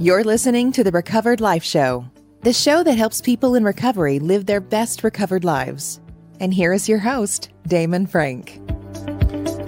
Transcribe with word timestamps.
You're 0.00 0.22
listening 0.22 0.70
to 0.72 0.84
the 0.84 0.92
Recovered 0.92 1.40
Life 1.40 1.64
Show, 1.64 2.04
the 2.42 2.52
show 2.52 2.84
that 2.84 2.96
helps 2.96 3.20
people 3.20 3.56
in 3.56 3.64
recovery 3.64 4.20
live 4.20 4.46
their 4.46 4.60
best 4.60 5.02
recovered 5.02 5.44
lives. 5.44 6.00
And 6.38 6.54
here 6.54 6.72
is 6.72 6.88
your 6.88 6.98
host, 6.98 7.50
Damon 7.66 8.06
Frank. 8.06 8.60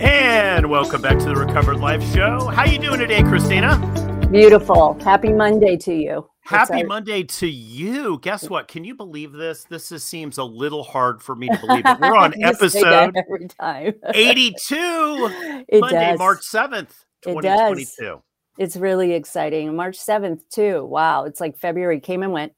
And 0.01 0.71
welcome 0.71 1.03
back 1.03 1.19
to 1.19 1.25
the 1.25 1.35
Recovered 1.35 1.79
Life 1.79 2.03
Show. 2.15 2.47
How 2.47 2.65
you 2.65 2.79
doing 2.79 3.01
today, 3.01 3.23
Kristina? 3.23 4.31
Beautiful. 4.31 4.97
Happy 5.03 5.33
Monday 5.33 5.77
to 5.79 5.93
you. 5.95 6.31
Happy 6.43 6.85
Monday 6.85 7.25
to 7.25 7.49
you. 7.49 8.21
Guess 8.23 8.49
what? 8.49 8.69
Can 8.69 8.85
you 8.85 8.95
believe 8.95 9.33
this? 9.33 9.65
This 9.65 9.91
is, 9.91 10.05
seems 10.05 10.39
a 10.39 10.45
little 10.45 10.85
hard 10.85 11.23
for 11.23 11.35
me 11.35 11.49
to 11.49 11.59
believe 11.59 11.85
it. 11.85 12.01
We're 12.01 12.17
on 12.17 12.35
episode 12.43 13.17
every 13.17 13.49
time. 13.49 13.95
82, 14.15 15.65
It 15.69 15.81
Monday, 15.81 16.11
does. 16.11 16.19
March 16.19 16.41
7th, 16.43 16.91
It 17.27 17.43
does. 17.43 17.89
2022. 17.97 18.23
It's 18.61 18.77
really 18.77 19.15
exciting. 19.15 19.75
March 19.75 19.97
7th, 19.99 20.43
too. 20.51 20.85
Wow. 20.85 21.25
It's 21.25 21.41
like 21.41 21.57
February 21.57 21.99
came 21.99 22.23
and 22.23 22.31
went. 22.31 22.53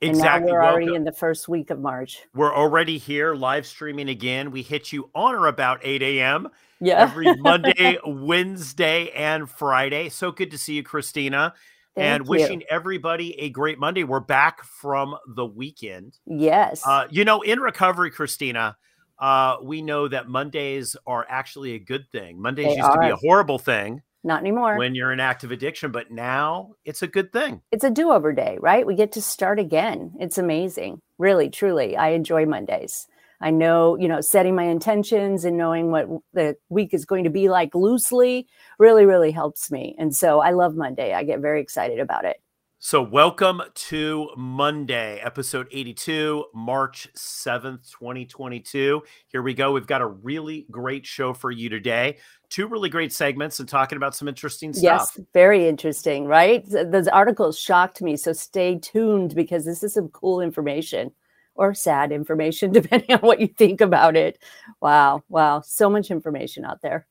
Exactly. 0.00 0.42
And 0.42 0.46
now 0.46 0.52
we're 0.52 0.62
already 0.62 0.86
Welcome. 0.86 1.00
in 1.00 1.04
the 1.04 1.12
first 1.12 1.48
week 1.48 1.70
of 1.70 1.80
March. 1.80 2.22
We're 2.32 2.54
already 2.54 2.96
here 2.96 3.34
live 3.34 3.66
streaming 3.66 4.08
again. 4.08 4.52
We 4.52 4.62
hit 4.62 4.92
you 4.92 5.10
on 5.16 5.34
or 5.34 5.48
about 5.48 5.80
8 5.82 6.00
a.m. 6.00 6.48
Yeah. 6.78 7.00
every 7.00 7.34
Monday, 7.38 7.98
Wednesday, 8.06 9.10
and 9.10 9.50
Friday. 9.50 10.10
So 10.10 10.30
good 10.30 10.52
to 10.52 10.58
see 10.58 10.74
you, 10.74 10.84
Kristina. 10.84 11.54
and 11.96 12.24
you. 12.24 12.30
wishing 12.30 12.62
everybody 12.70 13.36
a 13.40 13.50
great 13.50 13.80
Monday. 13.80 14.04
We're 14.04 14.20
back 14.20 14.62
from 14.62 15.16
the 15.26 15.44
weekend. 15.44 16.20
Yes. 16.24 16.86
Uh, 16.86 17.08
you 17.10 17.24
know, 17.24 17.42
in 17.42 17.58
recovery, 17.58 18.12
Kristina, 18.12 18.76
uh, 19.18 19.56
we 19.60 19.82
know 19.82 20.06
that 20.06 20.28
Mondays 20.28 20.96
are 21.04 21.26
actually 21.28 21.72
a 21.74 21.80
good 21.80 22.06
thing. 22.12 22.40
Mondays 22.40 22.66
They 22.66 22.76
used 22.76 22.92
to 22.92 23.00
be 23.00 23.08
a 23.08 23.16
horrible 23.16 23.58
thing 23.58 24.02
Not 24.24 24.40
anymore. 24.40 24.76
when 24.76 24.94
you're 24.94 25.12
in 25.12 25.20
active 25.20 25.52
addiction, 25.52 25.92
but 25.92 26.10
now 26.10 26.74
it's 26.84 27.02
a 27.02 27.06
good 27.06 27.32
thing. 27.32 27.62
it's 27.70 27.84
a 27.84 27.90
do 27.90 28.10
over 28.10 28.32
day, 28.32 28.58
right? 28.60 28.86
We 28.86 28.94
get 28.94 29.12
to 29.12 29.22
start 29.22 29.58
again. 29.58 30.12
It's 30.18 30.38
amazing. 30.38 31.00
Really, 31.18 31.50
truly. 31.50 31.96
I 31.96 32.08
enjoy 32.10 32.44
Mondays. 32.44 33.06
I 33.40 33.50
know, 33.50 33.96
you 33.96 34.08
know, 34.08 34.20
setting 34.20 34.56
my 34.56 34.64
intentions 34.64 35.44
and 35.44 35.56
knowing 35.56 35.92
what 35.92 36.08
the 36.32 36.56
week 36.68 36.92
is 36.92 37.04
going 37.04 37.24
to 37.24 37.30
be 37.30 37.48
like 37.48 37.74
loosely 37.74 38.48
really, 38.78 39.06
really 39.06 39.30
helps 39.30 39.70
me. 39.70 39.94
And 39.98 40.14
so 40.14 40.40
I 40.40 40.50
love 40.50 40.74
Monday. 40.74 41.14
I 41.14 41.22
get 41.22 41.38
very 41.38 41.60
excited 41.60 42.00
about 42.00 42.24
it. 42.24 42.38
So, 42.80 43.02
welcome 43.02 43.60
to 43.74 44.30
Monday, 44.36 45.18
episode 45.18 45.66
82, 45.72 46.44
March 46.54 47.08
7th, 47.16 47.90
2022. 47.90 49.02
Here 49.26 49.42
we 49.42 49.52
go. 49.52 49.72
We've 49.72 49.84
got 49.84 50.00
a 50.00 50.06
really 50.06 50.64
great 50.70 51.04
show 51.04 51.32
for 51.32 51.50
you 51.50 51.68
today. 51.68 52.18
Two 52.50 52.68
really 52.68 52.88
great 52.88 53.12
segments 53.12 53.58
and 53.58 53.68
talking 53.68 53.96
about 53.96 54.14
some 54.14 54.28
interesting 54.28 54.72
stuff. 54.72 55.10
Yes, 55.16 55.26
very 55.34 55.66
interesting, 55.66 56.26
right? 56.26 56.64
Those 56.68 57.08
articles 57.08 57.58
shocked 57.58 58.00
me. 58.00 58.16
So 58.16 58.32
stay 58.32 58.78
tuned 58.78 59.34
because 59.34 59.64
this 59.64 59.82
is 59.82 59.94
some 59.94 60.06
cool 60.10 60.40
information 60.40 61.10
or 61.56 61.74
sad 61.74 62.12
information, 62.12 62.70
depending 62.72 63.12
on 63.12 63.22
what 63.22 63.40
you 63.40 63.48
think 63.48 63.80
about 63.80 64.14
it. 64.14 64.38
Wow. 64.80 65.24
Wow. 65.28 65.62
So 65.62 65.90
much 65.90 66.12
information 66.12 66.64
out 66.64 66.80
there. 66.80 67.08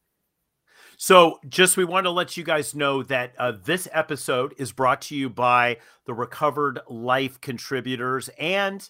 So, 1.00 1.40
just 1.48 1.78
we 1.78 1.86
want 1.86 2.06
to 2.06 2.12
let 2.12 2.38
you 2.38 2.44
guys 2.44 2.74
know 2.74 3.04
that 3.04 3.34
uh, 3.38 3.54
this 3.64 3.88
episode 3.94 4.56
is 4.58 4.72
brought 4.72 5.02
to 5.04 5.16
you 5.16 5.30
by 5.30 5.78
the 6.08 6.14
Recovered 6.16 6.80
Life 6.90 7.40
contributors 7.40 8.32
and 8.40 8.90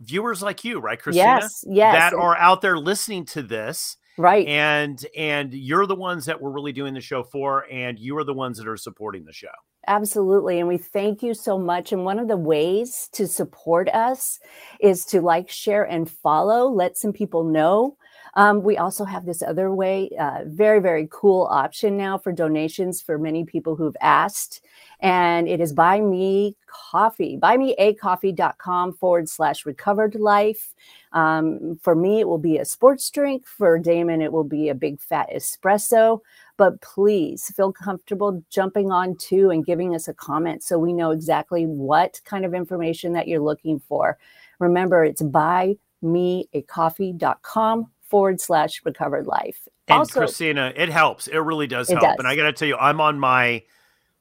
viewers 0.00 0.40
like 0.40 0.64
you, 0.64 0.78
right, 0.78 0.98
Kristina? 0.98 1.16
Yes. 1.16 1.64
Yes. 1.66 1.94
That 1.94 2.14
are 2.14 2.34
out 2.38 2.62
there 2.62 2.78
listening 2.78 3.26
to 3.26 3.42
this, 3.42 3.98
right. 4.16 4.46
and 4.48 5.04
and 5.14 5.52
you're 5.52 5.84
the 5.84 5.94
ones 5.94 6.24
that 6.24 6.40
we're 6.40 6.50
really 6.50 6.72
doing 6.72 6.94
the 6.94 7.02
show 7.02 7.22
for, 7.22 7.66
and 7.70 7.98
you 7.98 8.16
are 8.16 8.24
the 8.24 8.32
ones 8.32 8.56
that 8.56 8.66
are 8.66 8.78
supporting 8.78 9.26
the 9.26 9.32
show. 9.34 9.48
Absolutely. 9.86 10.58
And 10.58 10.66
we 10.66 10.78
thank 10.78 11.22
you 11.22 11.34
so 11.34 11.58
much. 11.58 11.92
And 11.92 12.06
one 12.06 12.18
of 12.18 12.26
the 12.26 12.38
ways 12.38 13.10
to 13.12 13.26
support 13.26 13.90
us 13.90 14.38
is 14.80 15.04
to 15.06 15.20
like, 15.20 15.50
share, 15.50 15.84
and 15.84 16.10
follow. 16.10 16.68
Let 16.68 16.96
some 16.96 17.12
people 17.12 17.44
know. 17.44 17.98
Um, 18.36 18.62
we 18.62 18.76
also 18.76 19.04
have 19.04 19.26
this 19.26 19.42
other 19.42 19.72
way, 19.72 20.10
uh, 20.18 20.40
very, 20.46 20.80
very 20.80 21.08
cool 21.10 21.46
option 21.50 21.96
now 21.96 22.18
for 22.18 22.32
donations 22.32 23.00
for 23.00 23.18
many 23.18 23.44
people 23.44 23.76
who've 23.76 23.96
asked. 24.00 24.64
And 25.00 25.48
it 25.48 25.60
is 25.60 25.72
buy 25.72 26.00
me 26.00 26.56
coffee, 26.66 27.38
buymeacoffee.com 27.40 28.94
forward 28.94 29.28
slash 29.28 29.66
recovered 29.66 30.14
life. 30.14 30.74
Um, 31.12 31.78
for 31.82 31.94
me, 31.94 32.20
it 32.20 32.28
will 32.28 32.38
be 32.38 32.58
a 32.58 32.64
sports 32.64 33.10
drink. 33.10 33.46
For 33.46 33.78
Damon, 33.78 34.22
it 34.22 34.32
will 34.32 34.44
be 34.44 34.68
a 34.68 34.74
big 34.74 35.00
fat 35.00 35.28
espresso 35.34 36.20
but 36.56 36.80
please 36.80 37.52
feel 37.56 37.72
comfortable 37.72 38.44
jumping 38.50 38.92
on 38.92 39.16
to 39.16 39.50
and 39.50 39.66
giving 39.66 39.94
us 39.94 40.08
a 40.08 40.14
comment 40.14 40.62
so 40.62 40.78
we 40.78 40.92
know 40.92 41.10
exactly 41.10 41.66
what 41.66 42.20
kind 42.24 42.44
of 42.44 42.54
information 42.54 43.12
that 43.12 43.26
you're 43.28 43.40
looking 43.40 43.80
for. 43.80 44.18
Remember, 44.60 45.04
it's 45.04 45.22
buymeacoffee.com 45.22 47.90
forward 48.08 48.40
slash 48.40 48.80
recovered 48.84 49.26
life. 49.26 49.66
And 49.88 49.98
also, 49.98 50.22
Kristina, 50.22 50.72
it 50.76 50.88
helps. 50.88 51.26
It 51.26 51.38
really 51.38 51.66
does 51.66 51.90
It 51.90 51.94
help. 51.94 52.02
does. 52.04 52.16
And 52.18 52.28
I 52.28 52.36
got 52.36 52.44
to 52.44 52.52
tell 52.52 52.68
you, 52.68 52.76
I'm 52.76 53.00
on 53.00 53.18
my 53.18 53.62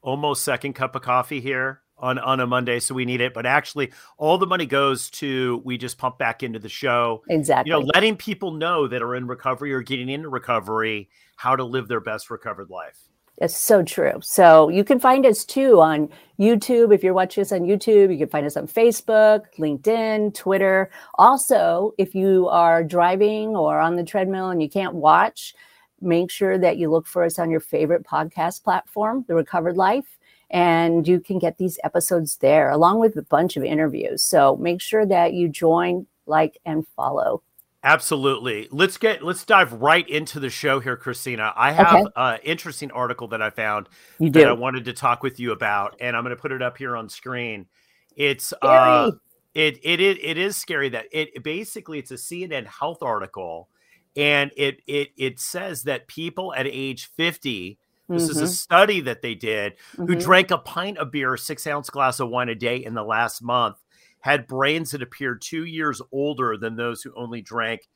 almost 0.02 0.44
second 0.44 0.74
cup 0.74 0.96
of 0.96 1.02
coffee 1.02 1.40
here 1.40 1.82
on 1.98 2.20
on 2.20 2.40
a 2.40 2.48
Monday, 2.48 2.80
so 2.80 2.94
we 2.94 3.06
need 3.06 3.22
it. 3.22 3.34
But 3.34 3.46
actually, 3.46 3.94
all 4.18 4.38
the 4.38 4.48
money 4.48 4.66
goes 4.66 5.10
to 5.12 5.62
we 5.64 5.78
just 5.78 5.98
pump 5.98 6.18
back 6.18 6.44
into 6.44 6.60
the 6.60 6.70
show. 6.70 7.24
exactly. 7.30 7.72
You 7.72 7.80
know, 7.80 7.86
letting 7.94 8.18
people 8.18 8.52
know 8.52 8.88
that 8.88 9.02
are 9.02 9.16
in 9.16 9.28
recovery 9.28 9.74
or 9.74 9.82
getting 9.82 10.10
into 10.10 10.28
recovery 10.30 11.10
how 11.38 11.56
to 11.56 11.64
live 11.64 11.88
their 11.88 12.02
best 12.02 12.30
recovered 12.30 12.70
life. 12.70 13.00
It's 13.40 13.58
so 13.58 13.84
true. 13.84 14.20
So 14.22 14.70
you 14.70 14.84
can 14.84 15.00
find 15.00 15.26
us 15.26 15.44
too 15.44 15.82
on 15.82 16.10
YouTube. 16.40 16.94
If 16.94 17.04
you're 17.04 17.16
watching 17.16 17.42
us 17.42 17.52
on 17.52 17.62
YouTube, 17.62 18.12
you 18.12 18.18
can 18.18 18.30
find 18.30 18.46
us 18.46 18.56
on 18.56 18.68
Facebook, 18.68 19.42
LinkedIn, 19.58 20.36
Twitter. 20.36 20.92
Also, 21.16 21.94
if 21.98 22.14
you 22.14 22.48
are 22.50 22.84
driving 22.84 23.56
or 23.56 23.80
on 23.80 23.96
the 23.96 24.04
treadmill 24.04 24.50
and 24.50 24.62
you 24.62 24.70
can't 24.70 24.94
watch, 24.94 25.56
make 26.00 26.30
sure 26.30 26.58
that 26.60 26.78
you 26.78 26.92
look 26.92 27.08
for 27.08 27.24
us 27.24 27.40
on 27.40 27.50
your 27.50 27.60
favorite 27.60 28.06
podcast 28.06 28.64
platform, 28.64 29.26
The 29.28 29.36
Recovered 29.36 29.78
Life. 29.78 30.20
And 30.52 31.08
you 31.08 31.20
can 31.20 31.40
get 31.40 31.58
these 31.58 31.80
episodes 31.84 32.38
there 32.38 32.70
along 32.70 33.00
with 33.00 33.18
a 33.18 33.24
bunch 33.24 33.58
of 33.58 33.64
interviews. 33.64 34.22
So 34.22 34.56
make 34.58 34.80
sure 34.80 35.06
that 35.08 35.34
you 35.34 35.50
join, 35.50 36.06
like, 36.28 36.60
and 36.66 36.86
follow. 36.96 37.42
Absolutely. 37.84 38.68
Let's 38.72 38.98
get 38.98 39.24
let's 39.24 39.44
dive 39.46 39.74
right 39.74 40.08
into 40.08 40.40
the 40.40 40.50
show 40.50 40.80
here, 40.80 40.96
Kristina. 40.96 41.52
I 41.56 41.72
have 41.74 42.02
Okay. 42.02 42.10
an 42.16 42.40
interesting 42.44 42.92
article 42.92 43.28
that 43.30 43.42
I 43.42 43.50
found 43.50 43.90
You 44.20 44.32
that 44.32 44.48
I 44.48 44.54
wanted 44.54 44.86
to 44.86 44.94
talk 44.94 45.22
with 45.22 45.40
you 45.40 45.52
about, 45.52 45.96
and 46.00 46.16
I'm 46.16 46.24
going 46.24 46.36
to 46.36 46.42
put 46.42 46.54
it 46.54 46.62
up 46.62 46.78
here 46.78 46.96
on 46.96 47.10
screen. 47.10 47.68
It's 48.16 48.54
uh, 48.62 49.08
it 49.54 49.80
it 49.84 50.00
it, 50.00 50.18
it 50.24 50.38
is 50.38 50.56
scary 50.56 50.90
that 50.90 51.08
it 51.12 51.44
basically 51.44 52.00
it's 52.00 52.12
a 52.12 52.16
CNN 52.18 52.66
health 52.68 53.04
article, 53.04 53.70
and 54.16 54.52
it 54.56 54.82
it 54.88 55.10
it 55.18 55.40
says 55.42 55.84
that 55.84 56.08
people 56.08 56.54
at 56.56 56.68
age 56.68 57.10
50. 57.18 57.80
This 58.14 58.30
is 58.30 58.42
a 58.42 58.48
Mhm, 58.48 58.48
study 58.48 59.02
that 59.02 59.24
they 59.24 59.34
did 59.36 59.74
who 60.06 60.16
mhm. 60.16 60.16
drank 60.16 60.52
a 60.52 60.58
pint 60.60 61.00
of 61.00 61.12
beer, 61.12 61.36
six 61.36 61.66
ounce 61.68 61.90
glass 61.90 62.20
of 62.20 62.30
wine 62.30 62.48
a 62.50 62.56
day 62.56 62.78
in 62.78 62.94
the 62.94 63.04
last 63.04 63.42
month, 63.42 63.78
had 64.24 64.48
brains 64.48 64.92
that 64.92 65.02
appeared 65.02 65.42
two 65.42 65.66
years 65.66 66.02
older 66.14 66.56
than 66.56 66.78
those 66.78 67.02
who 67.02 67.14
only 67.14 67.42
drank 67.42 67.90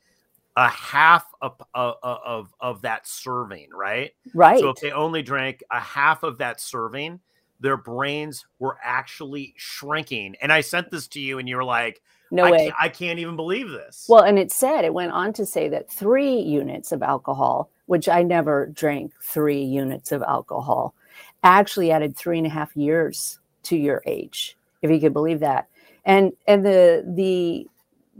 a 0.58 0.68
half 0.68 1.24
of, 1.40 1.54
of, 1.72 1.94
of, 2.02 2.54
of 2.60 2.82
that 2.82 3.06
serving, 3.06 3.70
right? 3.72 4.10
right. 4.34 4.60
So 4.60 4.68
if 4.68 4.76
they 4.76 4.92
only 4.92 5.22
drank 5.22 5.62
a 5.70 5.80
half 5.80 6.24
of 6.24 6.36
that 6.38 6.60
serving, 6.60 7.20
their 7.60 7.78
brains 7.78 8.44
were 8.58 8.76
actually 8.84 9.54
shrinking. 9.56 10.36
And 10.42 10.52
I 10.52 10.60
sent 10.60 10.90
this 10.90 11.08
to 11.08 11.20
you, 11.20 11.38
and 11.38 11.48
you 11.48 11.56
were 11.56 11.64
like, 11.64 12.02
no 12.30 12.44
I, 12.44 12.50
way. 12.50 12.58
can't, 12.58 12.74
I 12.78 12.88
can't 12.90 13.18
even 13.20 13.36
believe 13.36 13.70
this. 13.70 14.04
Well, 14.06 14.22
and 14.22 14.38
it 14.38 14.52
said, 14.52 14.84
it 14.84 14.92
went 14.92 15.12
on 15.12 15.32
to 15.32 15.46
say 15.46 15.70
that 15.70 15.90
three 15.90 16.40
units 16.40 16.92
of 16.92 17.02
alcohol, 17.02 17.70
which 17.86 18.06
I 18.06 18.22
never 18.22 18.66
drank 18.66 19.12
three 19.22 19.62
units 19.62 20.12
of 20.12 20.22
alcohol, 20.22 20.94
actually 21.42 21.90
added 21.90 22.18
three 22.18 22.36
and 22.36 22.46
a 22.46 22.50
half 22.50 22.76
years 22.76 23.38
to 23.62 23.78
your 23.78 24.02
age, 24.04 24.58
if 24.82 24.90
you 24.90 25.00
could 25.00 25.14
believe 25.14 25.40
that. 25.40 25.68
And 26.04 26.32
and 26.46 26.64
the 26.64 27.04
the 27.06 27.66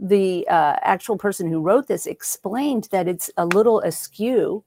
the 0.01 0.47
uh, 0.47 0.77
actual 0.81 1.17
person 1.17 1.49
who 1.51 1.61
wrote 1.61 1.87
this 1.87 2.05
explained 2.05 2.87
that 2.91 3.07
it's 3.07 3.29
a 3.37 3.45
little 3.45 3.81
askew 3.81 4.63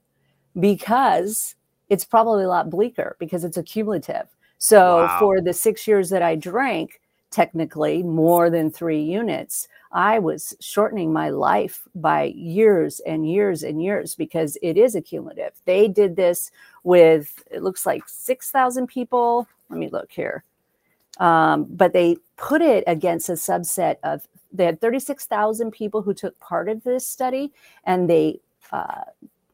because 0.59 1.55
it's 1.89 2.05
probably 2.05 2.43
a 2.43 2.47
lot 2.47 2.69
bleaker 2.69 3.15
because 3.19 3.43
it's 3.43 3.57
accumulative. 3.57 4.27
So 4.57 5.03
Wow. 5.03 5.19
for 5.19 5.41
the 5.41 5.53
six 5.53 5.87
years 5.87 6.09
that 6.09 6.21
I 6.21 6.35
drank, 6.35 7.01
technically 7.31 8.03
more 8.03 8.49
than 8.49 8.69
three 8.69 9.01
units, 9.01 9.67
I 9.91 10.19
was 10.19 10.55
shortening 10.59 11.11
my 11.11 11.29
life 11.29 11.87
by 11.95 12.25
years 12.35 12.99
and 13.01 13.29
years 13.29 13.63
and 13.63 13.81
years 13.81 14.15
because 14.15 14.57
it 14.61 14.77
is 14.77 14.95
accumulative. 14.95 15.53
They 15.65 15.87
did 15.87 16.15
this 16.15 16.51
with, 16.83 17.43
it 17.51 17.63
looks 17.63 17.85
like 17.85 18.03
6,000 18.07 18.87
people. 18.87 19.47
Let 19.69 19.79
me 19.79 19.89
look 19.89 20.11
here. 20.11 20.43
Um, 21.19 21.65
but 21.69 21.93
they 21.93 22.17
put 22.37 22.61
it 22.61 22.83
against 22.87 23.29
a 23.29 23.33
subset 23.33 23.97
of, 24.03 24.27
they 24.51 24.65
had 24.65 24.81
36,000 24.81 25.71
people 25.71 26.01
who 26.01 26.13
took 26.13 26.39
part 26.39 26.69
of 26.69 26.83
this 26.83 27.07
study 27.07 27.51
and 27.85 28.09
they 28.09 28.39
uh, 28.71 29.03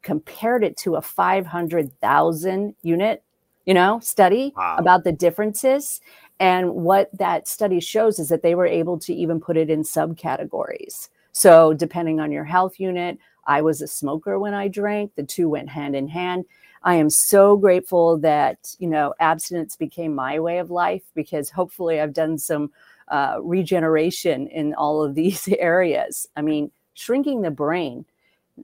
compared 0.02 0.64
it 0.64 0.78
to 0.78 0.96
a 0.96 1.02
500,000 1.02 2.76
unit 2.82 3.24
you 3.66 3.76
know, 3.76 4.00
study 4.00 4.52
Wow. 4.58 4.78
about 4.80 5.04
the 5.04 5.12
differences. 5.12 6.02
And 6.40 6.74
what 6.74 7.10
that 7.16 7.48
study 7.48 7.80
shows 7.80 8.18
is 8.18 8.30
that 8.30 8.42
they 8.42 8.56
were 8.56 8.66
able 8.66 8.98
to 9.00 9.14
even 9.14 9.40
put 9.40 9.58
it 9.58 9.70
in 9.70 9.84
subcategories. 9.84 11.10
So, 11.34 11.74
depending 11.74 12.20
on 12.20 12.32
your 12.32 12.46
health 12.46 12.80
unit, 12.80 13.20
I 13.46 13.62
was 13.62 13.82
a 13.84 13.88
smoker 13.88 14.40
when 14.40 14.56
I 14.56 14.70
drank, 14.70 15.14
the 15.16 15.24
two 15.24 15.50
went 15.50 15.70
hand 15.70 15.96
in 15.96 16.08
hand. 16.08 16.46
I 16.84 16.96
am 16.96 17.10
so 17.10 17.58
grateful 17.58 18.18
that, 18.20 18.76
you 18.80 18.88
know, 18.88 19.14
abstinence 19.20 19.76
became 19.76 20.16
my 20.16 20.40
way 20.40 20.60
of 20.60 20.72
life 20.72 21.04
because 21.16 21.50
hopefully 21.50 22.00
I've 22.00 22.14
done 22.14 22.38
some 22.38 22.72
uh, 23.10 23.38
regeneration 23.42 24.48
in 24.48 24.74
all 24.76 25.04
of 25.04 25.16
these 25.16 25.48
areas. 25.60 26.28
I 26.36 26.42
mean, 26.42 26.72
shrinking 26.94 27.42
the 27.42 27.52
brain 27.52 28.06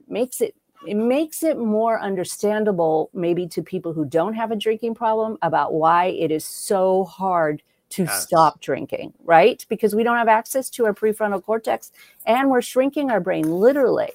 makes 0.08 0.40
it 0.40 0.54
it 0.86 0.94
makes 0.96 1.42
it 1.42 1.58
more 1.58 2.00
understandable 2.00 3.10
maybe 3.14 3.48
to 3.48 3.62
people 3.62 3.92
who 3.92 4.04
don't 4.04 4.34
have 4.34 4.50
a 4.52 4.56
drinking 4.56 4.94
problem 4.94 5.38
about 5.42 5.74
why 5.74 6.06
it 6.06 6.30
is 6.30 6.44
so 6.44 7.04
hard 7.04 7.62
to 7.90 8.06
Yes. 8.06 8.08
stop 8.08 8.60
drinking, 8.60 9.12
right? 9.24 9.64
Because 9.68 9.94
we 9.94 10.04
don't 10.04 10.18
have 10.18 10.28
access 10.28 10.70
to 10.70 10.84
our 10.86 10.94
prefrontal 10.94 11.42
cortex 11.42 11.92
and 12.26 12.50
we're 12.50 12.62
shrinking 12.62 13.10
our 13.10 13.20
brain 13.20 13.50
literally. 13.50 14.10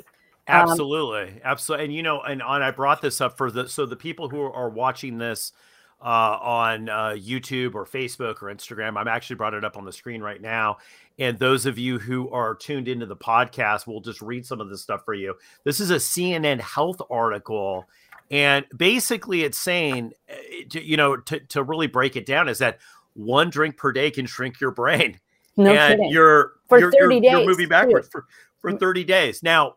Um, 0.52 0.70
Absolutely, 0.70 1.40
absolutely. 1.44 1.86
And 1.86 1.94
you 1.96 2.04
know, 2.04 2.22
and, 2.22 2.42
and 2.42 2.64
I 2.64 2.72
brought 2.72 3.02
this 3.02 3.22
up 3.22 3.38
for 3.38 3.50
the 3.52 3.68
so 3.70 3.86
the 3.86 3.96
people 3.96 4.30
who 4.30 4.42
are 4.42 4.70
watching 4.70 5.18
this 5.18 5.54
uh, 6.02 6.38
on 6.42 6.90
uh, 6.90 7.10
YouTube 7.18 7.76
or 7.76 7.86
Facebook 7.86 8.42
or 8.42 8.54
Instagram. 8.54 8.98
I'm 8.98 9.08
actually 9.08 9.36
brought 9.38 9.54
it 9.54 9.64
up 9.64 9.78
on 9.78 9.86
the 9.86 9.92
screen 9.94 10.22
right 10.22 10.42
now. 10.42 10.78
And 11.20 11.38
those 11.38 11.66
of 11.68 11.78
you 11.78 12.00
who 12.00 12.30
are 12.32 12.56
tuned 12.56 12.88
into 12.88 13.06
the 13.06 13.16
podcast, 13.16 13.86
we'll 13.86 14.00
just 14.02 14.22
read 14.22 14.46
some 14.46 14.60
of 14.60 14.70
this 14.70 14.82
stuff 14.82 15.06
for 15.06 15.14
you. 15.14 15.36
This 15.64 15.80
is 15.80 15.92
a 15.92 15.98
CNN 15.98 16.60
Health 16.60 17.02
article, 17.12 17.88
and 18.32 18.66
basically, 18.76 19.44
it's 19.44 19.58
saying, 19.60 20.14
uh, 20.30 20.34
to, 20.72 20.84
you 20.84 20.98
know, 20.98 21.18
to 21.18 21.40
to 21.40 21.64
really 21.64 21.88
break 21.88 22.16
it 22.16 22.26
down, 22.26 22.50
is 22.50 22.58
that 22.60 22.80
one 23.14 23.50
drink 23.50 23.78
per 23.78 23.92
day 23.92 24.10
can 24.10 24.26
shrink 24.26 24.60
your 24.60 24.72
brain 24.72 25.20
No 25.58 25.72
and 25.72 25.98
kidding. 26.00 26.12
you're 26.12 26.54
For 26.70 26.80
you're, 26.80 26.92
30 26.92 27.16
you're, 27.16 27.24
you're 27.24 27.40
days, 27.40 27.48
moving 27.48 27.66
too. 27.66 27.70
backwards 27.70 28.08
for 28.08 28.26
for 28.60 28.72
Mm. 28.72 28.80
30 28.80 29.04
days 29.04 29.44
now 29.44 29.74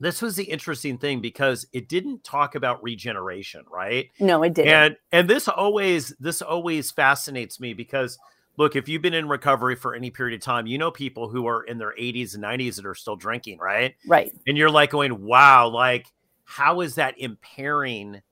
this 0.00 0.22
was 0.22 0.36
the 0.36 0.44
interesting 0.44 0.98
thing 0.98 1.20
because 1.20 1.66
it 1.72 1.88
didn't 1.88 2.24
talk 2.24 2.54
about 2.54 2.82
regeneration 2.82 3.64
right? 3.70 4.10
No, 4.20 4.42
it 4.42 4.54
didn't. 4.54 4.72
and 4.72 4.96
and 5.12 5.28
this 5.30 5.48
always 5.48 6.14
this 6.20 6.42
always 6.42 6.90
fascinates 6.90 7.60
me 7.60 7.74
because 7.74 8.18
look 8.56 8.76
if 8.76 8.88
you've 8.88 9.02
been 9.02 9.14
in 9.14 9.28
recovery 9.28 9.76
for 9.76 9.94
any 9.94 10.10
period 10.10 10.34
of 10.34 10.44
time 10.44 10.66
you 10.66 10.78
know 10.78 10.90
people 10.90 11.28
who 11.28 11.46
are 11.46 11.62
in 11.62 11.78
their 11.78 11.94
80s 11.98 12.34
and 12.34 12.42
90s 12.42 12.76
that 12.76 12.86
are 12.86 12.94
still 12.94 13.16
drinking 13.16 13.58
right? 13.58 13.94
Right. 14.06 14.32
and 14.46 14.56
you're 14.56 14.70
like 14.70 14.90
going 14.90 15.24
wow 15.24 15.68
like 15.68 16.06
how 16.44 16.80
is 16.80 16.96
that 16.96 17.14
impairing 17.18 18.22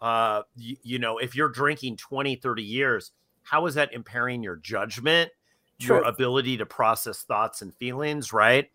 uh 0.00 0.42
you, 0.56 0.76
you 0.82 0.98
know 0.98 1.18
if 1.18 1.36
you're 1.36 1.48
drinking 1.48 1.96
20 1.96 2.36
30 2.36 2.62
years 2.62 3.12
how 3.42 3.66
is 3.66 3.74
that 3.74 3.92
impairing 3.92 4.42
your 4.42 4.56
judgment 4.56 5.30
your 5.88 6.02
ability 6.02 6.56
to 6.56 6.66
process 6.66 7.22
thoughts 7.22 7.62
and 7.62 7.74
feelings 7.74 8.32
right? 8.32 8.70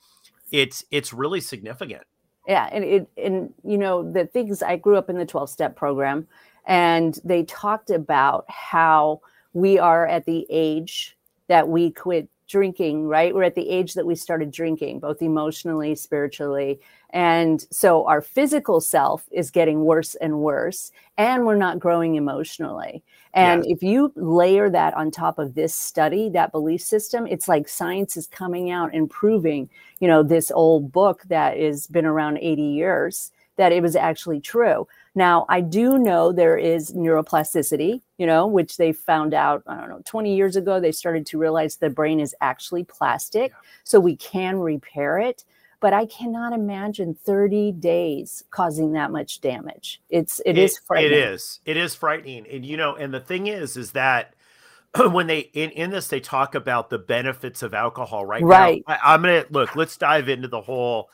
It's 0.51 0.83
it's 0.91 1.13
really 1.13 1.41
significant 1.41 2.03
Yeah, 2.47 2.69
and 2.71 2.83
it 2.83 3.09
and 3.17 3.53
you 3.65 3.77
know 3.77 4.09
the 4.09 4.25
things 4.25 4.63
I 4.63 4.77
grew 4.77 4.95
up 4.97 5.09
in 5.09 5.17
the 5.17 5.25
12 5.25 5.49
step 5.49 5.75
program 5.75 6.27
and 6.65 7.19
they 7.23 7.44
talked 7.44 7.89
about 7.89 8.45
how 8.49 9.21
we 9.53 9.79
are 9.79 10.07
at 10.07 10.25
the 10.25 10.45
age 10.49 11.17
that 11.47 11.67
we 11.67 11.91
quit 11.91 12.29
drinking, 12.47 13.07
right? 13.07 13.33
We're 13.35 13.44
at 13.44 13.55
the 13.55 13.69
age 13.69 13.94
that 13.94 14.05
we 14.05 14.15
started 14.15 14.51
drinking 14.51 14.99
both 14.99 15.21
emotionally, 15.21 15.95
spiritually. 15.95 16.79
And 17.09 17.65
so 17.71 18.05
our 18.07 18.21
physical 18.21 18.79
self 18.79 19.27
is 19.31 19.51
getting 19.51 19.83
worse 19.83 20.15
and 20.15 20.39
worse 20.39 20.91
and 21.17 21.45
we're 21.45 21.55
not 21.55 21.79
growing 21.79 22.15
emotionally. 22.15 23.03
And 23.33 23.65
if 23.68 23.83
you 23.83 24.12
layer 24.15 24.69
that 24.69 24.94
on 24.95 25.12
top 25.12 25.38
of 25.38 25.53
this 25.53 25.74
study, 25.74 26.29
that 26.29 26.51
belief 26.51 26.81
system, 26.81 27.27
it's 27.27 27.47
like 27.47 27.68
science 27.68 28.18
is 28.18 28.27
coming 28.27 28.71
out 28.71 28.94
and 28.94 29.09
proving 29.09 29.69
you 30.00 30.07
know 30.07 30.24
this 30.24 30.51
old 30.51 30.91
book 30.91 31.24
that 31.27 31.57
has 31.57 31.88
been 31.88 32.06
around 32.06 32.38
80 32.38 32.62
years 32.62 33.31
that 33.57 33.71
it 33.71 33.81
was 33.81 33.95
actually 33.95 34.39
true. 34.39 34.88
Now 35.15 35.47
i 35.50 35.62
do 35.62 35.97
know 35.97 36.31
there 36.31 36.59
is 36.59 36.94
neuroplasticity 36.94 38.01
you 38.19 38.27
know 38.27 38.45
which 38.45 38.77
they 38.77 38.91
found 38.94 39.33
out 39.33 39.63
i 39.65 39.75
don't 39.75 39.89
know 39.89 40.01
20 40.06 40.35
years 40.35 40.56
ago 40.56 40.80
they 40.80 40.91
started 40.91 41.25
to 41.25 41.39
realize 41.39 41.75
the 41.75 41.89
brain 41.89 42.19
is 42.19 42.35
actually 42.39 42.83
plastic 42.83 43.51
so 43.83 44.00
we 44.00 44.15
can 44.15 44.59
repair 44.59 45.18
it 45.18 45.44
but 45.79 45.94
i 45.94 46.06
cannot 46.06 46.53
imagine 46.53 47.15
30 47.25 47.74
days 47.74 48.44
causing 48.51 48.94
that 48.94 49.12
much 49.12 49.41
damage. 49.41 50.01
It's 50.09 50.41
it 50.45 50.57
is 50.57 50.77
frightening. 50.79 51.19
is. 51.19 51.59
It 51.65 51.77
is 51.77 51.95
frightening. 51.95 52.45
And 52.47 52.65
you 52.65 52.77
know 52.77 52.95
and 52.95 53.13
the 53.13 53.19
thing 53.19 53.47
is 53.47 53.77
is 53.77 53.91
that 53.91 54.33
when 55.12 55.27
they 55.27 55.39
in, 55.39 55.71
in 55.71 55.89
this 55.89 56.07
they 56.07 56.19
talk 56.19 56.56
about 56.56 56.89
the 56.89 56.97
benefits 56.97 57.62
of 57.62 57.74
alcohol 57.74 58.25
right? 58.25 58.41
Now, 58.41 58.47
Right. 58.47 58.83
I, 58.88 58.97
i'm 59.03 59.21
gonna 59.21 59.45
look 59.50 59.75
let's 59.75 59.97
dive 59.97 60.29
into 60.29 60.47
the 60.47 60.62
whole 60.62 61.09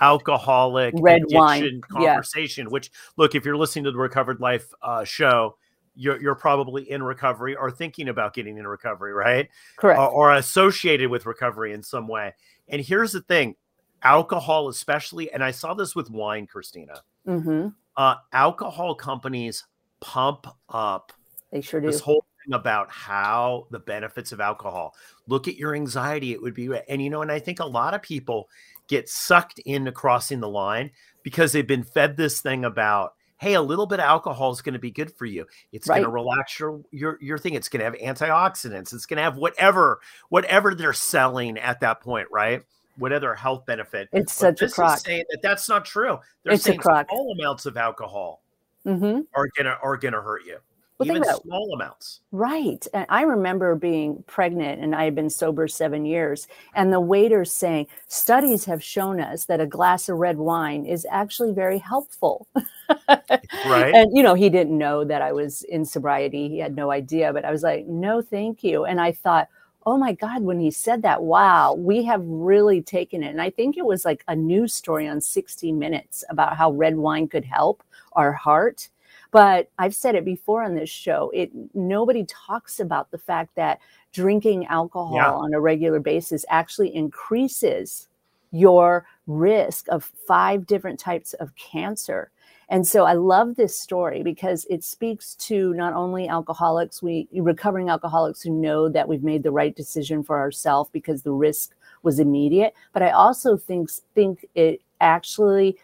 alcoholic 0.00 0.94
Red 0.98 1.22
wine, 1.28 1.62
addiction 1.62 1.80
yeah. 2.00 2.14
conversation 2.14 2.70
which 2.70 2.90
look 3.16 3.34
if 3.34 3.44
you're 3.44 3.56
listening 3.56 3.84
to 3.84 3.90
the 3.90 3.98
recovered 3.98 4.40
life 4.40 4.72
uh, 4.80 5.04
show 5.04 5.56
you're, 5.98 6.20
you're 6.22 6.36
probably 6.36 6.88
in 6.88 7.02
recovery 7.02 7.56
or 7.56 7.70
thinking 7.72 8.08
about 8.08 8.32
getting 8.32 8.56
in 8.56 8.66
recovery 8.66 9.12
right? 9.12 9.48
Correct. 9.76 9.98
Or, 9.98 10.08
or 10.08 10.34
associated 10.34 11.10
with 11.10 11.26
recovery 11.26 11.72
in 11.72 11.82
some 11.82 12.06
way. 12.06 12.34
And 12.68 12.80
here's 12.80 13.10
the 13.10 13.20
thing 13.20 13.56
alcohol 14.02 14.68
especially 14.68 15.30
and 15.32 15.42
i 15.42 15.50
saw 15.50 15.74
this 15.74 15.94
with 15.94 16.10
wine 16.10 16.46
kristina. 16.46 17.00
Hmm 17.24 17.68
uh, 17.98 18.14
alcohol 18.32 18.94
companies 18.94 19.64
pump 20.00 20.46
up 20.68 21.12
they 21.50 21.60
sure 21.60 21.80
do. 21.80 21.88
this 21.88 22.00
whole 22.00 22.24
thing 22.44 22.54
about 22.54 22.88
how 22.90 23.66
the 23.70 23.80
benefits 23.80 24.30
of 24.30 24.40
alcohol. 24.40 24.94
Look 25.26 25.48
at 25.48 25.56
your 25.56 25.74
anxiety 25.74 26.32
it 26.32 26.40
would 26.40 26.54
be 26.54 26.70
and 26.88 27.02
you 27.02 27.10
know 27.10 27.22
and 27.22 27.32
i 27.32 27.40
think 27.40 27.58
a 27.58 27.66
lot 27.66 27.94
of 27.94 28.02
people 28.02 28.48
get 28.86 29.08
sucked 29.08 29.58
into 29.60 29.92
crossing 29.92 30.40
the 30.40 30.48
line 30.48 30.92
because 31.22 31.52
they've 31.52 31.66
been 31.66 31.82
fed 31.82 32.16
this 32.16 32.40
thing 32.40 32.64
about 32.64 33.14
hey 33.38 33.54
a 33.54 33.62
little 33.62 33.86
bit 33.86 33.98
of 33.98 34.04
alcohol 34.04 34.52
is 34.52 34.62
going 34.62 34.74
to 34.74 34.78
be 34.78 34.90
good 34.90 35.12
for 35.12 35.26
you. 35.26 35.46
It's 35.72 35.88
going 35.88 36.02
to 36.02 36.08
relax 36.08 36.58
your 36.60 36.80
your 36.92 37.18
your 37.20 37.38
thing. 37.38 37.54
It's 37.54 37.68
going 37.68 37.80
to 37.80 37.84
have 37.84 38.16
antioxidants. 38.16 38.92
It's 38.92 39.06
going 39.06 39.18
to 39.18 39.22
have 39.22 39.36
whatever 39.36 40.00
whatever 40.28 40.74
they're 40.74 40.92
selling 40.92 41.58
at 41.58 41.80
that 41.80 42.00
point 42.00 42.28
right 42.30 42.62
whatever 42.98 43.34
health 43.34 43.64
benefit 43.66 44.08
It's 44.12 44.32
But 44.38 44.58
such 44.58 44.62
a 44.62 44.68
crock. 44.68 44.98
saying 44.98 45.24
that 45.30 45.40
that's 45.42 45.68
not 45.68 45.84
true 45.84 46.18
they're 46.44 46.54
It's 46.54 46.66
a 46.66 46.70
saying 46.70 46.80
crock. 46.80 47.08
small 47.08 47.32
amounts 47.38 47.66
of 47.66 47.76
alcohol 47.76 48.42
hmm 48.84 49.20
are 49.34 49.48
gonna 49.56 49.76
are 49.82 49.96
gonna 49.96 50.20
hurt 50.20 50.44
you 50.44 50.58
Well, 50.98 51.06
even 51.08 51.22
about 51.22 51.42
small 51.42 51.72
amounts 51.74 52.20
Right. 52.30 52.86
And 52.92 53.06
I 53.08 53.22
remember 53.22 53.74
being 53.74 54.22
pregnant 54.26 54.82
and 54.82 54.94
I 54.94 55.04
had 55.04 55.14
been 55.14 55.30
sober 55.30 55.66
seven 55.66 56.04
years, 56.04 56.46
and 56.74 56.92
the 56.92 57.00
waiter 57.00 57.44
saying, 57.46 57.86
Studies 58.06 58.66
have 58.66 58.82
shown 58.82 59.18
us 59.18 59.46
that 59.46 59.60
a 59.62 59.66
glass 59.66 60.10
of 60.10 60.18
red 60.18 60.36
wine 60.36 60.84
is 60.84 61.06
actually 61.10 61.52
very 61.54 61.78
helpful. 61.78 62.46
right 63.64 63.94
And, 63.94 64.14
you 64.14 64.22
know, 64.22 64.34
he 64.34 64.50
didn't 64.50 64.76
know 64.76 65.04
that 65.04 65.22
I 65.22 65.32
was 65.32 65.62
in 65.62 65.84
sobriety. 65.86 66.48
He 66.50 66.58
had 66.58 66.76
no 66.76 66.90
idea, 66.90 67.32
but 67.32 67.44
I 67.46 67.50
was 67.50 67.62
like, 67.62 67.86
No, 67.86 68.20
thank 68.20 68.62
you. 68.62 68.84
And 68.84 69.00
I 69.00 69.12
thought, 69.12 69.48
Oh 69.88 69.96
my 69.96 70.12
God, 70.12 70.42
when 70.42 70.60
he 70.60 70.70
said 70.70 71.00
that, 71.02 71.22
wow, 71.22 71.72
we 71.72 72.04
have 72.04 72.20
really 72.22 72.82
taken 72.82 73.22
it. 73.22 73.30
And 73.30 73.40
I 73.40 73.48
think 73.48 73.78
it 73.78 73.86
was 73.86 74.04
like 74.04 74.22
a 74.28 74.36
news 74.36 74.74
story 74.74 75.08
on 75.08 75.22
60 75.22 75.72
Minutes 75.72 76.24
about 76.28 76.58
how 76.58 76.72
red 76.72 76.96
wine 76.96 77.26
could 77.26 77.46
help 77.46 77.82
our 78.12 78.32
heart 78.32 78.90
but 79.30 79.70
I've 79.78 79.94
said 79.94 80.14
it 80.14 80.24
before 80.24 80.62
on 80.62 80.74
this 80.74 80.88
show. 80.90 81.30
It 81.34 81.50
nobody 81.74 82.24
talks 82.24 82.80
about 82.80 83.10
the 83.10 83.18
fact 83.18 83.54
that 83.56 83.80
drinking 84.12 84.66
alcohol 84.66 85.14
Yeah. 85.16 85.32
on 85.32 85.52
a 85.52 85.60
regular 85.60 86.00
basis 86.00 86.44
actually 86.48 86.94
increases 86.94 88.08
your 88.50 89.06
risk 89.26 89.86
of 89.88 90.04
five 90.26 90.66
different 90.66 90.98
types 90.98 91.34
of 91.34 91.54
cancer. 91.56 92.30
And 92.70 92.86
so 92.86 93.04
I 93.04 93.14
love 93.14 93.56
this 93.56 93.78
story 93.78 94.22
because 94.22 94.66
it 94.68 94.84
speaks 94.84 95.34
to 95.36 95.72
not 95.74 95.94
only 95.94 96.28
alcoholics, 96.28 97.02
we 97.02 97.26
recovering 97.32 97.88
alcoholics 97.88 98.42
who 98.42 98.50
know 98.50 98.88
that 98.90 99.08
we've 99.08 99.22
made 99.22 99.42
the 99.42 99.50
right 99.50 99.74
decision 99.74 100.22
for 100.22 100.38
ourselves 100.38 100.90
because 100.92 101.22
the 101.22 101.32
risk 101.32 101.74
was 102.02 102.18
immediate, 102.18 102.74
but 102.92 103.02
I 103.02 103.10
also 103.10 103.56
think 103.56 103.90
think 104.14 104.46
it 104.54 104.82
actually 105.00 105.78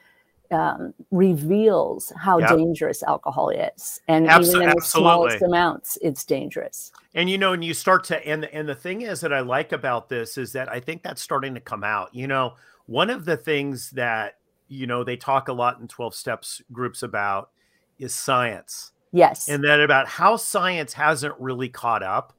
um, 0.50 0.92
reveals 1.10 2.12
how 2.16 2.38
Yep. 2.38 2.50
dangerous 2.50 3.02
alcohol 3.02 3.48
is, 3.48 4.00
and 4.06 4.26
Abso- 4.26 4.48
even 4.48 4.68
in 4.68 4.76
the 4.76 4.82
smallest 4.82 5.42
amounts, 5.42 5.98
it's 6.02 6.24
dangerous. 6.24 6.92
and 7.14 7.30
you 7.30 7.38
know 7.38 7.52
and 7.54 7.64
you 7.64 7.72
start 7.74 8.04
to 8.04 8.26
and 8.28 8.44
and 8.44 8.68
the 8.68 8.74
thing 8.74 9.02
is 9.02 9.20
that 9.22 9.32
i 9.32 9.40
like 9.40 9.72
about 9.72 10.08
this 10.08 10.36
is 10.36 10.52
that 10.52 10.68
i 10.68 10.78
think 10.80 11.02
that's 11.02 11.22
starting 11.22 11.54
to 11.54 11.60
come 11.60 11.82
out 11.82 12.14
you 12.14 12.26
know 12.26 12.54
one 12.86 13.08
of 13.10 13.24
the 13.24 13.36
things 13.36 13.90
that 13.90 14.34
you 14.74 14.86
know 14.86 15.04
they 15.04 15.16
talk 15.16 15.48
a 15.48 15.52
lot 15.52 15.80
in 15.80 15.88
12 15.88 16.14
steps 16.14 16.60
groups 16.72 17.02
about 17.02 17.50
is 17.98 18.14
science 18.14 18.92
Yes, 19.12 19.48
and 19.48 19.62
then 19.62 19.80
about 19.80 20.08
how 20.08 20.34
science 20.36 20.92
hasn't 20.92 21.34
really 21.38 21.68
caught 21.68 22.02
up 22.02 22.32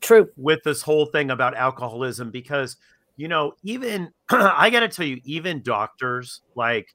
true. 0.00 0.30
with 0.36 0.62
this 0.64 0.80
whole 0.80 1.04
thing 1.04 1.30
about 1.30 1.54
alcoholism 1.54 2.30
because 2.30 2.76
you 3.16 3.28
know 3.28 3.52
even 3.62 4.10
i 4.30 4.70
got 4.70 4.80
to 4.80 4.88
tell 4.88 5.04
you 5.04 5.20
even 5.24 5.62
doctors 5.62 6.40
like 6.54 6.94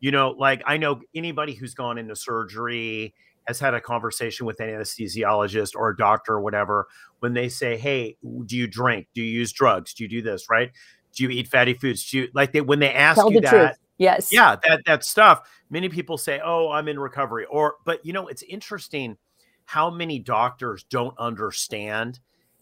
you 0.00 0.10
know 0.10 0.30
like 0.30 0.62
i 0.66 0.78
know 0.78 1.02
anybody 1.14 1.52
who's 1.52 1.74
gone 1.74 1.98
into 1.98 2.16
surgery 2.16 3.14
has 3.48 3.58
had 3.58 3.72
a 3.72 3.80
conversation 3.80 4.44
with 4.46 4.60
an 4.60 4.68
anesthesiologist 4.68 5.74
or 5.74 5.88
a 5.88 5.96
doctor 5.96 6.34
or 6.34 6.40
whatever 6.42 6.86
when 7.20 7.32
they 7.32 7.48
say, 7.48 7.78
"Hey, 7.78 8.16
do 8.44 8.56
you 8.56 8.66
drink? 8.66 9.08
Do 9.14 9.22
you 9.22 9.30
use 9.30 9.52
drugs? 9.52 9.94
Do 9.94 10.04
you 10.04 10.08
do 10.08 10.22
this? 10.22 10.50
Right? 10.50 10.70
Do 11.16 11.24
you 11.24 11.30
eat 11.30 11.48
fatty 11.48 11.72
foods? 11.72 12.08
Do 12.10 12.18
you 12.18 12.28
like 12.34 12.52
they 12.52 12.60
when 12.60 12.78
they 12.78 12.92
ask 12.92 13.16
Tell 13.16 13.32
you 13.32 13.40
the 13.40 13.46
that?" 13.46 13.50
truth. 13.50 13.78
Yes. 13.98 14.32
Yeah, 14.32 14.56
that 14.66 14.82
that 14.86 15.04
stuff. 15.04 15.48
Many 15.70 15.88
people 15.88 16.16
say, 16.16 16.40
"Oh, 16.42 16.70
I'm 16.70 16.88
in 16.88 16.98
recovery," 16.98 17.44
or 17.46 17.76
but 17.84 18.04
you 18.06 18.12
know, 18.12 18.28
it's 18.28 18.42
interesting 18.42 19.16
how 19.64 19.90
many 19.90 20.18
doctors 20.18 20.84
don't 20.84 21.18
understand 21.18 22.20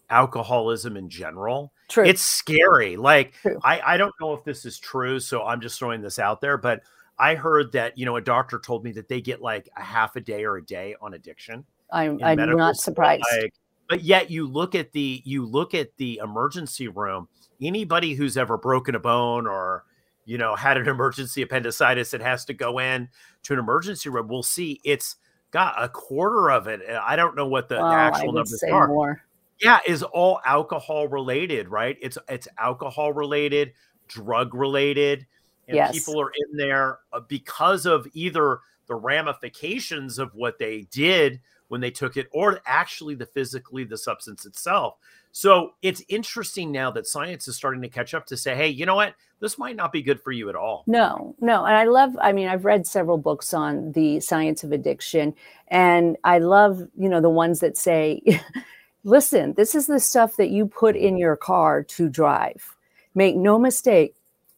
alcoholism 0.09 0.97
in 0.97 1.09
general. 1.09 1.71
True. 1.89 2.05
It's 2.05 2.21
scary. 2.21 2.97
Like 2.97 3.33
True. 3.41 3.59
I 3.63 3.81
I 3.81 3.97
don't 3.97 4.13
know 4.19 4.33
if 4.33 4.43
this 4.43 4.65
is 4.65 4.79
true, 4.79 5.19
so 5.19 5.43
I'm 5.43 5.61
just 5.61 5.77
throwing 5.79 6.01
this 6.01 6.19
out 6.19 6.41
there, 6.41 6.57
but 6.57 6.81
I 7.19 7.35
heard 7.35 7.71
that, 7.71 7.97
you 7.97 8.05
know, 8.05 8.15
a 8.17 8.21
doctor 8.21 8.59
told 8.59 8.83
me 8.83 8.91
that 8.93 9.07
they 9.07 9.21
get 9.21 9.41
like 9.41 9.69
a 9.75 9.81
half 9.81 10.15
a 10.15 10.21
day 10.21 10.43
or 10.43 10.57
a 10.57 10.65
day 10.65 10.95
on 11.01 11.13
addiction. 11.13 11.65
I'm 11.91 12.21
I'm 12.23 12.37
not 12.37 12.75
school, 12.75 12.93
surprised. 12.93 13.23
like- 13.31 13.53
but 13.89 14.03
yet 14.03 14.29
you 14.29 14.45
look 14.47 14.75
at 14.75 14.91
the 14.91 15.21
you 15.23 15.45
look 15.45 15.73
at 15.73 15.95
the 15.95 16.19
emergency 16.21 16.89
room. 16.89 17.29
Anybody 17.61 18.13
who's 18.15 18.35
ever 18.37 18.57
broken 18.57 18.95
a 18.95 18.99
bone 18.99 19.47
or 19.47 19.85
you 20.27 20.37
know 20.37 20.55
had 20.55 20.77
an 20.77 20.87
emergency 20.87 21.41
appendicitis 21.41 22.13
and 22.13 22.21
has 22.21 22.45
to 22.45 22.53
go 22.53 22.77
in 22.79 23.09
to 23.43 23.53
an 23.53 23.59
emergency 23.59 24.09
room 24.09 24.27
We'll 24.27 24.43
see 24.43 24.79
it's 24.83 25.15
got 25.51 25.81
a 25.81 25.87
quarter 25.89 26.51
of 26.51 26.67
it. 26.67 26.81
I 26.89 27.15
don't 27.15 27.35
know 27.35 27.47
what 27.47 27.69
the, 27.69 27.77
Well, 27.77 27.85
actual 27.91 28.33
numbers 28.33 28.61
are. 28.69 28.87
more. 28.89 29.21
Yeah, 29.61 29.79
is 29.87 30.03
all 30.03 30.39
alcohol 30.45 31.07
related, 31.07 31.69
right? 31.69 31.97
It's 32.01 32.17
it's 32.29 32.47
alcohol 32.59 33.13
related, 33.13 33.73
drug 34.07 34.53
related, 34.53 35.25
and 35.67 35.75
Yes. 35.77 35.93
people 35.93 36.21
are 36.21 36.29
in 36.29 36.57
there 36.57 36.99
uh, 37.13 37.21
because 37.21 37.85
of 37.87 38.05
either 38.13 38.59
the 38.87 38.95
ramifications 38.95 40.19
of 40.19 40.33
what 40.35 40.59
they 40.59 40.81
did 40.91 41.39
when 41.67 41.81
they 41.81 41.91
took 41.91 42.17
it 42.17 42.27
or 42.31 42.59
actually 42.65 43.15
the 43.15 43.25
physically 43.25 43.83
the 43.83 43.97
substance 43.97 44.45
itself. 44.45 44.95
So 45.31 45.73
it's 45.81 46.01
interesting 46.07 46.71
now 46.71 46.89
that 46.91 47.05
science 47.05 47.47
is 47.47 47.55
starting 47.55 47.81
to 47.83 47.89
catch 47.89 48.13
up 48.13 48.25
to 48.27 48.37
say, 48.37 48.55
hey, 48.55 48.69
you 48.69 48.85
know 48.85 48.95
what? 48.95 49.13
This 49.39 49.59
might 49.59 49.75
not 49.75 49.91
be 49.91 50.01
good 50.01 50.19
for 50.19 50.31
you 50.31 50.49
at 50.49 50.55
all. 50.55 50.83
No, 50.87 51.35
no. 51.39 51.65
And 51.65 51.75
I 51.75 51.83
love, 51.83 52.17
I 52.19 52.31
mean, 52.31 52.47
I've 52.47 52.65
read 52.65 52.87
several 52.87 53.19
books 53.19 53.53
on 53.53 53.91
the 53.91 54.19
science 54.19 54.63
of 54.63 54.71
addiction. 54.71 55.35
And 55.67 56.17
I 56.23 56.39
love, 56.39 56.81
you 56.97 57.07
know, 57.07 57.21
the 57.21 57.29
ones 57.29 57.59
that 57.59 57.77
say, 57.77 58.21
listen, 59.03 59.53
this 59.53 59.75
is 59.75 59.85
the 59.85 59.99
stuff 59.99 60.37
that 60.37 60.49
you 60.49 60.65
put 60.65 60.95
in 60.95 61.17
your 61.17 61.35
car 61.35 61.83
to 61.83 62.09
drive. 62.09 62.75
Make 63.13 63.35
no 63.35 63.59
mistake, 63.59 64.15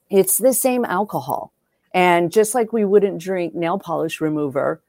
it's 0.09 0.37
the 0.37 0.53
same 0.53 0.85
alcohol. 0.85 1.51
And 1.93 2.31
just 2.31 2.55
like 2.55 2.71
we 2.71 2.85
wouldn't 2.85 3.21
drink 3.21 3.53
nail 3.53 3.79
polish 3.79 4.21
remover, 4.21 4.81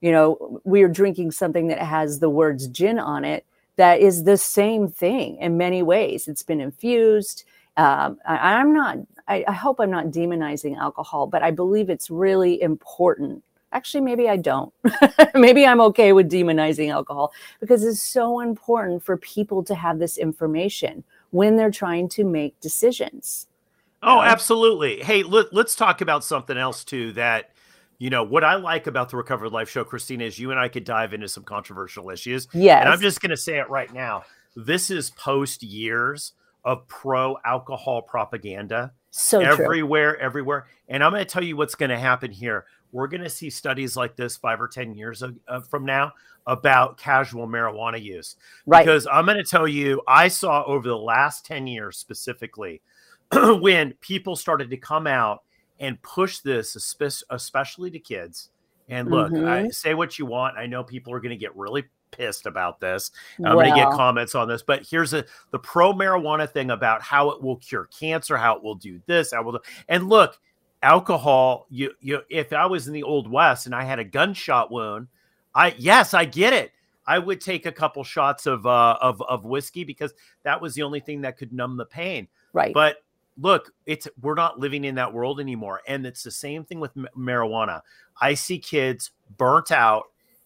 you 0.00 0.12
know, 0.12 0.60
we 0.64 0.82
are 0.82 0.88
drinking 0.88 1.32
something 1.32 1.68
that 1.68 1.80
has 1.80 2.18
the 2.18 2.30
words 2.30 2.66
gin 2.68 2.98
on 2.98 3.24
it 3.24 3.44
that 3.76 4.00
is 4.00 4.24
the 4.24 4.36
same 4.36 4.88
thing 4.88 5.36
in 5.36 5.56
many 5.56 5.82
ways. 5.82 6.26
It's 6.26 6.42
been 6.42 6.60
infused. 6.60 7.44
Um, 7.76 8.18
I, 8.26 8.54
I'm 8.54 8.72
not, 8.74 8.98
I, 9.28 9.44
I 9.46 9.52
hope 9.52 9.78
I'm 9.80 9.90
not 9.90 10.06
demonizing 10.06 10.76
alcohol, 10.76 11.28
but 11.28 11.44
I 11.44 11.52
believe 11.52 11.88
it's 11.88 12.10
really 12.10 12.60
important. 12.60 13.44
Actually, 13.72 14.00
maybe 14.00 14.28
I 14.28 14.36
don't. 14.36 14.72
maybe 15.34 15.64
I'm 15.64 15.80
okay 15.82 16.12
with 16.12 16.30
demonizing 16.30 16.90
alcohol 16.90 17.32
because 17.60 17.84
it's 17.84 18.02
so 18.02 18.40
important 18.40 19.04
for 19.04 19.16
people 19.16 19.62
to 19.64 19.76
have 19.76 20.00
this 20.00 20.18
information 20.18 21.04
when 21.30 21.56
they're 21.56 21.70
trying 21.70 22.08
to 22.10 22.24
make 22.24 22.58
decisions. 22.60 23.46
Oh, 24.02 24.22
absolutely. 24.22 25.02
Hey, 25.02 25.22
let, 25.22 25.52
let's 25.52 25.76
talk 25.76 26.00
about 26.00 26.24
something 26.24 26.56
else 26.56 26.82
too. 26.82 27.12
That 27.12 27.50
you 27.98 28.10
know 28.10 28.22
what 28.22 28.44
I 28.44 28.54
like 28.56 28.86
about 28.86 29.10
the 29.10 29.16
Recovered 29.16 29.50
Life 29.50 29.68
Show, 29.68 29.84
Kristina, 29.84 30.22
is 30.22 30.38
you 30.38 30.50
and 30.50 30.60
I 30.60 30.68
could 30.68 30.84
dive 30.84 31.12
into 31.12 31.28
some 31.28 31.42
controversial 31.42 32.10
issues. 32.10 32.46
Yes. 32.52 32.80
And 32.80 32.88
I'm 32.88 33.00
just 33.00 33.20
going 33.20 33.30
to 33.30 33.36
say 33.36 33.58
it 33.58 33.68
right 33.68 33.92
now. 33.92 34.24
This 34.54 34.90
is 34.90 35.10
post 35.10 35.62
years 35.62 36.32
of 36.64 36.86
pro 36.86 37.36
alcohol 37.44 38.02
propaganda 38.02 38.92
so 39.10 39.42
true. 39.42 39.64
everywhere, 39.64 40.16
everywhere. 40.18 40.66
And 40.88 41.02
I'm 41.02 41.12
going 41.12 41.24
to 41.24 41.30
tell 41.30 41.42
you 41.42 41.56
what's 41.56 41.74
going 41.74 41.90
to 41.90 41.98
happen 41.98 42.30
here. 42.30 42.66
We're 42.92 43.08
going 43.08 43.22
to 43.22 43.28
see 43.28 43.50
studies 43.50 43.96
like 43.96 44.16
this 44.16 44.36
five 44.36 44.60
or 44.60 44.68
10 44.68 44.94
years 44.94 45.22
uh, 45.22 45.60
from 45.60 45.84
now 45.84 46.12
about 46.46 46.96
casual 46.96 47.46
marijuana 47.46 48.02
use. 48.02 48.36
Right. 48.64 48.84
Because 48.84 49.06
I'm 49.10 49.26
going 49.26 49.36
to 49.36 49.44
tell 49.44 49.68
you, 49.68 50.02
I 50.06 50.28
saw 50.28 50.62
over 50.64 50.88
the 50.88 50.96
last 50.96 51.44
10 51.46 51.66
years 51.66 51.98
specifically 51.98 52.80
when 53.32 53.92
people 54.00 54.36
started 54.36 54.70
to 54.70 54.76
come 54.76 55.06
out 55.06 55.42
and 55.80 56.00
push 56.02 56.38
this, 56.40 56.74
especially 57.30 57.90
to 57.90 57.98
kids. 57.98 58.50
And 58.88 59.10
look, 59.10 59.32
I 59.32 59.62
Mhm. 59.64 59.74
say 59.74 59.94
what 59.94 60.18
you 60.18 60.26
want. 60.26 60.56
I 60.56 60.66
know 60.66 60.82
people 60.82 61.12
are 61.12 61.20
going 61.20 61.30
to 61.30 61.36
get 61.36 61.54
really 61.56 61.84
pissed 62.10 62.46
about 62.46 62.80
this. 62.80 63.10
I'm 63.44 63.52
going 63.52 63.66
to 63.66 63.74
get 63.76 63.90
comments 63.90 64.34
on 64.34 64.48
this, 64.48 64.62
but 64.62 64.86
here's 64.88 65.12
a 65.12 65.24
the 65.50 65.58
pro 65.58 65.92
marijuana 65.92 66.50
thing 66.50 66.70
about 66.70 67.02
how 67.02 67.30
it 67.30 67.42
will 67.42 67.56
cure 67.56 67.84
cancer, 67.86 68.36
how 68.38 68.56
it 68.56 68.62
will 68.62 68.76
do 68.76 69.00
this, 69.06 69.32
how 69.32 69.40
it 69.40 69.44
will 69.44 69.52
do, 69.52 69.58
and 69.88 70.08
look, 70.08 70.38
alcohol. 70.82 71.66
You 71.68 71.92
you 72.00 72.22
if 72.30 72.52
I 72.52 72.66
was 72.66 72.86
in 72.86 72.94
the 72.94 73.02
old 73.02 73.30
west 73.30 73.66
and 73.66 73.74
I 73.74 73.84
had 73.84 73.98
a 73.98 74.04
gunshot 74.04 74.70
wound, 74.70 75.08
I 75.54 75.74
yes, 75.78 76.14
I 76.14 76.24
get 76.24 76.52
it. 76.52 76.72
I 77.06 77.18
would 77.18 77.40
take 77.40 77.66
a 77.66 77.72
couple 77.72 78.04
shots 78.04 78.46
of 78.46 78.66
uh 78.66 78.96
of 79.00 79.20
of 79.22 79.44
whiskey 79.44 79.84
because 79.84 80.14
that 80.44 80.60
was 80.60 80.74
the 80.74 80.82
only 80.82 81.00
thing 81.00 81.20
that 81.22 81.36
could 81.36 81.52
numb 81.52 81.76
the 81.76 81.84
pain. 81.86 82.28
right. 82.52 82.72
But 82.72 82.98
look, 83.38 83.72
it's 83.86 84.08
we're 84.20 84.34
not 84.34 84.58
living 84.58 84.84
in 84.84 84.96
that 84.96 85.12
world 85.12 85.40
anymore, 85.40 85.80
and 85.86 86.06
it's 86.06 86.22
the 86.22 86.30
same 86.30 86.64
thing 86.64 86.80
with 86.80 86.96
m- 86.96 87.08
marijuana. 87.16 87.82
I 88.20 88.34
see 88.34 88.58
kids 88.58 89.12
burnt 89.36 89.70
out 89.72 90.04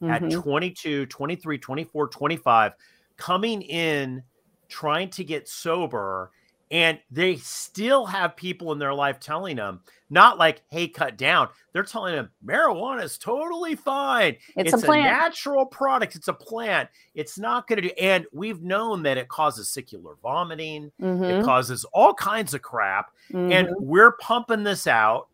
at 0.09 0.29
Mhm. 0.29 0.31
22, 0.31 1.07
23, 1.07 1.59
24, 1.59 2.09
25 2.09 2.73
coming 3.17 3.63
in 3.63 4.23
trying 4.69 5.11
to 5.11 5.25
get 5.25 5.49
sober 5.49 6.31
and 6.73 6.99
they 7.11 7.37
still 7.37 8.05
have 8.07 8.35
people 8.35 8.73
in 8.73 8.79
their 8.79 8.95
life 8.95 9.21
telling 9.21 9.57
them 9.57 9.81
not 10.11 10.39
like 10.39 10.63
hey 10.71 10.89
cut 10.89 11.17
down. 11.17 11.49
They're 11.73 11.85
telling 11.85 12.15
them 12.17 12.31
marijuana 12.45 13.05
is 13.05 13.17
totally 13.19 13.77
fine. 13.77 14.37
It's 14.57 14.73
a 14.73 14.79
plant. 14.79 15.05
natural 15.05 15.65
product. 15.67 16.17
It's 16.17 16.29
a 16.29 16.33
plant. 16.33 16.89
It's 17.15 17.39
not 17.39 17.69
going 17.69 17.81
to 17.83 17.89
do 17.89 17.95
and 18.01 18.27
we've 18.33 18.63
known 18.63 19.03
that 19.05 19.17
it 19.19 19.29
causes 19.29 19.69
secular 19.71 20.17
vomiting. 20.23 20.87
It 20.99 21.03
Mhm. 21.05 21.45
causes 21.45 21.85
all 21.93 22.15
kinds 22.15 22.53
of 22.55 22.63
crap. 22.63 23.11
And 23.33 23.69
Mhm. 23.69 23.75
we're 23.79 24.13
pumping 24.13 24.65
this 24.65 24.87
out. 24.87 25.29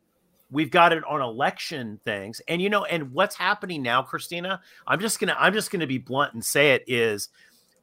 We've 0.50 0.70
got 0.70 0.92
it 0.92 1.04
on 1.04 1.20
election 1.20 2.00
things. 2.04 2.40
And 2.48 2.60
you 2.62 2.70
know 2.70 2.84
and 2.84 3.12
what's 3.12 3.36
happening 3.36 3.82
now 3.82 4.02
kristina 4.02 4.60
i'm 4.86 4.98
just 5.00 5.20
gonna 5.20 5.36
i'm 5.38 5.52
just 5.52 5.70
gonna 5.70 5.86
be 5.86 5.98
blunt 5.98 6.34
and 6.34 6.44
say 6.44 6.70
it 6.72 6.84
is 6.86 7.28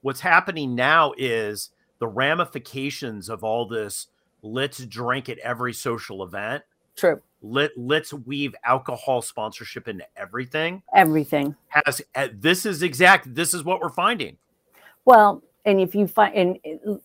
what's 0.01 0.19
happening 0.19 0.75
now 0.75 1.13
is 1.17 1.69
the 1.99 2.07
ramifications 2.07 3.29
of 3.29 3.43
all 3.43 3.67
this 3.67 4.07
let's 4.41 4.85
drink 4.85 5.29
at 5.29 5.37
every 5.39 5.73
social 5.73 6.23
event 6.23 6.63
True. 6.95 7.21
let 7.41 7.71
let's 7.77 8.13
weave 8.13 8.55
alcohol 8.63 9.21
sponsorship 9.21 9.87
into 9.87 10.05
everything 10.15 10.83
Everything. 10.93 11.55
has 11.69 12.01
uh, 12.15 12.29
this 12.33 12.65
is 12.65 12.83
exact 12.83 13.33
this 13.33 13.53
is 13.53 13.63
what 13.63 13.81
we're 13.81 13.89
finding 13.89 14.37
Well, 15.05 15.43
and 15.65 15.79
if 15.79 15.95
you 15.95 16.05
find, 16.07 16.35
and 16.35 16.59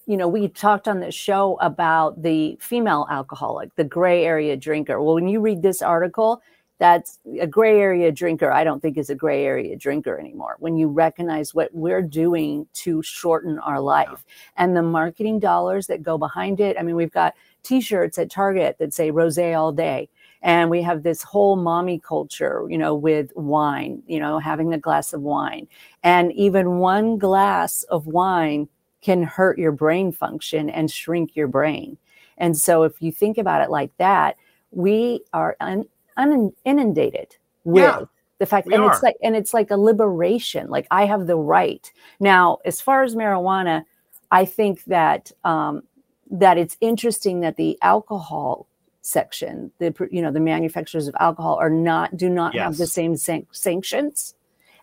you 0.06 0.16
know, 0.18 0.28
we 0.28 0.46
talked 0.48 0.86
on 0.86 1.00
this 1.00 1.14
show 1.14 1.56
about 1.62 2.22
the 2.22 2.58
female 2.60 3.06
alcoholic, 3.10 3.74
the 3.76 3.84
gray 3.84 4.24
area 4.26 4.54
drinker. 4.54 5.02
Well, 5.02 5.14
when 5.14 5.28
you 5.28 5.40
read 5.40 5.62
this 5.62 5.80
article, 5.80 6.42
that's 6.80 7.18
a 7.38 7.46
gray 7.46 7.78
area 7.78 8.10
drinker. 8.10 8.50
I 8.50 8.64
don't 8.64 8.80
think 8.80 8.96
is 8.96 9.10
a 9.10 9.14
gray 9.14 9.44
area 9.44 9.76
drinker 9.76 10.18
anymore. 10.18 10.56
When 10.58 10.78
you 10.78 10.88
recognize 10.88 11.54
what 11.54 11.68
we're 11.74 12.02
doing 12.02 12.66
to 12.72 13.02
shorten 13.02 13.58
our 13.58 13.80
life 13.80 14.24
and 14.56 14.74
the 14.74 14.82
marketing 14.82 15.40
dollars 15.40 15.86
that 15.88 16.02
go 16.02 16.16
behind 16.16 16.58
it. 16.58 16.78
I 16.78 16.82
mean, 16.82 16.96
we've 16.96 17.12
got 17.12 17.34
T-shirts 17.62 18.18
at 18.18 18.30
Target 18.30 18.78
that 18.78 18.94
say 18.94 19.10
"Rose 19.10 19.38
all 19.38 19.72
day." 19.72 20.08
And 20.42 20.70
we 20.70 20.80
have 20.80 21.02
this 21.02 21.22
whole 21.22 21.54
mommy 21.54 21.98
culture, 21.98 22.64
you 22.70 22.78
know, 22.78 22.94
with 22.94 23.30
wine, 23.36 24.02
you 24.06 24.18
know, 24.18 24.38
having 24.38 24.72
a 24.72 24.78
glass 24.78 25.12
of 25.12 25.20
wine. 25.20 25.68
And 26.02 26.32
even 26.32 26.78
one 26.78 27.18
glass 27.18 27.82
of 27.84 28.06
wine 28.06 28.70
can 29.02 29.22
hurt 29.22 29.58
your 29.58 29.72
brain 29.72 30.12
function 30.12 30.70
and 30.70 30.90
shrink 30.90 31.36
your 31.36 31.48
brain. 31.48 31.98
And 32.38 32.56
so 32.56 32.84
if 32.84 33.02
you 33.02 33.12
think 33.12 33.36
about 33.36 33.60
it 33.60 33.70
like 33.70 33.94
that, 33.98 34.36
we 34.70 35.22
are 35.34 35.58
un, 35.60 35.84
un, 36.20 36.52
inundated 36.64 37.36
with 37.64 37.82
Yeah, 37.82 38.00
the 38.38 38.46
fact 38.46 38.68
and 38.72 38.82
are. 38.82 38.92
it's 38.92 39.02
like 39.02 39.16
and 39.22 39.36
it's 39.36 39.54
like 39.54 39.70
a 39.70 39.76
liberation. 39.76 40.68
Like 40.70 40.86
I 40.90 41.06
have 41.06 41.26
the 41.26 41.36
right. 41.36 41.90
Now, 42.20 42.58
as 42.64 42.80
far 42.80 43.02
as 43.02 43.14
marijuana, 43.14 43.84
I 44.30 44.44
think 44.44 44.84
that 44.84 45.32
um, 45.44 45.82
that 46.30 46.58
it's 46.58 46.76
interesting 46.80 47.40
that 47.40 47.56
the 47.56 47.78
alcohol 47.82 48.66
section, 49.02 49.72
the 49.78 49.94
you 50.10 50.22
know 50.22 50.32
the 50.32 50.40
manufacturers 50.40 51.08
of 51.08 51.14
alcohol 51.20 51.56
are 51.60 51.70
not 51.70 52.16
do 52.16 52.28
not 52.28 52.54
have 52.56 52.76
the 52.76 52.86
same 52.86 53.16
san- 53.16 53.46
sanctions 53.52 54.34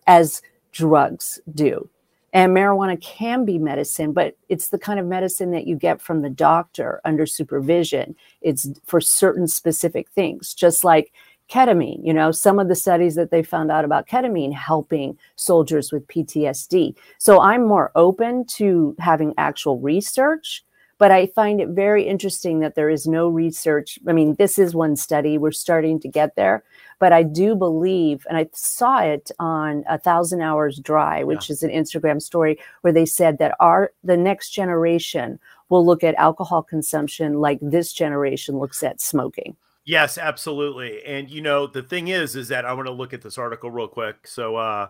as 0.07 0.41
drugs 0.71 1.39
do. 1.53 1.89
And 2.33 2.55
marijuana 2.55 3.01
can 3.01 3.45
be 3.45 3.57
medicine, 3.57 4.11
but 4.13 4.37
it's 4.49 4.69
the 4.69 4.77
kind 4.77 4.99
of 4.99 5.05
medicine 5.05 5.51
that 5.51 5.65
you 5.65 5.75
get 5.75 6.01
from 6.01 6.21
the 6.21 6.29
doctor 6.29 7.01
under 7.05 7.25
supervision. 7.25 8.15
It's 8.41 8.69
for 8.85 9.01
certain 9.01 9.47
specific 9.47 10.09
things, 10.11 10.53
just 10.53 10.83
like 10.83 11.13
ketamine 11.49 11.99
you 12.05 12.13
know 12.13 12.31
some 12.31 12.59
of 12.59 12.67
the 12.67 12.75
studies 12.75 13.15
that 13.15 13.31
they 13.31 13.43
found 13.43 13.71
out 13.71 13.85
about 13.85 14.07
ketamine 14.07 14.53
helping 14.53 15.17
soldiers 15.35 15.91
with 15.91 16.07
ptsd 16.07 16.95
so 17.17 17.41
i'm 17.41 17.65
more 17.65 17.91
open 17.95 18.45
to 18.45 18.95
having 18.99 19.33
actual 19.37 19.79
research 19.79 20.63
but 20.97 21.11
i 21.11 21.25
find 21.27 21.61
it 21.61 21.69
very 21.69 22.03
interesting 22.03 22.59
that 22.59 22.75
there 22.75 22.89
is 22.89 23.05
no 23.07 23.27
research. 23.27 23.99
I 24.07 24.13
mean 24.13 24.35
this 24.35 24.57
is 24.57 24.73
one 24.73 24.95
study. 24.95 25.37
We're 25.37 25.51
starting 25.51 25.99
to 26.01 26.07
get 26.07 26.35
there 26.35 26.63
but 26.99 27.13
i 27.13 27.23
do 27.23 27.55
believe 27.55 28.25
and 28.29 28.37
i 28.37 28.47
saw 28.53 28.99
it 28.99 29.31
on 29.39 29.83
a 29.87 29.97
thousand 29.97 30.41
hours 30.41 30.79
dry 30.79 31.23
which 31.23 31.49
yeah. 31.49 31.53
is 31.53 31.63
an 31.63 31.69
instagram 31.69 32.21
story 32.21 32.57
where 32.81 32.93
they 32.93 33.05
said 33.05 33.37
that 33.37 33.55
our 33.59 33.91
the 34.03 34.17
next 34.17 34.49
generation 34.49 35.39
will 35.69 35.85
look 35.85 36.03
at 36.03 36.15
alcohol 36.15 36.63
consumption 36.63 37.35
like 37.39 37.59
this 37.61 37.93
generation 37.93 38.57
looks 38.57 38.83
at 38.83 39.01
smoking 39.01 39.55
Yes, 39.87 40.17
absolutely. 40.17 41.01
And 41.05 41.29
you 41.31 41.39
know, 41.39 41.65
the 41.65 41.81
thing 41.81 42.09
is, 42.09 42.35
is 42.35 42.49
that 42.49 42.65
I 42.65 42.73
want 42.73 42.87
to 42.87 42.91
look 42.91 43.13
at 43.13 43.21
this 43.21 43.37
article 43.37 43.71
real 43.71 43.87
quick. 43.87 44.27
So, 44.27 44.57
uh, 44.57 44.89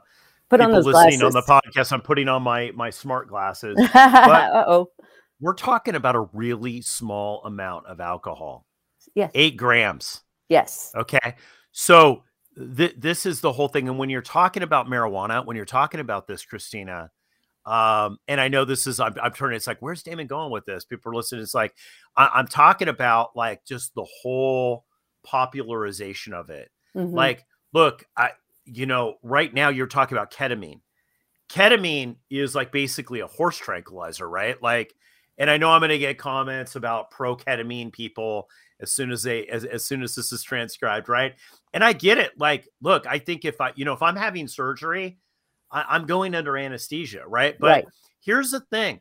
put 0.50 0.60
on 0.60 0.72
those 0.72 0.88
listening 0.88 1.20
glasses. 1.20 1.24
on 1.24 1.32
the 1.34 1.44
podcast, 1.44 1.92
I'm 1.92 2.02
putting 2.02 2.28
on 2.28 2.42
my 2.42 2.72
my 2.74 2.90
smart 2.90 3.30
glasses. 3.30 3.78
Uh 3.94 4.64
oh, 4.68 4.90
we're 5.40 5.54
talking 5.54 5.94
about 5.94 6.16
a 6.16 6.22
really 6.34 6.82
small 6.82 7.44
amount 7.46 7.86
of 7.86 8.00
alcohol. 8.00 8.66
Yes, 9.14 9.30
eight 9.36 9.56
grams. 9.56 10.24
Yes. 10.50 10.92
Okay. 10.96 11.36
So 11.74 12.24
th- 12.76 12.96
this 12.98 13.28
is 13.28 13.40
the 13.42 13.52
whole 13.52 13.68
thing. 13.68 13.88
And 13.88 14.00
when 14.00 14.10
you're 14.10 14.24
talking 14.24 14.64
about 14.64 14.88
marijuana, 14.88 15.46
when 15.46 15.56
you're 15.56 15.66
talking 15.66 16.00
about 16.00 16.26
this, 16.26 16.44
Kristina, 16.44 17.10
um, 17.68 18.18
and 18.28 18.42
I 18.42 18.48
know 18.48 18.66
this 18.66 18.88
is 18.88 19.00
I'm, 19.00 19.14
I'm, 19.22 19.32
turning. 19.32 19.58
It's 19.58 19.68
like, 19.68 19.82
where's 19.82 20.02
Damon 20.02 20.26
going 20.26 20.52
with 20.52 20.66
this? 20.66 20.86
People 20.86 21.12
are 21.12 21.16
listening. 21.16 21.44
It's 21.44 21.54
like 21.54 21.76
I, 22.16 22.32
I'm 22.34 22.48
talking 22.48 22.88
about 22.88 23.36
like 23.36 23.64
just 23.64 23.94
the 23.94 24.08
whole 24.24 24.86
popularization 25.28 26.34
of 26.34 26.50
it. 26.50 26.72
Mm-hmm. 26.96 27.14
Like, 27.14 27.46
look, 27.74 28.06
I 28.16 28.32
you 28.66 28.86
know, 28.86 29.16
right 29.24 29.54
now 29.54 29.70
you're 29.70 29.88
talking 29.88 30.18
about 30.18 30.32
ketamine. 30.32 30.82
Ketamine 31.50 32.18
is 32.30 32.54
like 32.54 32.72
basically 32.72 33.22
a 33.22 33.28
horse 33.28 33.58
tranquilizer, 33.58 34.30
right? 34.30 34.62
Like, 34.62 34.94
and 35.38 35.50
I 35.50 35.58
know 35.58 35.70
I'm 35.70 35.80
going 35.80 35.90
to 35.90 35.98
get 35.98 36.18
comments 36.18 36.76
about 36.76 37.12
pro 37.12 37.38
ketamine 37.38 37.92
people 37.92 38.50
as 38.82 38.92
soon 38.92 39.12
as 39.12 39.24
they 39.24 39.46
as, 39.48 39.64
as 39.64 39.86
soon 39.86 40.04
as 40.04 40.16
this 40.16 40.32
is 40.32 40.44
transcribed, 40.44 41.08
right? 41.08 41.36
And 41.74 41.84
I 41.84 41.94
get 41.94 42.18
it. 42.18 42.32
Like, 42.38 42.68
look, 42.82 43.08
I 43.08 43.20
think 43.20 43.46
if 43.46 43.62
I, 43.62 43.72
you 43.76 43.86
know, 43.86 43.94
if 43.94 44.02
I'm 44.02 44.16
having 44.16 44.48
surgery, 44.48 45.18
I, 45.72 45.96
am 45.96 46.06
going 46.06 46.36
under 46.36 46.58
anesthesia, 46.58 47.24
right? 47.26 47.56
But 47.58 47.68
right. 47.68 47.86
here's 48.20 48.52
the 48.52 48.60
thing 48.60 49.00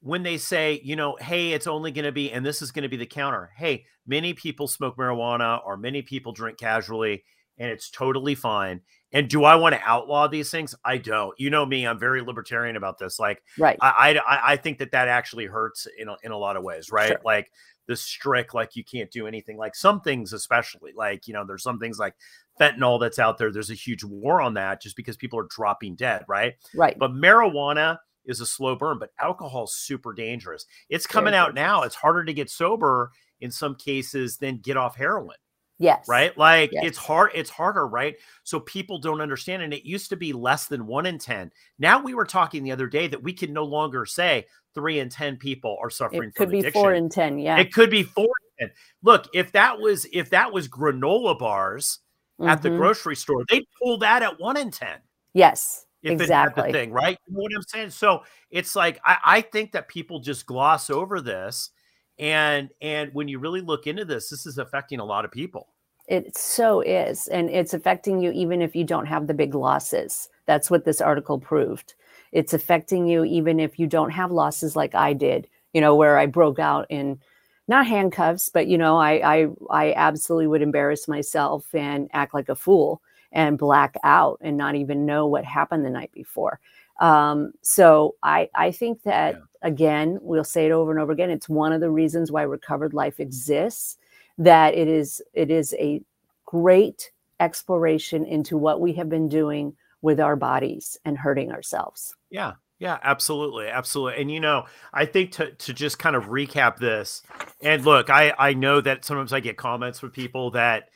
when 0.00 0.22
they 0.22 0.38
say, 0.38 0.80
you 0.82 0.96
know, 0.96 1.16
hey, 1.20 1.52
it's 1.52 1.66
only 1.66 1.90
going 1.90 2.04
to 2.04 2.12
be, 2.12 2.32
and 2.32 2.44
this 2.44 2.62
is 2.62 2.72
going 2.72 2.82
to 2.84 2.88
be 2.88 2.96
the 2.96 3.06
counter. 3.06 3.50
Hey, 3.56 3.84
many 4.06 4.34
people 4.34 4.66
smoke 4.66 4.96
marijuana 4.96 5.60
or 5.64 5.76
many 5.76 6.02
people 6.02 6.32
drink 6.32 6.58
casually, 6.58 7.24
and 7.58 7.70
it's 7.70 7.90
totally 7.90 8.34
fine. 8.34 8.80
And 9.12 9.28
do 9.28 9.44
I 9.44 9.56
want 9.56 9.74
to 9.74 9.82
outlaw 9.84 10.28
these 10.28 10.50
things? 10.50 10.74
I 10.84 10.96
don't. 10.96 11.34
You 11.38 11.50
know 11.50 11.66
me; 11.66 11.86
I'm 11.86 11.98
very 11.98 12.22
libertarian 12.22 12.76
about 12.76 12.98
this. 12.98 13.18
Like, 13.18 13.42
right? 13.58 13.76
I 13.82 14.18
I, 14.26 14.52
I 14.52 14.56
think 14.56 14.78
that 14.78 14.92
that 14.92 15.08
actually 15.08 15.46
hurts 15.46 15.86
in 15.98 16.08
a, 16.08 16.16
in 16.22 16.30
a 16.30 16.38
lot 16.38 16.56
of 16.56 16.62
ways, 16.62 16.90
right? 16.92 17.08
Sure. 17.08 17.20
Like 17.24 17.50
the 17.88 17.96
strict, 17.96 18.54
like 18.54 18.76
you 18.76 18.84
can't 18.84 19.10
do 19.10 19.26
anything. 19.26 19.58
Like 19.58 19.74
some 19.74 20.00
things, 20.00 20.32
especially, 20.32 20.92
like 20.96 21.26
you 21.26 21.34
know, 21.34 21.44
there's 21.44 21.64
some 21.64 21.80
things 21.80 21.98
like 21.98 22.14
fentanyl 22.58 23.00
that's 23.00 23.18
out 23.18 23.36
there. 23.36 23.50
There's 23.50 23.70
a 23.70 23.74
huge 23.74 24.04
war 24.04 24.40
on 24.40 24.54
that 24.54 24.80
just 24.80 24.96
because 24.96 25.16
people 25.16 25.40
are 25.40 25.48
dropping 25.50 25.96
dead, 25.96 26.24
right? 26.28 26.54
Right. 26.74 26.96
But 26.96 27.10
marijuana 27.10 27.98
is 28.30 28.40
a 28.40 28.46
slow 28.46 28.76
burn, 28.76 28.98
but 28.98 29.10
alcohol 29.18 29.64
is 29.64 29.74
super 29.74 30.12
dangerous. 30.12 30.66
It's 30.88 31.06
coming 31.06 31.34
out 31.34 31.54
now. 31.54 31.82
It's 31.82 31.94
harder 31.94 32.24
to 32.24 32.32
get 32.32 32.50
sober 32.50 33.10
in 33.40 33.50
some 33.50 33.74
cases 33.74 34.36
than 34.36 34.58
get 34.58 34.76
off 34.76 34.96
heroin. 34.96 35.36
Yes. 35.78 36.06
Right? 36.06 36.36
Like 36.36 36.70
yes. 36.72 36.84
it's 36.84 36.98
hard, 36.98 37.30
it's 37.34 37.48
harder, 37.48 37.86
right? 37.86 38.14
So 38.44 38.60
people 38.60 38.98
don't 38.98 39.22
understand. 39.22 39.62
And 39.62 39.72
it 39.72 39.86
used 39.86 40.10
to 40.10 40.16
be 40.16 40.34
less 40.34 40.66
than 40.66 40.86
one 40.86 41.06
in 41.06 41.18
10. 41.18 41.50
Now 41.78 42.02
we 42.02 42.12
were 42.12 42.26
talking 42.26 42.62
the 42.62 42.72
other 42.72 42.86
day 42.86 43.06
that 43.06 43.22
we 43.22 43.32
can 43.32 43.54
no 43.54 43.64
longer 43.64 44.04
say 44.04 44.46
three 44.74 44.98
in 44.98 45.08
10 45.08 45.38
people 45.38 45.78
are 45.82 45.88
suffering 45.88 46.28
it 46.28 46.34
could 46.34 46.50
be 46.50 46.60
addiction. 46.60 46.80
four 46.80 46.92
in 46.92 47.08
10. 47.08 47.38
Yeah. 47.38 47.58
It 47.58 47.72
could 47.72 47.90
be 47.90 48.02
four 48.02 48.28
in 48.58 48.68
10. 48.68 48.74
Look, 49.02 49.28
if 49.32 49.52
that 49.52 49.80
was 49.80 50.06
if 50.12 50.28
that 50.30 50.52
was 50.52 50.68
granola 50.68 51.38
bars, 51.38 52.00
mm-hmm. 52.40 52.50
at 52.50 52.62
the 52.62 52.68
mm-hmm. 52.68 52.78
grocery 52.78 53.16
store, 53.16 53.44
they'd 53.48 53.66
pull 53.82 53.98
that 53.98 54.22
at 54.22 54.38
one 54.38 54.56
in 54.56 54.70
10. 54.70 54.98
Yes. 55.32 55.86
If 56.02 56.12
exactly. 56.20 56.68
the 56.68 56.72
thing, 56.72 56.92
right? 56.92 57.18
You 57.26 57.34
know 57.34 57.42
what 57.42 57.52
I'm 57.54 57.62
saying? 57.62 57.90
So 57.90 58.24
it's 58.50 58.74
like 58.74 59.00
I, 59.04 59.18
I 59.24 59.40
think 59.42 59.72
that 59.72 59.88
people 59.88 60.20
just 60.20 60.46
gloss 60.46 60.88
over 60.88 61.20
this. 61.20 61.70
And 62.18 62.70
and 62.80 63.12
when 63.12 63.28
you 63.28 63.38
really 63.38 63.60
look 63.60 63.86
into 63.86 64.04
this, 64.04 64.30
this 64.30 64.46
is 64.46 64.58
affecting 64.58 65.00
a 65.00 65.04
lot 65.04 65.24
of 65.24 65.30
people. 65.30 65.68
It 66.06 66.36
so 66.36 66.80
is. 66.80 67.28
And 67.28 67.50
it's 67.50 67.74
affecting 67.74 68.20
you 68.20 68.32
even 68.32 68.62
if 68.62 68.74
you 68.74 68.84
don't 68.84 69.06
have 69.06 69.26
the 69.26 69.34
big 69.34 69.54
losses. 69.54 70.28
That's 70.46 70.70
what 70.70 70.84
this 70.84 71.00
article 71.00 71.38
proved. 71.38 71.94
It's 72.32 72.54
affecting 72.54 73.06
you 73.06 73.24
even 73.24 73.60
if 73.60 73.78
you 73.78 73.86
don't 73.86 74.10
have 74.10 74.32
losses 74.32 74.74
like 74.74 74.94
I 74.94 75.12
did, 75.12 75.48
you 75.72 75.80
know, 75.80 75.94
where 75.94 76.18
I 76.18 76.26
broke 76.26 76.58
out 76.58 76.86
in 76.88 77.20
not 77.68 77.86
handcuffs, 77.86 78.48
but 78.48 78.66
you 78.66 78.78
know, 78.78 78.96
I 78.96 79.42
I 79.42 79.46
I 79.70 79.92
absolutely 79.94 80.46
would 80.46 80.62
embarrass 80.62 81.06
myself 81.06 81.72
and 81.74 82.08
act 82.12 82.34
like 82.34 82.48
a 82.48 82.54
fool 82.54 83.02
and 83.32 83.58
black 83.58 83.96
out 84.04 84.38
and 84.40 84.56
not 84.56 84.74
even 84.74 85.06
know 85.06 85.26
what 85.26 85.44
happened 85.44 85.84
the 85.84 85.90
night 85.90 86.12
before. 86.12 86.60
Um, 87.00 87.52
so 87.62 88.16
I 88.22 88.50
I 88.54 88.72
think 88.72 89.02
that 89.04 89.34
yeah. 89.34 89.40
again, 89.62 90.18
we'll 90.20 90.44
say 90.44 90.66
it 90.66 90.72
over 90.72 90.90
and 90.90 91.00
over 91.00 91.12
again. 91.12 91.30
It's 91.30 91.48
one 91.48 91.72
of 91.72 91.80
the 91.80 91.90
reasons 91.90 92.30
why 92.30 92.42
recovered 92.42 92.94
life 92.94 93.20
exists. 93.20 93.96
That 94.38 94.74
it 94.74 94.88
is 94.88 95.22
it 95.32 95.50
is 95.50 95.74
a 95.78 96.02
great 96.44 97.10
exploration 97.40 98.24
into 98.24 98.56
what 98.56 98.80
we 98.80 98.92
have 98.94 99.08
been 99.08 99.28
doing 99.28 99.74
with 100.02 100.20
our 100.20 100.36
bodies 100.36 100.98
and 101.04 101.16
hurting 101.16 101.52
ourselves. 101.52 102.14
Yeah, 102.30 102.54
yeah, 102.78 102.98
absolutely, 103.02 103.68
absolutely. 103.68 104.20
And 104.20 104.30
you 104.30 104.40
know, 104.40 104.64
I 104.92 105.04
think 105.04 105.32
to 105.32 105.52
to 105.52 105.72
just 105.74 105.98
kind 105.98 106.16
of 106.16 106.24
recap 106.24 106.78
this, 106.78 107.22
and 107.62 107.84
look, 107.84 108.08
I 108.08 108.34
I 108.38 108.54
know 108.54 108.80
that 108.80 109.04
sometimes 109.04 109.32
I 109.32 109.40
get 109.40 109.56
comments 109.56 110.00
from 110.00 110.10
people 110.10 110.50
that, 110.52 110.88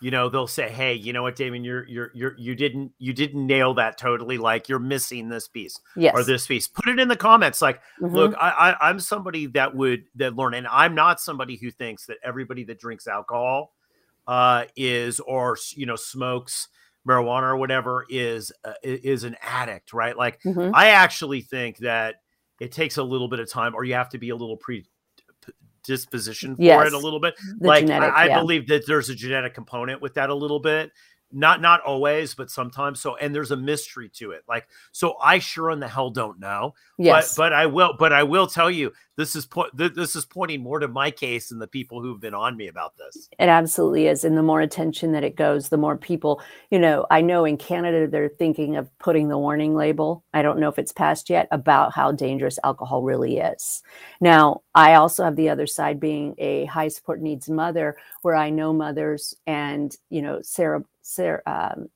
you 0.00 0.10
know, 0.10 0.28
they'll 0.28 0.46
say, 0.46 0.68
"Hey, 0.68 0.94
you 0.94 1.12
know 1.12 1.22
what, 1.22 1.36
Damon, 1.36 1.64
you're 1.64 1.86
you're 1.88 2.10
you're 2.14 2.34
you 2.38 2.54
didn't 2.54 2.92
you 2.98 3.12
didn't 3.12 3.46
nail 3.46 3.74
that 3.74 3.98
totally. 3.98 4.38
Like 4.38 4.68
you're 4.68 4.78
missing 4.78 5.28
this 5.28 5.48
piece 5.48 5.78
yes. 5.96 6.14
or 6.14 6.22
this 6.22 6.46
piece." 6.46 6.68
Put 6.68 6.88
it 6.88 6.98
in 6.98 7.08
the 7.08 7.16
comments. 7.16 7.60
Like, 7.60 7.80
mm-hmm. 8.00 8.14
look, 8.14 8.34
I, 8.40 8.48
I 8.80 8.88
I'm 8.88 9.00
somebody 9.00 9.46
that 9.48 9.74
would 9.74 10.04
that 10.16 10.36
learn, 10.36 10.54
and 10.54 10.66
I'm 10.68 10.94
not 10.94 11.20
somebody 11.20 11.56
who 11.56 11.70
thinks 11.70 12.06
that 12.06 12.18
everybody 12.22 12.64
that 12.64 12.78
drinks 12.78 13.06
alcohol 13.06 13.74
uh 14.26 14.64
is 14.76 15.20
or 15.20 15.56
you 15.74 15.86
know 15.86 15.96
smokes 15.96 16.68
marijuana 17.08 17.44
or 17.44 17.56
whatever 17.56 18.04
is 18.08 18.52
uh, 18.64 18.74
is 18.82 19.24
an 19.24 19.36
addict, 19.42 19.92
right? 19.92 20.16
Like 20.16 20.40
mm-hmm. 20.42 20.74
I 20.74 20.88
actually 20.88 21.40
think 21.40 21.78
that 21.78 22.16
it 22.60 22.72
takes 22.72 22.98
a 22.98 23.02
little 23.02 23.28
bit 23.28 23.40
of 23.40 23.50
time, 23.50 23.74
or 23.74 23.84
you 23.84 23.94
have 23.94 24.10
to 24.10 24.18
be 24.18 24.30
a 24.30 24.36
little 24.36 24.56
pre 24.56 24.84
disposition 25.84 26.56
for 26.56 26.62
yes. 26.62 26.86
it 26.86 26.92
a 26.92 26.98
little 26.98 27.20
bit. 27.20 27.34
The 27.58 27.66
like 27.66 27.86
genetic, 27.86 28.12
I, 28.12 28.24
I 28.24 28.26
yeah. 28.26 28.40
believe 28.40 28.68
that 28.68 28.86
there's 28.86 29.08
a 29.08 29.14
genetic 29.14 29.54
component 29.54 30.00
with 30.02 30.14
that 30.14 30.30
a 30.30 30.34
little 30.34 30.60
bit 30.60 30.92
not 31.30 31.60
not 31.60 31.80
always 31.82 32.34
but 32.34 32.50
sometimes 32.50 33.00
so 33.00 33.16
and 33.16 33.34
there's 33.34 33.50
a 33.50 33.56
mystery 33.56 34.08
to 34.08 34.30
it 34.30 34.42
like 34.48 34.66
so 34.92 35.16
i 35.22 35.38
sure 35.38 35.70
in 35.70 35.80
the 35.80 35.88
hell 35.88 36.10
don't 36.10 36.40
know 36.40 36.74
yes. 36.96 37.34
but 37.34 37.42
but 37.42 37.52
i 37.52 37.66
will 37.66 37.94
but 37.98 38.12
i 38.12 38.22
will 38.22 38.46
tell 38.46 38.70
you 38.70 38.92
this 39.16 39.34
is 39.34 39.46
po- 39.46 39.68
th- 39.76 39.94
this 39.94 40.14
is 40.14 40.24
pointing 40.24 40.62
more 40.62 40.78
to 40.78 40.88
my 40.88 41.10
case 41.10 41.48
than 41.48 41.58
the 41.58 41.66
people 41.66 42.00
who've 42.00 42.20
been 42.20 42.34
on 42.34 42.56
me 42.56 42.68
about 42.68 42.96
this. 42.96 43.28
It 43.36 43.48
absolutely 43.48 44.06
is 44.06 44.24
and 44.24 44.36
the 44.36 44.42
more 44.42 44.60
attention 44.60 45.12
that 45.12 45.24
it 45.24 45.36
goes 45.36 45.68
the 45.68 45.76
more 45.76 45.96
people 45.96 46.40
you 46.70 46.78
know 46.78 47.06
i 47.10 47.20
know 47.20 47.44
in 47.44 47.56
canada 47.56 48.06
they're 48.06 48.28
thinking 48.28 48.76
of 48.76 48.88
putting 48.98 49.28
the 49.28 49.38
warning 49.38 49.74
label 49.74 50.24
i 50.32 50.40
don't 50.40 50.58
know 50.58 50.68
if 50.68 50.78
it's 50.78 50.92
passed 50.92 51.28
yet 51.28 51.48
about 51.50 51.92
how 51.92 52.12
dangerous 52.12 52.58
alcohol 52.64 53.02
really 53.02 53.38
is. 53.38 53.82
Now 54.20 54.62
i 54.74 54.94
also 54.94 55.24
have 55.24 55.36
the 55.36 55.50
other 55.50 55.66
side 55.66 56.00
being 56.00 56.34
a 56.38 56.64
high 56.66 56.88
support 56.88 57.20
needs 57.20 57.50
mother 57.50 57.96
where 58.22 58.34
i 58.34 58.48
know 58.50 58.72
mothers 58.72 59.34
and 59.46 59.94
you 60.08 60.22
know 60.22 60.40
sarah 60.42 60.84
um, 61.46 61.88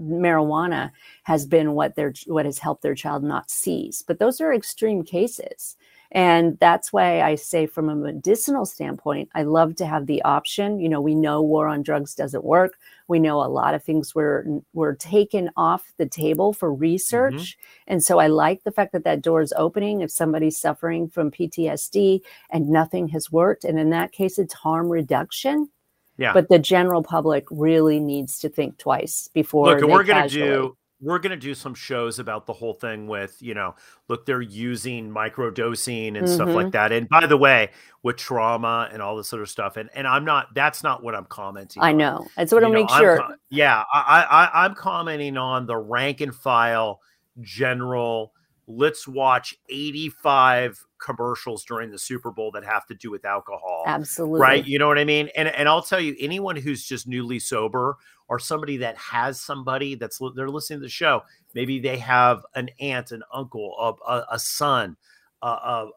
marijuana 0.00 0.90
has 1.22 1.46
been 1.46 1.72
what 1.72 1.94
their 1.96 2.12
what 2.26 2.44
has 2.44 2.58
helped 2.58 2.82
their 2.82 2.94
child 2.94 3.22
not 3.22 3.50
seize. 3.50 4.02
But 4.06 4.18
those 4.18 4.40
are 4.40 4.52
extreme 4.52 5.02
cases. 5.02 5.76
And 6.12 6.56
that's 6.60 6.92
why 6.92 7.20
i 7.22 7.34
say 7.34 7.66
from 7.66 7.88
a 7.88 7.96
medicinal 7.96 8.64
standpoint 8.64 9.28
i 9.34 9.42
love 9.42 9.74
to 9.76 9.86
have 9.86 10.06
the 10.06 10.22
option. 10.22 10.78
You 10.78 10.88
know 10.88 11.00
we 11.00 11.14
know 11.14 11.42
war 11.42 11.66
on 11.66 11.82
drugs 11.82 12.14
doesn't 12.14 12.44
work. 12.44 12.78
We 13.08 13.18
know 13.18 13.42
a 13.42 13.48
lot 13.48 13.74
of 13.74 13.82
things 13.82 14.14
were 14.14 14.46
were 14.72 14.94
taken 14.94 15.50
off 15.56 15.92
the 15.96 16.06
table 16.06 16.52
for 16.52 16.72
research. 16.72 17.34
Mm-hmm. 17.34 17.92
and 17.92 18.04
so 18.04 18.18
i 18.18 18.26
like 18.26 18.64
the 18.64 18.72
fact 18.72 18.92
that 18.92 19.04
that 19.04 19.22
door 19.22 19.40
is 19.40 19.54
opening 19.56 20.02
if 20.02 20.10
somebody's 20.10 20.58
suffering 20.58 21.08
from 21.08 21.30
ptsd 21.30 22.20
and 22.50 22.68
nothing 22.68 23.08
has 23.08 23.32
worked. 23.32 23.64
And 23.64 23.78
in 23.78 23.90
that 23.90 24.12
case 24.12 24.38
it's 24.38 24.54
harm 24.54 24.88
reduction 24.90 25.70
yeah. 26.18 26.32
But 26.32 26.48
the 26.48 26.58
general 26.58 27.02
public 27.02 27.44
really 27.50 28.00
needs 28.00 28.38
to 28.40 28.48
think 28.48 28.78
twice 28.78 29.28
before. 29.34 29.78
Look, 29.78 29.88
we're 29.88 30.04
going 30.04 30.28
to 30.28 30.28
do 30.28 30.76
we're 31.00 31.18
going 31.18 31.30
to 31.30 31.36
do 31.36 31.54
some 31.54 31.74
shows 31.74 32.18
about 32.18 32.46
the 32.46 32.54
whole 32.54 32.72
thing 32.72 33.06
with, 33.06 33.36
you 33.40 33.52
know, 33.54 33.74
look, 34.08 34.24
they're 34.24 34.40
using 34.40 35.10
microdosing 35.10 36.08
and 36.08 36.16
mm-hmm. 36.16 36.34
stuff 36.34 36.48
like 36.48 36.66
mm-hmm. 36.66 36.70
that. 36.70 36.92
And 36.92 37.08
by 37.08 37.26
the 37.26 37.36
way, 37.36 37.70
with 38.02 38.16
trauma 38.16 38.88
and 38.90 39.02
all 39.02 39.16
this 39.16 39.32
other 39.32 39.46
stuff, 39.46 39.76
and 39.76 39.90
and 39.94 40.06
I'm 40.06 40.24
not, 40.24 40.54
that's 40.54 40.82
not 40.82 41.02
what 41.02 41.14
I'm 41.14 41.26
commenting. 41.26 41.82
I 41.82 41.92
know. 41.92 42.18
On. 42.18 42.28
That's 42.36 42.52
what 42.52 42.64
I 42.64 42.68
make 42.68 42.88
sure. 42.90 43.22
I'm, 43.22 43.36
yeah, 43.50 43.84
I, 43.92 44.22
I 44.54 44.64
I'm 44.64 44.74
commenting 44.74 45.36
on 45.36 45.66
the 45.66 45.76
rank 45.76 46.20
and 46.20 46.34
file 46.34 47.00
general. 47.40 48.32
Let's 48.68 49.06
watch 49.06 49.54
85 49.68 50.84
commercials 51.00 51.64
during 51.64 51.90
the 51.90 51.98
Super 51.98 52.30
Bowl 52.30 52.50
that 52.52 52.64
have 52.64 52.86
to 52.86 52.94
do 52.94 53.10
with 53.10 53.24
alcohol. 53.24 53.84
Absolutely. 53.86 54.40
Right. 54.40 54.66
You 54.66 54.78
know 54.78 54.88
what 54.88 54.98
I 54.98 55.04
mean? 55.04 55.28
And 55.36 55.48
and 55.48 55.68
I'll 55.68 55.82
tell 55.82 56.00
you, 56.00 56.16
anyone 56.18 56.56
who's 56.56 56.84
just 56.84 57.06
newly 57.06 57.38
sober 57.38 57.96
or 58.28 58.38
somebody 58.38 58.78
that 58.78 58.96
has 58.96 59.40
somebody 59.40 59.94
that's 59.94 60.20
they're 60.34 60.48
listening 60.48 60.80
to 60.80 60.84
the 60.84 60.88
show, 60.88 61.22
maybe 61.54 61.78
they 61.78 61.98
have 61.98 62.44
an 62.54 62.70
aunt, 62.80 63.12
an 63.12 63.22
uncle, 63.32 63.74
a, 63.78 64.10
a, 64.10 64.26
a 64.32 64.38
son, 64.38 64.96
a, 65.42 65.46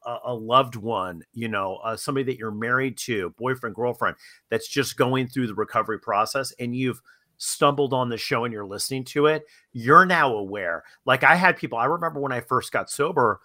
a, 0.06 0.20
a, 0.26 0.34
loved 0.34 0.76
one, 0.76 1.24
you 1.34 1.48
know, 1.48 1.78
uh, 1.78 1.98
somebody 1.98 2.24
that 2.26 2.38
you're 2.38 2.52
married 2.52 2.98
to, 2.98 3.34
boyfriend, 3.38 3.76
girlfriend, 3.76 4.16
that's 4.50 4.68
just 4.68 4.98
going 4.98 5.28
through 5.28 5.48
the 5.48 5.56
recovery 5.56 6.00
process, 6.00 6.54
and 6.60 6.76
you've 6.76 7.02
stumbled 7.40 7.94
on 7.94 8.10
the 8.10 8.18
show 8.18 8.46
and 8.46 8.54
you're 8.54 8.68
listening 8.68 9.04
to 9.06 9.26
it, 9.26 9.46
you're 9.74 10.06
now 10.06 10.36
aware. 10.36 10.84
Like 11.06 11.24
I 11.24 11.34
had 11.34 11.58
people, 11.58 11.80
I 11.80 11.86
remember 11.86 12.20
when 12.20 12.32
I 12.32 12.42
first 12.42 12.72
got 12.72 12.92
sober 12.92 13.40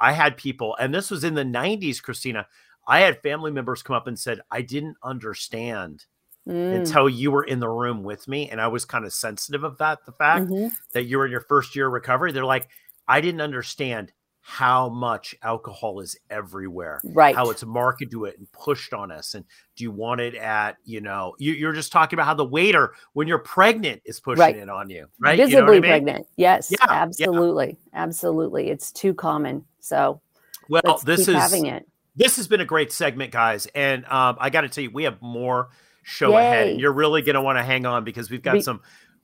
I 0.00 0.12
had 0.12 0.36
people, 0.36 0.76
and 0.78 0.94
this 0.94 1.10
was 1.10 1.24
in 1.24 1.34
the 1.34 1.44
90s, 1.44 2.00
Kristina. 2.00 2.46
I 2.86 3.00
had 3.00 3.22
family 3.22 3.50
members 3.50 3.82
come 3.82 3.96
up 3.96 4.06
and 4.06 4.18
said, 4.18 4.40
I 4.50 4.62
didn't 4.62 4.96
understand 5.02 6.06
mm. 6.48 6.74
until 6.74 7.08
you 7.08 7.30
were 7.30 7.44
in 7.44 7.60
the 7.60 7.68
room 7.68 8.02
with 8.02 8.28
me. 8.28 8.48
And 8.48 8.60
I 8.60 8.68
was 8.68 8.84
kind 8.84 9.04
of 9.04 9.12
sensitive 9.12 9.64
of 9.64 9.78
that, 9.78 10.06
the 10.06 10.12
fact 10.12 10.46
mm-hmm. 10.46 10.74
that 10.94 11.04
you 11.04 11.18
were 11.18 11.26
in 11.26 11.32
your 11.32 11.42
first 11.42 11.76
year 11.76 11.88
of 11.88 11.92
recovery. 11.92 12.32
They're 12.32 12.44
like, 12.44 12.68
I 13.06 13.20
didn't 13.20 13.40
understand 13.40 14.12
how 14.50 14.88
much 14.88 15.34
alcohol 15.42 16.00
is 16.00 16.16
everywhere, 16.30 17.02
right? 17.12 17.36
How 17.36 17.50
it's 17.50 17.66
marketed 17.66 18.10
to 18.12 18.24
it 18.24 18.38
and 18.38 18.50
pushed 18.50 18.94
on 18.94 19.12
us. 19.12 19.34
And 19.34 19.44
do 19.76 19.84
you 19.84 19.92
want 19.92 20.22
it 20.22 20.34
at, 20.34 20.78
you 20.84 21.02
know, 21.02 21.34
you, 21.38 21.68
are 21.68 21.74
just 21.74 21.92
talking 21.92 22.16
about 22.16 22.24
how 22.24 22.32
the 22.32 22.46
waiter, 22.46 22.94
when 23.12 23.28
you're 23.28 23.40
pregnant, 23.40 24.00
is 24.06 24.20
pushing 24.20 24.40
right. 24.40 24.56
it 24.56 24.70
on 24.70 24.88
you, 24.88 25.06
right? 25.20 25.36
Visibly 25.36 25.54
you 25.54 25.60
know 25.60 25.68
I 25.68 25.72
mean? 25.72 25.82
pregnant. 25.82 26.26
Yes, 26.36 26.70
yeah, 26.70 26.78
absolutely. 26.88 27.76
Yeah. 27.92 28.02
Absolutely. 28.02 28.70
It's 28.70 28.90
too 28.90 29.12
common. 29.12 29.66
So, 29.80 30.22
well, 30.70 30.98
this 31.04 31.28
is 31.28 31.36
having 31.36 31.66
it. 31.66 31.86
This 32.16 32.36
has 32.36 32.48
been 32.48 32.62
a 32.62 32.64
great 32.64 32.90
segment, 32.90 33.32
guys. 33.32 33.66
And 33.74 34.06
um, 34.06 34.38
I 34.40 34.48
got 34.48 34.62
to 34.62 34.70
tell 34.70 34.82
you, 34.82 34.90
we 34.90 35.04
have 35.04 35.20
more 35.20 35.68
show 36.04 36.30
Yay. 36.30 36.46
ahead. 36.46 36.68
And 36.68 36.80
you're 36.80 36.94
really 36.94 37.20
going 37.20 37.34
to 37.34 37.42
want 37.42 37.58
to 37.58 37.62
hang 37.62 37.84
on 37.84 38.02
because 38.02 38.30
we've 38.30 38.42
got 38.42 38.54
we- 38.54 38.62
some 38.62 38.80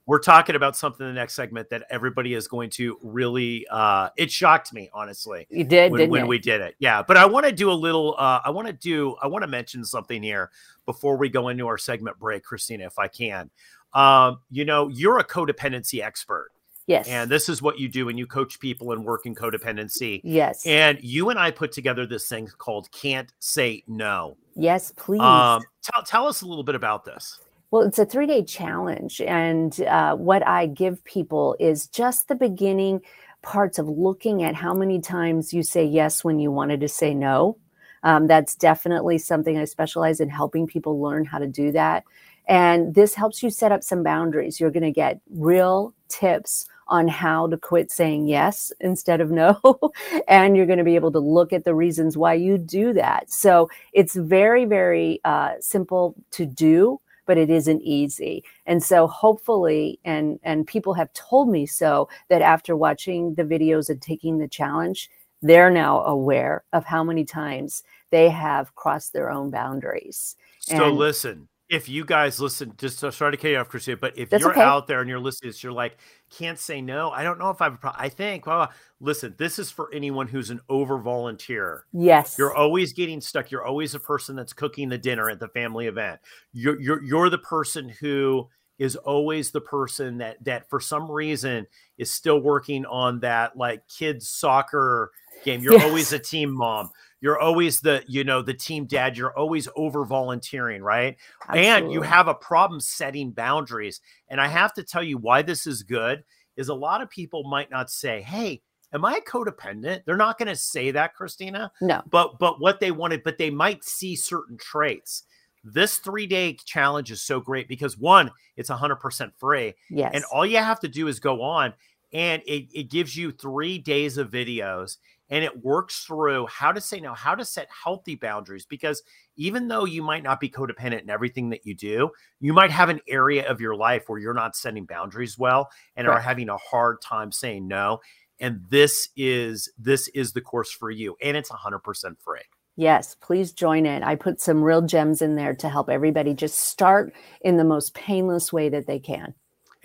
we're 0.06 0.18
talking 0.18 0.54
about 0.54 0.76
something 0.76 1.06
in 1.06 1.14
the 1.14 1.18
next 1.18 1.34
segment 1.34 1.70
that 1.70 1.84
everybody 1.90 2.34
is 2.34 2.46
going 2.46 2.70
to 2.70 2.98
really 3.02 3.66
uh 3.70 4.08
it 4.16 4.30
shocked 4.30 4.72
me 4.72 4.90
honestly 4.92 5.46
you 5.50 5.64
did 5.64 5.92
when, 5.92 6.10
when 6.10 6.26
we 6.26 6.38
did 6.38 6.60
it 6.60 6.74
yeah 6.78 7.02
but 7.02 7.16
i 7.16 7.24
want 7.24 7.46
to 7.46 7.52
do 7.52 7.70
a 7.70 7.74
little 7.74 8.14
uh 8.18 8.40
i 8.44 8.50
want 8.50 8.66
to 8.66 8.72
do 8.72 9.16
i 9.22 9.26
want 9.26 9.42
to 9.42 9.48
mention 9.48 9.84
something 9.84 10.22
here 10.22 10.50
before 10.86 11.16
we 11.16 11.28
go 11.28 11.48
into 11.48 11.66
our 11.66 11.78
segment 11.78 12.18
break 12.18 12.44
kristina 12.44 12.86
if 12.86 12.98
i 12.98 13.08
can 13.08 13.50
um 13.94 14.38
you 14.50 14.64
know 14.64 14.88
you're 14.88 15.18
a 15.18 15.24
codependency 15.24 16.02
expert 16.02 16.50
Yes. 16.86 17.08
And 17.08 17.30
this 17.30 17.48
is 17.48 17.62
what 17.62 17.78
you 17.78 17.88
do 17.88 18.06
when 18.06 18.18
you 18.18 18.26
coach 18.26 18.60
people 18.60 18.92
and 18.92 19.04
work 19.04 19.24
in 19.24 19.34
codependency. 19.34 20.20
Yes. 20.22 20.66
And 20.66 20.98
you 21.02 21.30
and 21.30 21.38
I 21.38 21.50
put 21.50 21.72
together 21.72 22.06
this 22.06 22.28
thing 22.28 22.46
called 22.58 22.90
Can't 22.92 23.32
Say 23.38 23.84
No. 23.86 24.36
Yes, 24.54 24.92
please. 24.94 25.20
Um, 25.20 25.62
tell, 25.82 26.02
tell 26.02 26.26
us 26.26 26.42
a 26.42 26.46
little 26.46 26.62
bit 26.62 26.74
about 26.74 27.04
this. 27.04 27.40
Well, 27.74 27.82
it's 27.82 27.98
a 27.98 28.06
three 28.06 28.28
day 28.28 28.44
challenge. 28.44 29.20
And 29.20 29.80
uh, 29.80 30.14
what 30.14 30.46
I 30.46 30.66
give 30.66 31.02
people 31.02 31.56
is 31.58 31.88
just 31.88 32.28
the 32.28 32.37
beginning 32.37 33.00
parts 33.42 33.80
of 33.80 33.88
looking 33.88 34.44
at 34.44 34.54
how 34.54 34.72
many 34.72 35.00
times 35.00 35.52
you 35.52 35.64
say 35.64 35.84
yes 35.84 36.22
when 36.22 36.38
you 36.38 36.52
wanted 36.52 36.78
to 36.82 36.88
say 36.88 37.14
no. 37.14 37.58
Um, 38.04 38.28
that's 38.28 38.54
definitely 38.54 39.18
something 39.18 39.58
I 39.58 39.64
specialize 39.64 40.20
in 40.20 40.28
helping 40.28 40.68
people 40.68 41.02
learn 41.02 41.24
how 41.24 41.38
to 41.38 41.48
do 41.48 41.72
that. 41.72 42.04
And 42.46 42.94
this 42.94 43.16
helps 43.16 43.42
you 43.42 43.50
set 43.50 43.72
up 43.72 43.82
some 43.82 44.04
boundaries. 44.04 44.60
You're 44.60 44.70
going 44.70 44.84
to 44.84 44.92
get 44.92 45.20
real 45.28 45.94
tips 46.08 46.66
on 46.87 47.08
how 47.08 47.48
to 47.48 47.56
quit 47.56 47.90
saying 47.90 48.28
yes 48.28 48.72
instead 48.78 49.20
of 49.20 49.32
no. 49.32 49.58
and 50.28 50.56
you're 50.56 50.66
going 50.66 50.78
to 50.78 50.84
be 50.84 50.94
able 50.94 51.10
to 51.10 51.18
look 51.18 51.52
at 51.52 51.64
the 51.64 51.74
reasons 51.74 52.16
why 52.16 52.34
you 52.34 52.56
do 52.56 52.92
that. 52.92 53.32
So 53.32 53.68
it's 53.92 54.14
very, 54.14 54.64
very 54.64 55.20
uh, 55.24 55.54
simple 55.58 56.14
to 56.30 56.46
do 56.46 57.00
but 57.26 57.38
it 57.38 57.50
isn't 57.50 57.82
easy. 57.82 58.44
And 58.66 58.82
so 58.82 59.06
hopefully, 59.06 59.98
and 60.04 60.38
and 60.42 60.66
people 60.66 60.94
have 60.94 61.12
told 61.12 61.48
me 61.48 61.66
so 61.66 62.08
that 62.28 62.42
after 62.42 62.76
watching 62.76 63.34
the 63.34 63.44
videos 63.44 63.88
and 63.88 64.00
taking 64.00 64.38
the 64.38 64.48
challenge, 64.48 65.10
they're 65.42 65.70
now 65.70 66.02
aware 66.04 66.64
of 66.72 66.84
how 66.84 67.04
many 67.04 67.24
times 67.24 67.82
they 68.10 68.30
have 68.30 68.74
crossed 68.74 69.12
their 69.12 69.30
own 69.30 69.50
boundaries. 69.50 70.37
So 70.60 70.88
and, 70.88 70.96
listen, 70.96 71.48
if 71.68 71.88
you 71.88 72.05
guys 72.05 72.38
listen, 72.40 72.74
just 72.77 73.00
to 73.00 73.11
start 73.11 73.33
to 73.33 73.38
cut 73.38 73.50
you 73.50 73.57
off, 73.57 73.70
Kristina, 73.70 73.98
but 73.98 74.18
if 74.18 74.31
you're 74.31 74.50
okay. 74.50 74.61
out 74.61 74.87
there 74.87 75.00
and 75.00 75.09
you're 75.09 75.18
listening, 75.18 75.53
you're 75.59 75.72
like, 75.72 75.96
can't 76.31 76.59
say 76.59 76.83
no. 76.83 77.11
I 77.11 77.22
don't 77.22 77.38
know 77.38 77.50
if 77.50 77.62
I've, 77.62 77.79
I 77.83 78.11
think, 78.11 78.46
well, 78.46 78.70
listen, 79.00 79.35
this 79.38 79.59
is 79.59 79.70
for 79.70 79.92
anyone 79.92 80.29
who's 80.29 80.50
an 80.50 80.61
over 80.68 80.98
volunteer. 80.98 81.87
Yes. 81.92 82.37
You're 82.38 82.55
always 82.55 82.92
getting 82.92 83.20
stuck. 83.20 83.50
You're 83.50 83.64
always 83.64 83.94
a 83.94 84.00
person 84.00 84.37
that's 84.37 84.53
cooking 84.53 84.90
the 84.90 84.98
dinner 84.98 85.31
at 85.31 85.40
the 85.40 85.48
family 85.48 85.87
event. 85.87 86.20
You're, 86.53 86.79
you're, 86.81 87.03
you're 87.03 87.31
the 87.31 87.38
person 87.38 87.88
who 87.88 88.48
is 88.79 88.96
always 88.96 89.50
the 89.50 89.61
person 89.61 90.18
that, 90.18 90.44
that 90.44 90.68
for 90.68 90.81
some 90.81 91.11
reason 91.11 91.66
is 91.96 92.11
still 92.11 92.40
working 92.40 92.85
on 92.87 93.20
that 93.20 93.57
like 93.57 93.87
kids 93.88 94.29
soccer 94.29 95.12
game. 95.44 95.62
You're 95.62 95.74
yes. 95.74 95.85
always 95.85 96.12
a 96.12 96.18
team 96.18 96.53
mom 96.53 96.90
you're 97.24 97.40
always 97.40 97.80
the 97.80 98.04
you 98.06 98.22
know 98.22 98.42
the 98.42 98.52
team 98.52 98.84
dad 98.84 99.16
you're 99.16 99.37
always 99.37 99.66
over 99.76 100.04
volunteering 100.04 100.82
right? 100.82 101.16
Absolutely. 101.48 101.70
and 101.70 101.90
you 101.90 102.02
have 102.02 102.28
a 102.28 102.34
problem 102.34 102.80
setting 102.80 103.30
boundaries. 103.30 104.02
And 104.28 104.42
i 104.42 104.46
have 104.46 104.74
to 104.74 104.82
tell 104.82 105.02
you 105.02 105.16
why 105.16 105.40
this 105.40 105.66
is 105.66 105.82
good 105.82 106.22
is 106.58 106.68
a 106.68 106.74
lot 106.74 107.00
of 107.00 107.08
people 107.08 107.42
might 107.44 107.70
not 107.70 107.90
say 107.90 108.20
hey 108.20 108.60
am 108.92 109.06
i 109.06 109.20
codependent? 109.20 110.04
They're 110.04 110.18
not 110.18 110.37
going 110.37 110.48
to 110.48 110.56
say 110.56 110.90
that 110.90 111.16
kristina 111.18 111.70
no. 111.80 112.02
but 112.10 112.38
but 112.38 112.60
what 112.60 112.78
they 112.78 112.90
wanted 112.90 113.22
but 113.24 113.38
they 113.38 113.50
might 113.50 113.82
see 113.84 114.14
certain 114.14 114.58
traits. 114.58 115.22
This 115.64 115.96
three 115.96 116.26
day 116.26 116.58
challenge 116.66 117.10
is 117.10 117.22
so 117.22 117.40
great 117.40 117.68
because 117.68 117.96
one 117.96 118.30
it's 118.58 118.68
100% 118.68 119.32
free 119.38 119.72
yes. 119.88 120.10
and 120.12 120.24
all 120.24 120.44
you 120.44 120.58
have 120.58 120.80
to 120.80 120.88
do 120.88 121.08
is 121.08 121.20
go 121.20 121.40
on 121.40 121.72
and 122.12 122.42
it, 122.46 122.68
it 122.72 122.90
gives 122.90 123.16
you 123.16 123.32
three 123.32 123.78
days 123.78 124.18
of 124.18 124.30
videos 124.30 124.98
and 125.30 125.44
it 125.44 125.64
works 125.64 126.04
through 126.04 126.46
how 126.46 126.72
to 126.72 126.80
say 126.80 127.00
no, 127.00 127.14
how 127.14 127.34
to 127.34 127.44
set 127.44 127.68
healthy 127.70 128.14
boundaries. 128.14 128.66
Because 128.66 129.02
even 129.37 129.68
though 129.68 129.84
you 129.84 130.02
might 130.02 130.22
not 130.22 130.40
be 130.40 130.50
codependent 130.50 131.02
in 131.02 131.10
everything 131.10 131.50
that 131.50 131.64
you 131.64 131.74
do, 131.74 132.10
you 132.40 132.52
might 132.52 132.70
have 132.70 132.88
an 132.88 133.00
area 133.08 133.48
of 133.48 133.60
your 133.60 133.74
life 133.74 134.04
where 134.06 134.18
you're 134.18 134.34
not 134.34 134.56
setting 134.56 134.84
boundaries 134.84 135.38
well 135.38 135.70
and 135.96 136.06
right. 136.06 136.14
are 136.14 136.20
having 136.20 136.48
a 136.48 136.56
hard 136.56 137.00
time 137.00 137.32
saying 137.32 137.66
no. 137.66 138.00
And 138.40 138.60
this 138.68 139.08
is 139.16 139.70
this 139.78 140.08
is 140.08 140.32
the 140.32 140.40
course 140.40 140.72
for 140.72 140.90
you, 140.90 141.16
and 141.22 141.37
it's 141.37 141.50
100% 141.50 141.80
free. 142.18 142.40
Yes, 142.76 143.14
please 143.20 143.52
join 143.52 143.87
it. 143.87 144.02
I 144.02 144.16
put 144.16 144.40
some 144.40 144.62
real 144.62 144.82
gems 144.82 145.22
in 145.22 145.37
there 145.37 145.54
to 145.54 145.68
help 145.68 145.88
everybody 145.88 146.34
just 146.34 146.58
start 146.58 147.14
in 147.42 147.56
the 147.56 147.64
most 147.64 147.94
painless 147.94 148.52
way 148.52 148.68
that 148.68 148.88
they 148.88 148.98
can. 148.98 149.34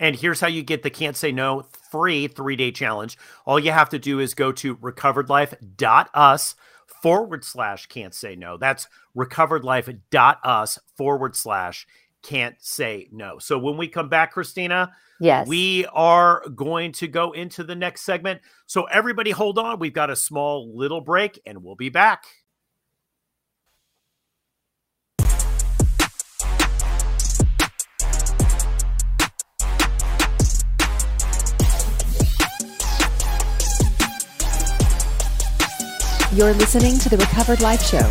And 0.00 0.16
here's 0.16 0.40
how 0.40 0.48
you 0.48 0.64
get 0.64 0.82
the 0.82 0.90
Can't 0.90 1.16
Say 1.16 1.30
No 1.30 1.66
free 1.90 2.26
three 2.26 2.56
day 2.56 2.72
challenge. 2.72 3.16
All 3.46 3.60
you 3.60 3.70
have 3.70 3.90
to 3.90 3.98
do 3.98 4.18
is 4.18 4.34
go 4.34 4.50
to 4.52 4.74
recoveredlife.us 4.76 6.54
forward 6.86 7.44
slash 7.44 7.86
can't 7.86 8.14
say 8.14 8.34
no. 8.34 8.56
That's 8.56 8.88
recoveredlife.us 9.16 10.78
forward 10.96 11.36
slash 11.36 11.86
can't 12.22 12.56
say 12.58 13.08
no. 13.12 13.38
So 13.38 13.58
when 13.58 13.76
we 13.76 13.88
come 13.88 14.08
back, 14.08 14.34
Kristina, 14.34 14.90
yes, 15.20 15.46
we 15.46 15.86
are 15.86 16.46
going 16.54 16.92
to 16.92 17.08
go 17.08 17.32
into 17.32 17.64
the 17.64 17.74
next 17.74 18.02
segment. 18.02 18.40
So 18.66 18.84
everybody 18.84 19.30
hold 19.30 19.58
on. 19.58 19.78
We've 19.78 19.92
got 19.92 20.10
a 20.10 20.16
small 20.16 20.76
little 20.76 21.00
break 21.00 21.40
and 21.46 21.62
we'll 21.62 21.76
be 21.76 21.88
back. 21.88 22.24
You're 36.32 36.54
listening 36.54 36.96
to 36.98 37.08
the 37.08 37.16
Recovered 37.16 37.60
Life 37.60 37.82
Show. 37.82 38.08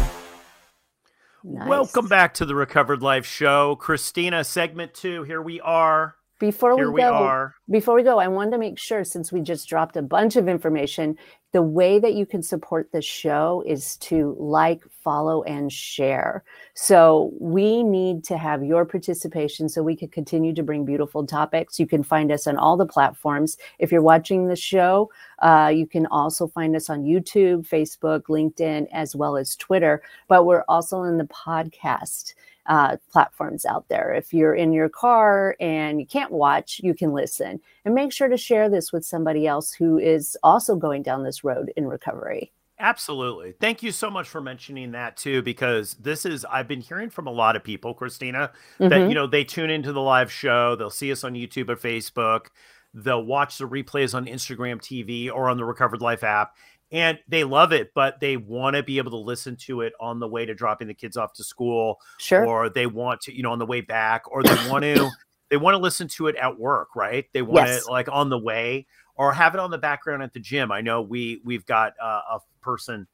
Nice. 1.42 1.70
Welcome 1.70 2.10
back 2.10 2.34
to 2.34 2.46
the 2.46 2.54
Recovered 2.54 3.02
Life 3.02 3.26
Show. 3.26 3.78
Kristina, 3.78 4.46
segment 4.46 4.94
two. 4.94 5.24
Here 5.24 5.42
we 5.42 5.62
are. 5.62 6.16
Before 6.40 6.78
Here 6.78 6.90
we 6.90 7.02
go, 7.02 7.52
before 7.70 7.96
we 7.96 8.04
go, 8.04 8.18
I 8.18 8.30
wanted 8.30 8.52
to 8.52 8.58
make 8.60 8.80
sure 8.80 9.04
since 9.04 9.30
we 9.30 9.42
just 9.42 9.68
dropped 9.68 9.98
a 9.98 10.02
bunch 10.02 10.38
of 10.38 10.48
information, 10.48 11.18
the 11.52 11.62
way 11.62 12.00
that 12.00 12.14
you 12.14 12.26
can 12.26 12.42
support 12.42 12.94
the 12.94 13.02
show 13.02 13.62
is 13.68 13.98
to 13.98 14.38
like, 14.40 14.82
follow, 15.04 15.44
and 15.44 15.70
share. 15.70 16.46
So 16.76 17.34
we 17.42 17.84
need 17.84 18.24
to 18.26 18.38
have 18.38 18.64
your 18.64 18.86
participation 18.86 19.68
so 19.68 19.84
we 19.84 19.98
can 19.98 20.08
continue 20.08 20.54
to 20.54 20.64
bring 20.64 20.86
beautiful 20.86 21.28
topics. 21.28 21.78
You 21.78 21.88
can 21.88 22.04
find 22.04 22.32
us 22.32 22.48
on 22.48 22.56
all 22.56 22.78
the 22.78 22.86
platforms. 22.86 23.58
If 23.78 23.92
you're 23.92 24.02
watching 24.02 24.48
the 24.48 24.56
show, 24.56 25.12
uh, 25.40 25.74
you 25.76 25.88
can 25.88 26.06
also 26.06 26.48
find 26.48 26.74
us 26.74 26.90
on 26.90 27.04
YouTube, 27.04 27.68
Facebook, 27.68 28.24
LinkedIn, 28.24 28.88
as 28.94 29.14
well 29.14 29.36
as 29.36 29.58
Twitter. 29.58 30.02
But 30.30 30.46
we're 30.46 30.64
also 30.70 31.04
in 31.04 31.18
the 31.18 31.26
podcast 31.26 32.34
uh, 32.70 32.98
platforms 33.12 33.66
out 33.66 33.90
there. 33.90 34.14
If 34.14 34.32
you're 34.34 34.56
in 34.56 34.72
your 34.72 34.90
car 34.90 35.56
and 35.60 36.00
you 36.00 36.06
can't 36.06 36.32
watch, 36.32 36.80
you 36.84 36.94
can 36.94 37.12
listen. 37.12 37.60
And 37.84 37.96
make 37.96 38.14
sure 38.14 38.30
to 38.30 38.38
share 38.38 38.70
this 38.70 38.94
with 38.94 39.04
somebody 39.04 39.48
else 39.48 39.74
who 39.74 39.98
is 39.98 40.38
also 40.44 40.76
going 40.76 41.02
down 41.02 41.24
this 41.24 41.44
road 41.44 41.74
in 41.76 41.88
recovery. 41.88 42.54
Absolutely. 42.82 43.54
Thank 43.60 43.84
you 43.84 43.92
so 43.92 44.10
much 44.10 44.30
for 44.30 44.40
mentioning 44.40 44.92
that 44.92 45.18
too, 45.18 45.42
because 45.42 45.96
this 45.96 46.26
is, 46.26 46.46
I've 46.46 46.68
been 46.68 46.80
hearing 46.80 47.10
from 47.10 47.28
a 47.28 47.32
lot 47.32 47.58
of 47.58 47.64
people, 47.64 47.94
Kristina, 47.94 48.52
that, 48.78 48.92
Mhm. 48.92 49.10
you 49.10 49.16
know, 49.16 49.28
they 49.28 49.44
tune 49.44 49.70
into 49.70 49.92
the 49.92 50.00
live 50.02 50.32
show, 50.32 50.78
they'll 50.78 50.90
see 50.90 51.12
us 51.12 51.26
on 51.26 51.34
YouTube 51.34 51.70
or 51.70 51.76
Facebook, 51.76 52.46
they'll 52.94 53.26
watch 53.26 53.58
the 53.58 53.68
replays 53.68 54.16
on 54.16 54.28
Instagram 54.28 54.80
TV 54.82 55.30
or 55.30 55.50
on 55.50 55.58
the 55.58 55.66
Recovered 55.66 56.02
Life 56.02 56.24
app, 56.24 56.56
and 56.92 57.20
they 57.28 57.44
love 57.44 57.72
it, 57.72 57.92
but 57.94 58.20
they 58.20 58.36
want 58.38 58.76
to 58.76 58.84
be 58.84 58.98
able 58.98 59.12
to 59.12 59.18
listen 59.18 59.56
to 59.58 59.82
it 59.82 59.94
on 60.00 60.20
the 60.20 60.28
way 60.28 60.46
to 60.46 60.54
dropping 60.56 60.88
the 60.88 60.94
kids 60.94 61.18
off 61.18 61.34
to 61.34 61.44
school, 61.44 62.00
Sure. 62.18 62.46
or 62.46 62.70
they 62.70 62.88
want 62.88 63.22
to, 63.22 63.36
you 63.36 63.44
know, 63.44 63.52
on 63.52 63.60
the 63.60 63.66
way 63.66 63.82
back, 63.82 64.24
or 64.32 64.42
they 64.44 64.56
want 64.70 64.84
to, 64.84 65.10
they 65.50 65.58
want 65.58 65.76
to 65.76 65.80
listen 65.80 66.08
to 66.10 66.28
it 66.28 66.36
at 66.36 66.60
work, 66.60 66.96
right? 66.96 67.26
They 67.34 67.42
want 67.42 67.68
Yes. 67.68 67.86
it 67.88 67.92
like 67.92 68.08
on 68.12 68.30
the 68.30 68.38
way 68.40 68.88
or 69.16 69.34
have 69.34 69.54
it 69.54 69.60
on 69.60 69.70
the 69.72 69.78
background 69.78 70.24
at 70.24 70.34
the 70.34 70.40
gym. 70.40 70.72
I 70.72 70.82
know 70.82 71.02
we 71.02 71.42
we've 71.44 71.66
got 71.66 71.94
uh, 72.02 72.22
a 72.32 72.40
person 72.62 73.08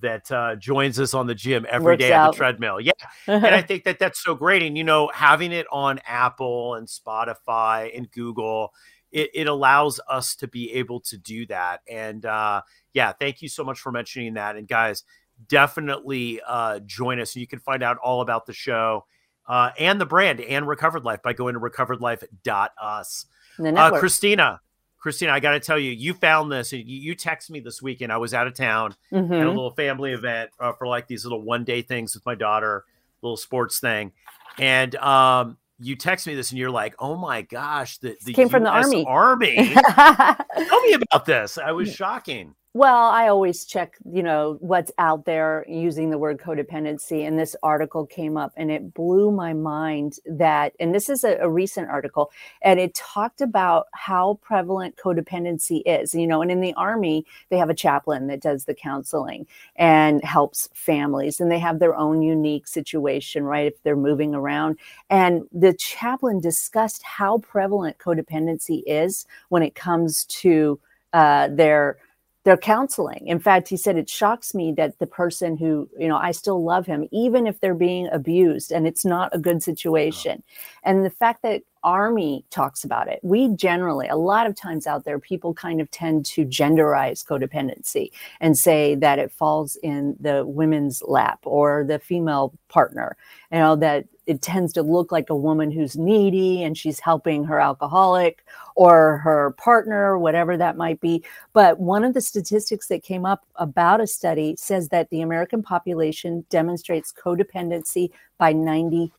that 0.00 0.30
uh, 0.30 0.54
joins 0.54 1.00
us 1.00 1.14
on 1.14 1.26
the 1.26 1.34
gym 1.34 1.66
every 1.68 1.94
Works 1.94 2.00
day 2.00 2.12
at 2.12 2.20
out. 2.20 2.32
the 2.32 2.36
treadmill. 2.36 2.80
Yeah, 2.80 2.92
and 3.26 3.44
I 3.46 3.60
think 3.60 3.82
that 3.84 3.98
that's 3.98 4.22
so 4.22 4.34
great. 4.36 4.62
And 4.62 4.78
you 4.78 4.84
know, 4.84 5.10
having 5.12 5.50
it 5.52 5.66
on 5.72 5.98
Apple 6.06 6.76
and 6.76 6.86
Spotify 6.86 7.90
and 7.96 8.08
Google, 8.12 8.72
it, 9.12 9.30
it 9.34 9.46
allows 9.46 10.00
us 10.08 10.34
to 10.36 10.48
be 10.48 10.72
able 10.72 11.00
to 11.00 11.18
do 11.18 11.46
that. 11.46 11.80
And 11.88 12.24
uh, 12.24 12.62
yeah, 12.92 13.12
thank 13.12 13.42
you 13.42 13.48
so 13.48 13.64
much 13.64 13.80
for 13.80 13.92
mentioning 13.92 14.34
that. 14.34 14.56
And 14.56 14.68
guys, 14.68 15.04
definitely 15.48 16.40
uh, 16.46 16.80
join 16.80 17.20
us. 17.20 17.36
You 17.36 17.46
can 17.46 17.58
find 17.58 17.82
out 17.82 17.98
all 17.98 18.20
about 18.20 18.46
the 18.46 18.52
show. 18.52 19.06
Uh, 19.46 19.70
and 19.78 20.00
the 20.00 20.06
brand 20.06 20.40
and 20.40 20.68
recovered 20.68 21.04
life 21.04 21.22
by 21.22 21.32
going 21.32 21.54
to 21.54 21.60
recoveredlife.us 21.60 23.26
uh. 23.58 23.90
Kristina, 24.00 24.58
Kristina, 25.02 25.30
I 25.30 25.40
got 25.40 25.52
to 25.52 25.60
tell 25.60 25.78
you, 25.78 25.90
you 25.92 26.14
found 26.14 26.52
this. 26.52 26.72
You, 26.72 26.84
you 26.84 27.16
texted 27.16 27.50
me 27.50 27.60
this 27.60 27.80
weekend. 27.80 28.12
I 28.12 28.18
was 28.18 28.34
out 28.34 28.46
of 28.46 28.54
town 28.54 28.94
at 29.40 29.46
a 29.46 29.48
little 29.48 29.70
family 29.70 30.12
event 30.12 30.50
uh, 30.60 30.72
for 30.72 30.86
like 30.86 31.08
these 31.08 31.24
little 31.24 31.42
one 31.42 31.64
day 31.64 31.82
things 31.82 32.14
with 32.14 32.24
my 32.26 32.34
daughter, 32.34 32.84
little 33.22 33.36
sports 33.36 33.80
thing, 33.80 34.12
and 34.58 34.94
um, 34.96 35.56
you 35.80 35.96
text 35.96 36.26
me 36.26 36.34
this, 36.34 36.50
and 36.50 36.58
you're 36.58 36.70
like, 36.70 36.94
"Oh 36.98 37.16
my 37.16 37.42
gosh, 37.42 37.98
the, 37.98 38.16
the 38.24 38.32
came 38.32 38.48
from 38.48 38.64
the 38.64 38.70
Army." 38.70 39.04
Army. 39.06 39.56
Tell 39.74 40.80
me 40.82 40.92
about 40.92 41.24
this. 41.24 41.58
I 41.58 41.72
was 41.72 41.92
shocking. 41.92 42.54
Well, 42.72 43.06
I 43.06 43.26
always 43.26 43.64
check, 43.64 43.96
you 44.08 44.22
know, 44.22 44.56
what's 44.60 44.92
out 44.96 45.24
there 45.24 45.64
using 45.68 46.10
the 46.10 46.18
word 46.18 46.38
codependency. 46.38 47.26
And 47.26 47.36
this 47.36 47.56
article 47.64 48.06
came 48.06 48.36
up 48.36 48.52
and 48.56 48.70
it 48.70 48.94
blew 48.94 49.32
my 49.32 49.52
mind 49.52 50.18
that, 50.24 50.74
and 50.78 50.94
this 50.94 51.08
is 51.08 51.24
a, 51.24 51.36
a 51.38 51.50
recent 51.50 51.88
article, 51.90 52.30
and 52.62 52.78
it 52.78 52.94
talked 52.94 53.40
about 53.40 53.88
how 53.92 54.38
prevalent 54.40 54.94
codependency 54.94 55.82
is. 55.84 56.14
You 56.14 56.28
know, 56.28 56.42
and 56.42 56.50
in 56.52 56.60
the 56.60 56.72
Army, 56.74 57.26
they 57.48 57.58
have 57.58 57.70
a 57.70 57.74
chaplain 57.74 58.28
that 58.28 58.40
does 58.40 58.66
the 58.66 58.74
counseling 58.74 59.48
and 59.74 60.22
helps 60.22 60.68
families, 60.72 61.40
and 61.40 61.50
they 61.50 61.58
have 61.58 61.80
their 61.80 61.96
own 61.96 62.22
unique 62.22 62.68
situation, 62.68 63.42
right? 63.42 63.66
If 63.66 63.82
they're 63.82 63.96
moving 63.96 64.32
around. 64.32 64.78
And 65.08 65.42
the 65.50 65.74
chaplain 65.74 66.38
discussed 66.38 67.02
how 67.02 67.38
prevalent 67.38 67.98
codependency 67.98 68.84
is 68.86 69.26
when 69.48 69.64
it 69.64 69.74
comes 69.74 70.24
to 70.26 70.78
uh, 71.12 71.48
their 71.48 71.98
their 72.44 72.56
counseling. 72.56 73.26
In 73.26 73.38
fact, 73.38 73.68
he 73.68 73.76
said 73.76 73.96
it 73.96 74.08
shocks 74.08 74.54
me 74.54 74.72
that 74.72 74.98
the 74.98 75.06
person 75.06 75.56
who, 75.56 75.88
you 75.98 76.08
know, 76.08 76.16
I 76.16 76.32
still 76.32 76.64
love 76.64 76.86
him, 76.86 77.06
even 77.12 77.46
if 77.46 77.60
they're 77.60 77.74
being 77.74 78.08
abused 78.10 78.72
and 78.72 78.86
it's 78.86 79.04
not 79.04 79.34
a 79.34 79.38
good 79.38 79.62
situation. 79.62 80.42
And 80.82 81.04
the 81.04 81.10
fact 81.10 81.42
that 81.42 81.62
Army 81.82 82.44
talks 82.50 82.82
about 82.82 83.08
it, 83.08 83.20
we 83.22 83.54
generally, 83.56 84.08
a 84.08 84.16
lot 84.16 84.46
of 84.46 84.56
times 84.56 84.86
out 84.86 85.04
there, 85.04 85.18
people 85.18 85.52
kind 85.52 85.80
of 85.80 85.90
tend 85.90 86.24
to 86.26 86.46
genderize 86.46 87.24
codependency 87.24 88.10
and 88.40 88.56
say 88.56 88.94
that 88.94 89.18
it 89.18 89.32
falls 89.32 89.76
in 89.82 90.16
the 90.18 90.46
women's 90.46 91.02
lap 91.02 91.40
or 91.44 91.84
the 91.86 91.98
female 91.98 92.54
partner, 92.68 93.16
you 93.52 93.58
know, 93.58 93.76
that 93.76 94.06
it 94.30 94.40
tends 94.40 94.72
to 94.72 94.82
look 94.82 95.10
like 95.10 95.28
a 95.28 95.34
woman 95.34 95.72
who's 95.72 95.98
needy 95.98 96.62
and 96.62 96.78
she's 96.78 97.00
helping 97.00 97.42
her 97.42 97.58
alcoholic 97.58 98.44
or 98.76 99.16
her 99.18 99.50
partner, 99.58 100.16
whatever 100.16 100.56
that 100.56 100.76
might 100.76 101.00
be. 101.00 101.24
But 101.52 101.80
one 101.80 102.04
of 102.04 102.14
the 102.14 102.20
statistics 102.20 102.86
that 102.86 103.02
came 103.02 103.26
up 103.26 103.44
about 103.56 104.00
a 104.00 104.06
study 104.06 104.54
says 104.56 104.90
that 104.90 105.10
the 105.10 105.20
American 105.20 105.64
population 105.64 106.44
demonstrates 106.48 107.12
codependency 107.12 108.10
by 108.38 108.54
90%. 108.54 109.10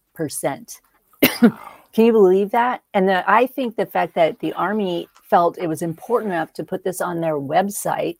Can 1.41 2.05
you 2.05 2.13
believe 2.13 2.51
that? 2.51 2.81
And 2.93 3.09
the, 3.09 3.29
I 3.29 3.47
think 3.47 3.75
the 3.75 3.85
fact 3.85 4.15
that 4.15 4.39
the 4.39 4.53
Army 4.53 5.09
felt 5.29 5.57
it 5.57 5.67
was 5.67 5.81
important 5.81 6.31
enough 6.31 6.53
to 6.53 6.63
put 6.63 6.85
this 6.85 7.01
on 7.01 7.19
their 7.19 7.35
website 7.35 8.19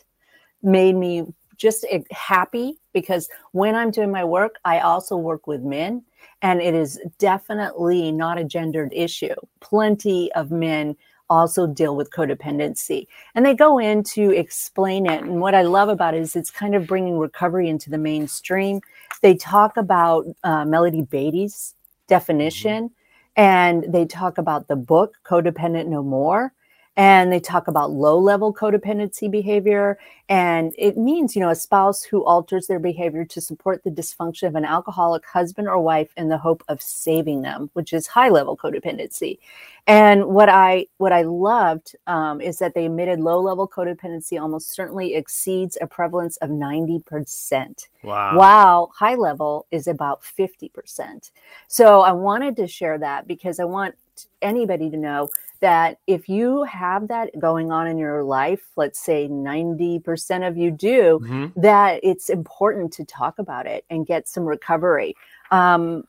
made 0.62 0.98
me 0.98 1.26
just 1.56 1.86
eh, 1.90 2.02
happy 2.12 2.80
because 2.92 3.30
when 3.54 3.76
I'm 3.76 3.92
doing 3.92 4.12
my 4.12 4.26
work, 4.26 4.56
I 4.66 4.80
also 4.80 5.16
work 5.16 5.48
with 5.48 5.62
men, 5.62 6.04
and 6.42 6.62
it 6.62 6.74
is 6.74 7.00
definitely 7.20 8.12
not 8.12 8.38
a 8.38 8.44
gendered 8.44 8.92
issue. 8.94 9.36
Plenty 9.60 10.32
of 10.34 10.52
men 10.52 10.96
also 11.30 11.66
deal 11.66 11.96
with 11.96 12.12
codependency. 12.12 13.08
And 13.36 13.46
they 13.46 13.56
go 13.56 13.80
in 13.80 14.04
to 14.04 14.32
explain 14.32 15.06
it. 15.06 15.24
And 15.24 15.40
what 15.40 15.56
i 15.56 15.62
love 15.62 15.88
about 15.88 16.14
it 16.14 16.22
is 16.22 16.36
it's 16.36 16.52
kind 16.52 16.76
of 16.76 16.86
bringing 16.86 17.18
recovery 17.18 17.70
into 17.70 17.90
the 17.90 17.98
mainstream. 17.98 18.82
They 19.22 19.36
talk 19.36 19.78
about 19.78 20.26
uh, 20.44 20.66
melody 20.66 21.04
beattie's 21.04 21.74
definition 22.08 22.92
and 23.38 23.86
they 23.88 24.06
talk 24.06 24.38
about 24.38 24.68
the 24.68 24.76
book 24.76 25.16
codependent 25.26 25.88
no 25.88 26.04
more 26.04 26.54
and 26.98 27.32
they 27.32 27.40
talk 27.40 27.68
about 27.68 27.92
low 27.92 28.18
level 28.18 28.54
codependency 28.54 29.32
behavior 29.32 29.98
and 30.28 30.74
it 30.78 30.98
means 30.98 31.36
you 31.36 31.42
know 31.42 31.50
a 31.50 31.56
spouse 31.56 32.04
who 32.04 32.24
alters 32.26 32.68
their 32.68 32.80
behavior 32.80 33.24
to 33.24 33.40
support 33.40 33.82
the 33.84 33.90
dysfunction 33.90 34.48
of 34.48 34.56
an 34.56 34.66
alcoholic 34.66 35.26
husband 35.26 35.68
or 35.68 35.80
wife 35.80 36.12
in 36.18 36.28
the 36.28 36.38
hope 36.38 36.64
of 36.68 36.82
saving 36.82 37.42
them 37.42 37.70
which 37.74 37.94
is 37.94 38.08
high 38.08 38.30
level 38.30 38.58
codependency 38.58 39.40
and 39.88 40.26
what 40.26 40.50
i 40.50 40.86
what 40.98 41.14
i 41.14 41.22
loved 41.22 41.96
um, 42.08 42.42
is 42.42 42.60
that 42.60 42.74
they 42.74 42.86
admitted 42.86 43.20
low 43.20 43.40
level 43.40 43.68
codependency 43.68 44.40
almost 44.40 44.72
certainly 44.72 45.16
exceeds 45.16 45.78
a 45.82 45.88
prevalence 45.88 46.36
of 46.38 46.50
90% 46.50 47.88
Wow. 48.04 48.36
while 48.36 48.92
high 48.96 49.16
level 49.16 49.68
is 49.70 49.88
about 49.88 50.24
50%. 50.24 51.32
So 51.68 52.02
I 52.02 52.12
wanted 52.12 52.56
to 52.58 52.68
share 52.68 52.98
that 52.98 53.28
because 53.28 53.60
I 53.60 53.66
want 53.66 53.96
anybody 54.42 54.90
to 54.90 54.98
know 54.98 55.30
that 55.62 56.00
if 56.08 56.28
you 56.28 56.64
have 56.64 57.08
that 57.08 57.30
going 57.40 57.72
on 57.72 57.88
in 57.88 57.98
your 57.98 58.24
life, 58.24 58.62
let's 58.76 59.00
say 59.00 59.28
90% 59.28 60.48
of 60.48 60.58
you 60.58 60.72
do, 60.72 61.20
Mhm. 61.24 61.54
that 61.56 62.00
it's 62.04 62.30
important 62.30 62.92
to 62.94 63.06
talk 63.06 63.40
about 63.40 63.66
it 63.68 63.86
and 63.90 64.06
get 64.06 64.28
some 64.28 64.44
recovery. 64.44 65.16
Um, 65.52 66.04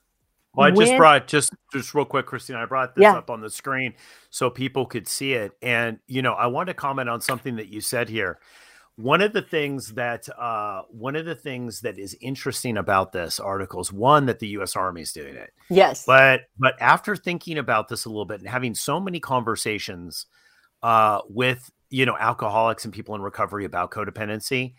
Well, 0.55 0.67
I 0.67 0.71
just 0.71 0.91
when- 0.93 0.99
brought 0.99 1.27
just 1.29 1.55
just 1.73 1.95
real 1.95 2.05
quick, 2.05 2.27
Christine. 2.27 2.57
I 2.57 2.67
brought 2.67 2.95
this 2.95 3.03
Yeah. 3.03 3.15
up 3.15 3.31
on 3.31 3.41
the 3.41 3.49
screen 3.49 3.95
so 4.29 4.51
people 4.51 4.85
could 4.85 5.09
see 5.09 5.33
it. 5.33 5.53
And 5.63 5.99
you 6.07 6.21
know, 6.21 6.35
I 6.35 6.47
want 6.49 6.67
to 6.69 6.75
comment 6.75 7.09
on 7.09 7.21
something 7.23 7.57
that 7.57 7.69
you 7.69 7.81
said 7.81 8.09
here. 8.11 8.39
One 8.97 9.23
of 9.23 9.33
the 9.33 9.43
things 9.43 9.95
that 9.95 10.29
uh, 10.39 10.83
one 10.91 11.17
of 11.17 11.25
the 11.25 11.35
things 11.35 11.81
that 11.81 11.99
is 11.99 12.17
interesting 12.21 12.77
about 12.77 13.13
this 13.13 13.41
article 13.41 13.81
is 13.81 13.91
one 13.91 14.27
that 14.27 14.39
the 14.39 14.49
U.S. 14.49 14.77
Army 14.77 15.01
is 15.01 15.13
doing 15.13 15.35
it, 15.35 15.51
yes. 15.71 16.05
but 16.05 16.43
but 16.59 16.75
after 16.81 17.17
thinking 17.17 17.57
about 17.57 17.89
this 17.89 18.05
a 18.05 18.11
little 18.11 18.27
bit 18.27 18.41
and 18.41 18.49
having 18.49 18.75
so 18.75 19.01
many 19.01 19.19
conversations 19.19 20.27
uh, 20.83 21.21
with 21.29 21.71
you 21.89 22.05
know 22.05 22.17
alcoholics 22.19 22.85
and 22.85 22.93
people 22.93 23.15
in 23.15 23.23
recovery 23.23 23.65
about 23.65 23.91
codependency, 23.93 24.75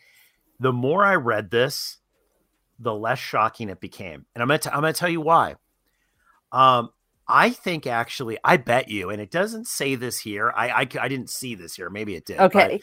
the 0.59 0.71
more 0.71 1.03
I 1.03 1.15
read 1.15 1.49
this, 1.49 1.97
the 2.79 2.93
less 2.93 3.19
shocking 3.19 3.69
it 3.69 3.79
became. 3.79 4.25
And 4.35 4.41
I'm 4.41 4.47
gonna 4.47 4.59
t- 4.59 4.69
I'm 4.69 4.81
gonna 4.81 4.93
tell 4.93 5.09
you 5.09 5.21
why. 5.21 5.55
Um, 6.51 6.91
I 7.27 7.49
think 7.49 7.87
actually, 7.87 8.37
I 8.43 8.57
bet 8.57 8.89
you, 8.89 9.09
and 9.09 9.21
it 9.21 9.31
doesn't 9.31 9.67
say 9.67 9.95
this 9.95 10.19
here. 10.19 10.51
I 10.55 10.87
I 10.99 11.07
didn't 11.07 11.29
see 11.29 11.55
this 11.55 11.75
here. 11.75 11.89
Maybe 11.89 12.15
it 12.15 12.25
did. 12.25 12.37
but 12.37 12.55
okay. 12.55 12.81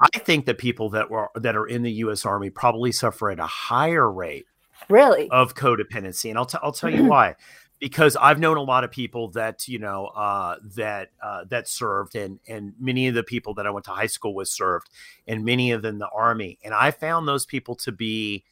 I 0.00 0.18
think 0.18 0.46
that 0.46 0.58
people 0.58 0.90
that 0.90 1.10
were 1.10 1.28
that 1.36 1.56
are 1.56 1.66
in 1.66 1.82
the 1.82 1.92
U.S. 1.92 2.26
Army 2.26 2.50
probably 2.50 2.92
suffer 2.92 3.30
at 3.30 3.38
a 3.38 3.46
higher 3.46 4.10
rate 4.10 4.46
Really? 4.88 5.28
of 5.30 5.54
codependency, 5.54 6.28
and 6.30 6.38
I'll 6.38 6.46
t- 6.46 6.58
I'll 6.62 6.72
tell 6.72 6.90
you 6.90 7.04
why. 7.14 7.36
because 7.80 8.16
I've 8.16 8.38
known 8.40 8.56
a 8.56 8.62
lot 8.62 8.82
of 8.84 8.90
people 8.90 9.30
that 9.32 9.68
you 9.68 9.78
know 9.78 10.06
uh, 10.06 10.56
that 10.76 11.10
uh, 11.22 11.44
that 11.50 11.68
served, 11.68 12.16
and 12.16 12.40
and 12.48 12.72
many 12.80 13.06
of 13.08 13.14
the 13.14 13.22
people 13.22 13.54
that 13.54 13.66
I 13.66 13.70
went 13.70 13.84
to 13.86 13.92
high 13.92 14.06
school 14.06 14.34
with 14.34 14.48
served, 14.48 14.88
and 15.26 15.44
many 15.44 15.70
of 15.70 15.82
them 15.82 15.98
the 15.98 16.08
army, 16.08 16.58
and 16.64 16.74
I 16.74 16.90
found 16.90 17.28
those 17.28 17.46
people 17.46 17.74
to 17.76 17.92
be 17.92 18.44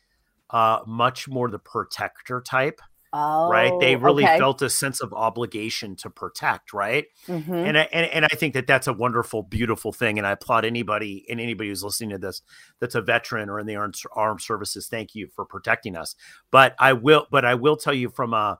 uh, 0.50 0.80
much 0.86 1.28
more 1.28 1.48
the 1.50 1.58
protector 1.58 2.40
type. 2.40 2.80
Oh, 3.14 3.50
right 3.50 3.72
they 3.78 3.96
really 3.96 4.24
okay. 4.24 4.38
felt 4.38 4.62
a 4.62 4.70
sense 4.70 5.02
of 5.02 5.12
obligation 5.12 5.96
to 5.96 6.08
protect 6.08 6.72
right 6.72 7.04
Mhm. 7.28 7.68
and, 7.68 7.76
I, 7.76 7.82
and 7.92 8.06
and 8.06 8.24
I 8.24 8.34
think 8.34 8.54
that 8.54 8.66
that's 8.66 8.86
a 8.86 8.92
wonderful, 8.92 9.42
beautiful 9.42 9.92
thing. 9.92 10.16
And 10.18 10.26
I 10.26 10.30
applaud 10.32 10.64
anybody 10.64 11.26
and 11.28 11.40
anybody 11.40 11.68
who's 11.68 11.84
listening 11.84 12.10
to 12.10 12.18
this 12.18 12.40
that's 12.80 12.94
a 12.94 13.02
veteran 13.02 13.50
or 13.50 13.60
in 13.60 13.66
the 13.66 13.76
armed, 13.76 14.00
armed 14.14 14.40
services. 14.40 14.88
Thank 14.88 15.14
you 15.14 15.28
for 15.34 15.44
protecting 15.44 15.94
us. 15.96 16.14
But 16.50 16.74
I 16.78 16.94
will, 16.94 17.26
but 17.30 17.44
I 17.44 17.54
will 17.54 17.76
tell 17.76 17.94
you 17.94 18.08
from 18.08 18.32
a 18.32 18.58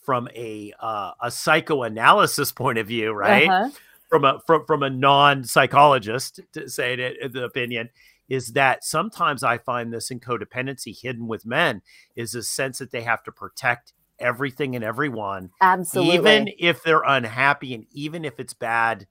from 0.00 0.28
a 0.34 0.72
uh, 0.80 1.12
a 1.20 1.30
psychoanalysis 1.30 2.50
point 2.52 2.78
of 2.78 2.86
view, 2.86 3.12
right? 3.12 3.48
Uh-huh. 3.48 3.70
From 4.08 4.24
a 4.24 4.40
from 4.46 4.64
from 4.66 4.82
a 4.82 4.90
non 4.90 5.44
psychologist 5.44 6.40
to 6.54 6.68
say 6.68 6.94
it, 6.94 7.32
the 7.32 7.44
opinion 7.44 7.90
is 8.32 8.54
that 8.54 8.82
sometimes 8.82 9.44
I 9.44 9.58
find 9.58 9.92
this 9.92 10.10
in 10.10 10.18
codependency 10.18 10.98
hidden 10.98 11.28
with 11.28 11.44
men 11.44 11.82
is 12.16 12.34
a 12.34 12.42
sense 12.42 12.78
that 12.78 12.90
they 12.90 13.02
have 13.02 13.22
to 13.24 13.32
protect 13.32 13.92
everything 14.18 14.74
and 14.74 14.82
everyone 14.82 15.50
Absolutely. 15.60 16.14
even 16.14 16.48
if 16.58 16.82
they're 16.82 17.02
unhappy 17.02 17.74
and 17.74 17.84
even 17.92 18.24
if 18.24 18.40
it's 18.40 18.54
bad 18.54 19.06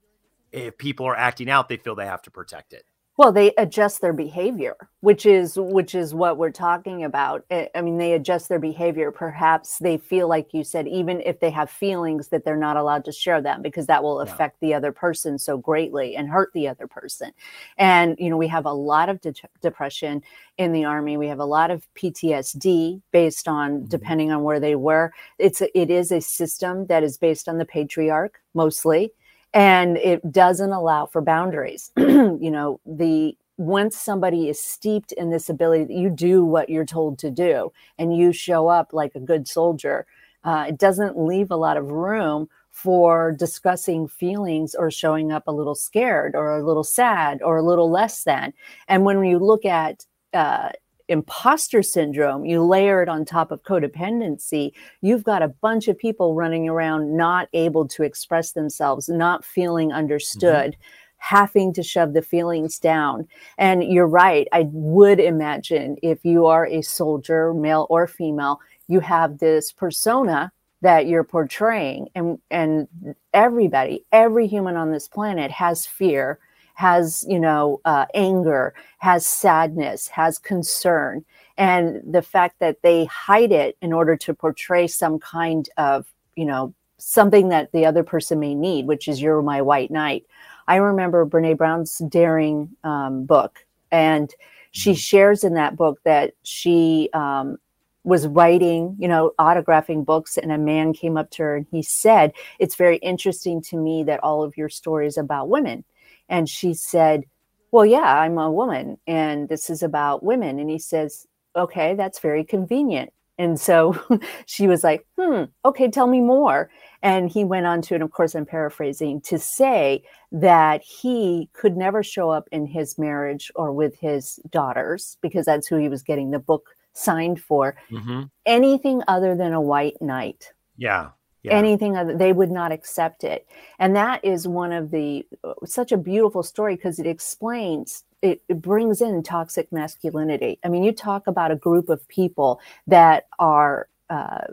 if 0.50 0.76
people 0.76 1.06
are 1.06 1.14
acting 1.14 1.48
out 1.48 1.68
they 1.68 1.76
feel 1.76 1.94
they 1.94 2.04
have 2.04 2.22
to 2.22 2.32
protect 2.32 2.72
it 2.72 2.82
Well, 3.18 3.30
they 3.30 3.52
adjust 3.58 4.00
their 4.00 4.14
behavior, 4.14 4.74
which 5.00 5.26
is 5.26 5.56
which 5.58 5.94
is 5.94 6.14
what 6.14 6.38
we're 6.38 6.50
talking 6.50 7.04
about. 7.04 7.44
I 7.50 7.82
mean, 7.82 7.98
they 7.98 8.14
adjust 8.14 8.48
their 8.48 8.58
behavior. 8.58 9.10
Perhaps 9.10 9.78
they 9.78 9.98
feel 9.98 10.28
like 10.28 10.54
you 10.54 10.64
said, 10.64 10.88
even 10.88 11.20
if 11.20 11.38
they 11.38 11.50
have 11.50 11.68
feelings 11.68 12.28
that 12.28 12.42
they're 12.42 12.56
not 12.56 12.78
allowed 12.78 13.04
to 13.04 13.12
share 13.12 13.42
them 13.42 13.60
because 13.60 13.86
that 13.86 14.02
will 14.02 14.16
Yeah. 14.16 14.32
affect 14.32 14.60
the 14.60 14.72
other 14.72 14.92
person 14.92 15.38
so 15.38 15.58
greatly 15.58 16.16
and 16.16 16.30
hurt 16.30 16.52
the 16.54 16.66
other 16.66 16.86
person. 16.86 17.32
And 17.76 18.16
you 18.18 18.30
know, 18.30 18.38
we 18.38 18.48
have 18.48 18.64
a 18.64 18.72
lot 18.72 19.10
of 19.10 19.20
de- 19.20 19.34
depression 19.60 20.22
in 20.56 20.72
the 20.72 20.86
army. 20.86 21.18
We 21.18 21.28
have 21.28 21.38
a 21.40 21.44
lot 21.44 21.70
of 21.70 21.86
PTSD 21.94 23.02
based 23.12 23.46
on 23.46 23.82
Mhm. 23.82 23.88
depending 23.90 24.32
on 24.32 24.42
where 24.42 24.58
they 24.58 24.74
were. 24.74 25.12
It's 25.38 25.60
a, 25.60 25.78
it 25.78 25.90
is 25.90 26.12
a 26.12 26.20
system 26.22 26.86
that 26.86 27.02
is 27.02 27.18
based 27.18 27.46
on 27.46 27.58
the 27.58 27.66
patriarch 27.66 28.40
mostly 28.54 29.12
and 29.54 29.96
it 29.98 30.32
doesn't 30.32 30.72
allow 30.72 31.06
for 31.06 31.20
boundaries. 31.20 31.90
You 31.98 32.50
know 32.50 32.80
the 32.86 33.36
once 33.58 33.96
somebody 33.96 34.48
is 34.48 34.60
steeped 34.60 35.12
in 35.12 35.30
this 35.30 35.48
ability 35.48 35.84
that 35.84 35.94
you 35.94 36.10
do 36.10 36.44
what 36.44 36.68
you're 36.68 36.84
told 36.86 37.18
to 37.18 37.30
do 37.30 37.72
and 37.98 38.16
you 38.16 38.32
show 38.32 38.66
up 38.66 38.92
like 38.92 39.14
a 39.14 39.20
good 39.20 39.46
soldier 39.46 40.06
uh, 40.44 40.66
it 40.68 40.78
doesn't 40.78 41.18
leave 41.18 41.50
a 41.50 41.56
lot 41.56 41.76
of 41.76 41.90
room 41.90 42.48
for 42.70 43.32
discussing 43.32 44.08
feelings 44.08 44.74
or 44.74 44.90
showing 44.90 45.30
up 45.30 45.46
a 45.46 45.52
little 45.52 45.74
scared 45.74 46.34
or 46.34 46.56
a 46.56 46.66
little 46.66 46.84
sad 46.84 47.42
or 47.42 47.58
a 47.58 47.62
little 47.62 47.90
less 47.90 48.24
than. 48.24 48.52
And 48.88 49.04
when 49.04 49.22
you 49.24 49.38
look 49.38 49.64
at 49.64 50.06
uh, 50.32 50.70
imposter 51.12 51.82
syndrome 51.82 52.44
you 52.44 52.64
layer 52.64 53.02
it 53.02 53.08
on 53.08 53.24
top 53.24 53.52
of 53.52 53.62
codependency 53.62 54.72
you've 55.00 55.24
got 55.24 55.42
a 55.42 55.48
bunch 55.48 55.86
of 55.88 55.98
people 55.98 56.34
running 56.34 56.68
around 56.68 57.16
not 57.16 57.48
able 57.52 57.86
to 57.88 58.02
express 58.02 58.52
themselves, 58.52 59.08
not 59.08 59.44
feeling 59.44 59.88
mm-hmm. 59.88 59.98
understood, 59.98 60.76
having 61.18 61.72
to 61.74 61.82
shove 61.82 62.14
the 62.14 62.22
feelings 62.22 62.78
down. 62.78 63.28
And 63.58 63.84
you're 63.84 64.08
right. 64.08 64.48
I 64.52 64.68
would 64.72 65.20
imagine 65.20 65.96
if 66.02 66.24
you 66.24 66.46
are 66.46 66.66
a 66.66 66.82
soldier, 66.82 67.54
male 67.54 67.86
or 67.90 68.06
female, 68.06 68.60
you 68.88 69.00
have 69.00 69.38
this 69.38 69.72
persona 69.72 70.52
that 70.80 71.06
you're 71.06 71.22
portraying 71.22 72.08
and 72.16 72.40
and 72.50 72.88
everybody 73.32 74.04
every 74.10 74.48
human 74.48 74.74
on 74.74 74.90
this 74.90 75.06
planet 75.06 75.48
has 75.52 75.86
fear 75.86 76.40
has 76.82 77.24
you 77.28 77.38
know 77.38 77.80
uh, 77.84 78.06
anger 78.12 78.74
has 78.98 79.24
sadness 79.24 80.08
has 80.08 80.36
concern 80.36 81.24
and 81.56 82.00
the 82.04 82.22
fact 82.22 82.58
that 82.58 82.82
they 82.82 83.04
hide 83.04 83.52
it 83.52 83.76
in 83.80 83.92
order 83.92 84.16
to 84.16 84.34
portray 84.34 84.88
some 84.88 85.16
kind 85.20 85.68
of 85.76 86.06
you 86.34 86.44
know 86.44 86.74
something 86.98 87.50
that 87.50 87.70
the 87.70 87.86
other 87.86 88.02
person 88.02 88.40
may 88.40 88.52
need 88.52 88.88
which 88.88 89.06
is 89.06 89.22
you're 89.22 89.42
my 89.42 89.62
white 89.62 89.92
knight. 89.92 90.26
I 90.66 90.76
remember 90.76 91.24
brené 91.24 91.56
brown's 91.56 91.98
daring 91.98 92.70
um, 92.82 93.26
book 93.26 93.64
and 93.92 94.34
she 94.72 94.94
shares 94.94 95.44
in 95.44 95.54
that 95.54 95.76
book 95.76 96.00
that 96.02 96.34
she 96.42 97.10
um, 97.12 97.58
was 98.02 98.26
writing 98.26 98.96
you 98.98 99.06
know 99.06 99.34
autographing 99.38 100.04
books 100.04 100.36
and 100.36 100.50
a 100.50 100.58
man 100.58 100.92
came 100.92 101.16
up 101.16 101.30
to 101.30 101.44
her 101.44 101.56
and 101.58 101.66
he 101.70 101.80
said 101.80 102.32
it's 102.58 102.74
very 102.74 102.96
interesting 102.96 103.62
to 103.62 103.76
me 103.76 104.02
that 104.02 104.18
all 104.24 104.42
of 104.42 104.56
your 104.56 104.68
stories 104.68 105.16
about 105.16 105.48
women 105.48 105.84
and 106.32 106.48
she 106.48 106.74
said 106.74 107.22
well 107.70 107.86
yeah 107.86 108.20
i'm 108.20 108.36
a 108.38 108.50
woman 108.50 108.98
and 109.06 109.48
this 109.48 109.70
is 109.70 109.84
about 109.84 110.24
women 110.24 110.58
and 110.58 110.68
he 110.68 110.78
says 110.80 111.28
okay, 111.56 111.94
that's 111.94 112.18
very 112.18 112.44
convenient. 112.44 113.12
And 113.38 113.58
so 113.58 113.98
she 114.46 114.68
was 114.68 114.84
like, 114.84 115.06
hmm, 115.18 115.44
okay, 115.64 115.90
tell 115.90 116.06
me 116.06 116.20
more. 116.20 116.70
And 117.02 117.30
he 117.30 117.44
went 117.44 117.66
on 117.66 117.82
to, 117.82 117.94
and 117.94 118.02
of 118.02 118.12
course, 118.12 118.34
I'm 118.34 118.46
paraphrasing, 118.46 119.20
to 119.22 119.38
say 119.38 120.02
that 120.30 120.82
he 120.82 121.48
could 121.52 121.76
never 121.76 122.02
show 122.02 122.30
up 122.30 122.48
in 122.52 122.66
his 122.66 122.98
marriage 122.98 123.50
or 123.54 123.72
with 123.72 123.98
his 123.98 124.38
daughters 124.50 125.16
because 125.20 125.46
that's 125.46 125.66
who 125.66 125.76
he 125.76 125.88
was 125.88 126.02
getting 126.02 126.30
the 126.30 126.38
book 126.38 126.68
signed 126.92 127.40
for. 127.40 127.74
mm-hmm. 127.90 128.24
Anything 128.46 129.02
other 129.08 129.34
than 129.34 129.52
a 129.52 129.60
white 129.60 130.00
knight 130.00 130.52
yeah 130.76 131.10
yeah. 131.42 131.52
anything 131.52 131.96
other 131.96 132.16
they 132.16 132.32
would 132.32 132.50
not 132.50 132.72
accept 132.72 133.24
it. 133.24 133.46
And 133.78 133.94
that 133.96 134.24
is 134.24 134.46
one 134.46 134.72
of 134.72 134.90
the 134.90 135.26
such 135.64 135.92
a 135.92 135.96
beautiful 135.96 136.42
story 136.42 136.76
because 136.76 136.98
it 136.98 137.06
explains 137.06 138.04
it, 138.22 138.40
it 138.48 138.62
brings 138.62 139.00
in 139.00 139.22
toxic 139.22 139.70
masculinity. 139.72 140.58
I 140.64 140.68
mean 140.68 140.82
you 140.82 140.92
talk 140.92 141.26
about 141.26 141.50
a 141.50 141.56
group 141.56 141.88
of 141.88 142.06
people 142.08 142.60
that 142.86 143.26
are 143.38 143.88
uh, 144.08 144.46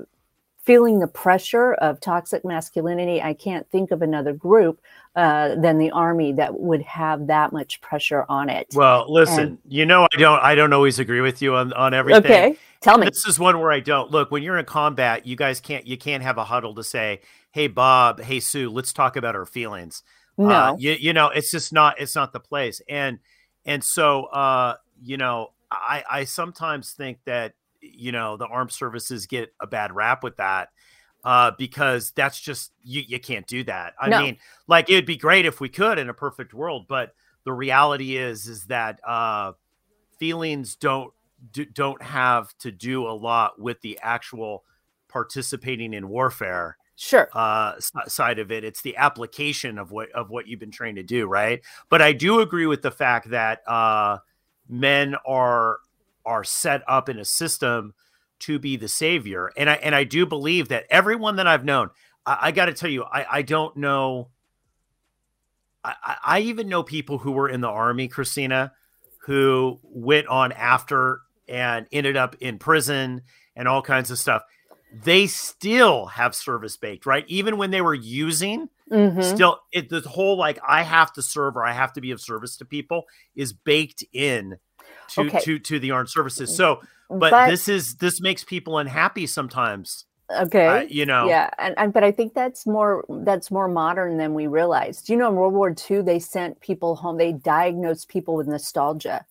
feeling 0.58 1.00
the 1.00 1.08
pressure 1.08 1.74
of 1.76 2.00
toxic 2.00 2.44
masculinity. 2.46 3.22
I 3.22 3.34
can't 3.34 3.70
think 3.72 3.92
of 3.92 4.02
another 4.02 4.34
group 4.34 4.82
uh, 5.16 5.56
than 5.56 5.78
the 5.78 5.92
army 5.92 6.32
that 6.34 6.60
would 6.60 6.82
have 6.84 7.28
that 7.28 7.52
much 7.52 7.82
pressure 7.82 8.26
on 8.30 8.50
it. 8.50 8.68
Well 8.74 9.06
listen 9.12 9.60
you 9.68 9.86
know 9.86 10.08
i 10.12 10.18
don't 10.18 10.40
i 10.42 10.56
don't 10.56 10.74
always 10.74 10.98
agree 10.98 11.22
with 11.22 11.42
you 11.42 11.56
on 11.56 11.72
on 11.74 11.94
everything. 11.94 12.26
Okay 12.26 12.58
tell 12.82 12.98
me. 12.98 13.06
This 13.08 13.26
is 13.26 13.40
one 13.40 13.60
where 13.60 13.72
i 13.72 13.80
don't. 13.80 14.12
Look 14.12 14.32
when 14.32 14.44
you're 14.44 14.58
in 14.58 14.66
combat 14.66 15.26
you 15.26 15.36
guys 15.36 15.60
can't 15.60 15.86
you 15.88 15.98
can't 15.98 16.24
have 16.24 16.38
a 16.38 16.44
huddle 16.44 16.76
to 16.76 16.84
say 16.84 17.22
hey 17.52 17.68
bob 17.68 18.22
hey 18.22 18.40
sue 18.40 18.70
let's 18.70 18.94
talk 18.94 19.16
about 19.16 19.36
our 19.36 19.46
feelings. 19.46 20.04
No. 20.38 20.50
uh, 20.54 20.76
you, 20.78 20.92
you 20.94 21.14
know 21.14 21.28
it's 21.30 21.52
just 21.52 21.74
not 21.74 22.00
it's 22.00 22.16
not 22.16 22.34
the 22.34 22.40
place. 22.40 22.82
And 22.88 23.20
and 23.66 23.84
so 23.84 24.26
uh 24.26 24.76
you 25.04 25.18
know 25.18 25.50
i 25.72 26.04
i 26.10 26.24
sometimes 26.24 26.94
think 26.94 27.20
that 27.26 27.54
you 27.82 28.12
know 28.12 28.38
the 28.38 28.46
armed 28.48 28.72
services 28.72 29.26
get 29.28 29.54
a 29.62 29.68
bad 29.68 29.94
rap 29.94 30.24
with 30.24 30.38
that 30.38 30.70
uh 31.24 31.52
because 31.58 32.12
that's 32.12 32.40
just 32.40 32.72
you 32.84 33.02
you 33.08 33.20
can't 33.20 33.48
do 33.48 33.64
that. 33.66 33.94
I 34.00 34.10
No. 34.10 34.22
mean 34.22 34.38
like 34.68 34.90
it'd 34.90 35.06
be 35.06 35.18
great 35.18 35.46
if 35.46 35.60
we 35.60 35.70
could 35.70 36.00
in 36.00 36.10
a 36.10 36.14
perfect 36.14 36.54
world 36.54 36.86
but 36.88 37.14
the 37.46 37.54
reality 37.54 38.16
is 38.18 38.48
is 38.48 38.66
that 38.66 39.00
uh 39.06 39.54
feelings 40.20 40.76
don't 40.76 41.14
do, 41.52 41.66
don't 41.66 42.02
have 42.02 42.56
to 42.60 42.72
do 42.72 43.08
a 43.08 43.12
lot 43.12 43.60
with 43.60 43.82
the 43.82 44.00
actual 44.02 44.64
participating 45.08 45.94
in 45.94 46.08
warfare 46.08 46.78
sure. 46.96 47.30
uh 47.34 47.74
side 48.08 48.40
of 48.40 48.52
it. 48.52 48.64
It's 48.64 48.82
the 48.82 48.98
application 48.98 49.78
of 49.78 49.92
what 49.92 50.12
of 50.12 50.30
what 50.30 50.48
you've 50.48 50.60
been 50.60 50.72
trained 50.72 50.98
to 50.98 51.04
do 51.04 51.28
right? 51.28 51.62
But 51.90 52.02
i 52.02 52.14
do 52.14 52.42
agree 52.42 52.68
with 52.68 52.82
the 52.82 52.92
fact 52.92 53.30
that 53.32 53.68
uh 53.68 54.20
men 54.68 55.16
are 55.26 55.80
are 56.26 56.44
set 56.44 56.84
up 56.88 57.10
in 57.10 57.18
a 57.18 57.26
system 57.26 57.94
to 58.40 58.60
be 58.60 58.78
the 58.78 58.88
savior. 58.88 59.52
And 59.58 59.70
i 59.70 59.74
and 59.76 59.96
i 59.96 60.04
do 60.04 60.26
believe 60.26 60.70
that 60.70 60.86
everyone 60.90 61.38
that 61.38 61.48
i've 61.48 61.66
known 61.66 61.90
i, 62.26 62.38
I 62.44 62.52
got 62.52 62.66
to 62.66 62.74
tell 62.74 62.90
you 62.90 63.04
i 63.04 63.26
i 63.38 63.42
don't 63.42 63.76
know 63.78 64.30
I, 65.84 65.96
I 66.04 66.16
I 66.24 66.40
even 66.42 66.68
know 66.70 66.84
people 66.84 67.18
who 67.18 67.32
were 67.32 67.50
in 67.50 67.62
the 67.62 67.70
army 67.70 68.08
kristina 68.10 68.72
who 69.24 69.80
went 69.84 70.28
on 70.28 70.52
after 70.52 71.22
and 71.50 71.88
ended 71.92 72.16
up 72.16 72.36
in 72.40 72.58
prison 72.60 73.22
and 73.56 73.68
all 73.68 73.82
kinds 73.82 74.12
of 74.12 74.18
stuff 74.20 74.44
they 75.04 75.28
still 75.28 76.08
have 76.08 76.34
service 76.34 76.76
baked, 76.76 77.06
right? 77.06 77.24
Even 77.28 77.58
when 77.58 77.70
they 77.70 77.80
were 77.82 77.94
using, 77.94 78.70
Mhm. 78.92 79.24
still 79.24 79.60
it 79.72 79.88
the 79.90 80.00
whole 80.02 80.36
like 80.36 80.58
I 80.68 80.82
have 80.82 81.14
to 81.14 81.22
serve 81.22 81.56
or 81.58 81.64
I 81.64 81.74
have 81.74 81.94
to 81.94 82.02
be 82.02 82.10
of 82.10 82.20
service 82.20 82.58
to 82.58 82.66
people 82.66 83.04
is 83.36 83.54
baked 83.54 84.04
in 84.14 84.58
to 85.10 85.22
Okay. 85.28 85.40
to 85.42 85.60
to 85.60 85.80
the 85.80 85.92
armed 85.92 86.10
services. 86.10 86.56
So, 86.56 86.82
but, 87.08 87.30
But- 87.30 87.50
this 87.50 87.68
is 87.70 87.98
this 87.98 88.20
makes 88.20 88.44
people 88.44 88.80
unhappy 88.80 89.28
sometimes. 89.28 90.06
okay 90.42 90.66
Uh, 90.68 90.82
you 90.90 91.06
know, 91.06 91.28
yeah 91.28 91.50
and, 91.60 91.74
and 91.78 91.92
but 91.94 92.04
i 92.04 92.12
think 92.12 92.34
that's 92.36 92.66
more 92.68 93.04
that's 93.26 93.50
more 93.50 93.68
modern 93.68 94.18
than 94.18 94.36
we 94.36 94.46
realized 94.46 95.10
you 95.10 95.18
know 95.18 95.28
in 95.30 95.36
world 95.36 95.54
war 95.56 95.74
ii 95.90 96.02
they 96.02 96.20
sent 96.20 96.60
people 96.62 96.96
home 96.96 97.18
they 97.18 97.32
diagnosed 97.34 98.08
people 98.10 98.36
with 98.36 98.48
nostalgia 98.48 99.26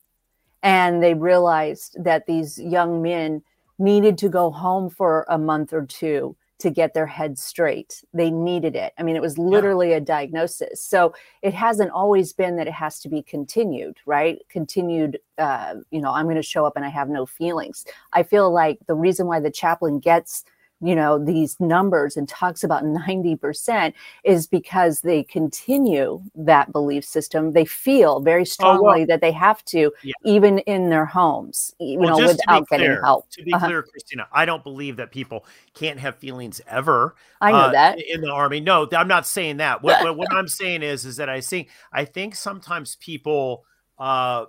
and 0.62 1.02
they 1.02 1.14
realized 1.14 1.96
that 2.02 2.26
these 2.26 2.59
young 2.59 3.02
men 3.02 3.42
needed 3.78 4.18
to 4.18 4.28
go 4.28 4.50
home 4.50 4.90
for 4.90 5.24
a 5.28 5.38
month 5.38 5.72
or 5.72 5.86
two 5.86 6.36
to 6.59 6.70
get 6.70 6.92
their 6.92 7.06
head 7.06 7.38
straight. 7.38 8.02
They 8.12 8.30
needed 8.30 8.74
it. 8.74 8.92
I 8.98 9.04
mean, 9.04 9.14
it 9.14 9.22
was 9.22 9.38
literally 9.38 9.90
yeah. 9.90 9.98
a 9.98 10.00
diagnosis. 10.00 10.82
So 10.82 11.14
it 11.42 11.54
hasn't 11.54 11.92
always 11.92 12.32
been 12.32 12.56
that 12.56 12.66
it 12.66 12.72
has 12.72 12.98
to 13.00 13.09
be 13.09 13.22
continued, 13.22 13.98
right? 14.06 14.40
Continued, 14.48 15.20
uh, 15.38 15.76
you 15.90 16.00
know, 16.00 16.11
I'm 16.11 16.26
going 16.26 16.34
to 16.34 16.42
show 16.42 16.64
up 16.64 16.74
and 16.74 16.84
I 16.84 16.88
have 16.88 17.09
no 17.09 17.26
feelings. 17.26 17.84
I 18.12 18.24
feel 18.24 18.52
like 18.52 18.80
the 18.88 18.94
reason 18.94 19.28
why 19.28 19.38
the 19.38 19.52
chaplain 19.52 20.00
gets 20.00 20.44
you 20.81 20.95
know 20.95 21.22
these 21.22 21.59
numbers 21.61 22.16
and 22.16 22.29
talks 22.29 22.62
about 22.62 22.85
90% 22.85 23.93
is 24.24 24.47
because 24.47 25.01
they 25.01 25.22
continue 25.22 26.22
that 26.35 26.72
belief 26.72 27.05
system. 27.05 27.53
They 27.53 27.64
feel 27.64 28.20
very 28.20 28.45
strongly 28.45 28.79
oh, 28.79 28.99
well, 28.99 29.07
that 29.07 29.20
they 29.20 29.33
have 29.33 29.64
to 29.66 29.93
yeah. 30.03 30.12
even 30.24 30.59
in 30.61 30.91
their 30.91 31.05
homes 31.05 31.74
you 31.79 31.99
well, 31.99 32.18
know 32.18 32.26
without 32.26 32.68
getting 32.68 32.87
clear, 32.87 33.03
help. 33.03 33.29
to 33.31 33.43
be 33.43 33.53
uh-huh. 33.53 33.66
clear 33.66 33.83
kristina 33.83 34.26
i 34.33 34.45
don't 34.45 34.62
believe 34.62 34.97
that 34.97 35.11
people 35.11 35.45
can't 35.74 35.99
have 35.99 36.16
feelings 36.16 36.61
ever 36.66 37.14
i 37.41 37.51
know 37.51 37.59
uh, 37.59 37.72
that. 37.72 37.99
in 38.01 38.20
the 38.20 38.31
army. 38.31 38.61
No 38.61 38.89
i'm 38.93 39.09
not 39.09 39.26
saying 39.26 39.59
that. 39.59 39.83
What, 39.83 40.03
what, 40.05 40.16
what 40.16 40.33
i'm 40.33 40.49
saying 40.49 40.83
is 40.83 41.05
is 41.05 41.16
that 41.16 41.29
i 41.29 41.41
think 41.41 41.68
i 41.93 42.05
think 42.05 42.35
sometimes 42.35 42.97
people 42.97 43.64
uh 43.99 44.47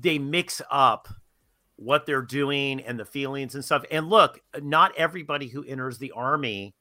they 0.00 0.18
mix 0.18 0.60
up 0.70 1.08
what 1.84 2.06
they're 2.06 2.22
doing 2.22 2.80
and 2.80 2.98
the 2.98 3.04
feelings 3.04 3.54
and 3.54 3.64
stuff. 3.64 3.84
And 3.90 4.08
look, 4.08 4.40
not 4.60 4.92
everybody 4.96 5.48
who 5.48 5.64
enters 5.64 5.98
the 5.98 6.12
army 6.12 6.74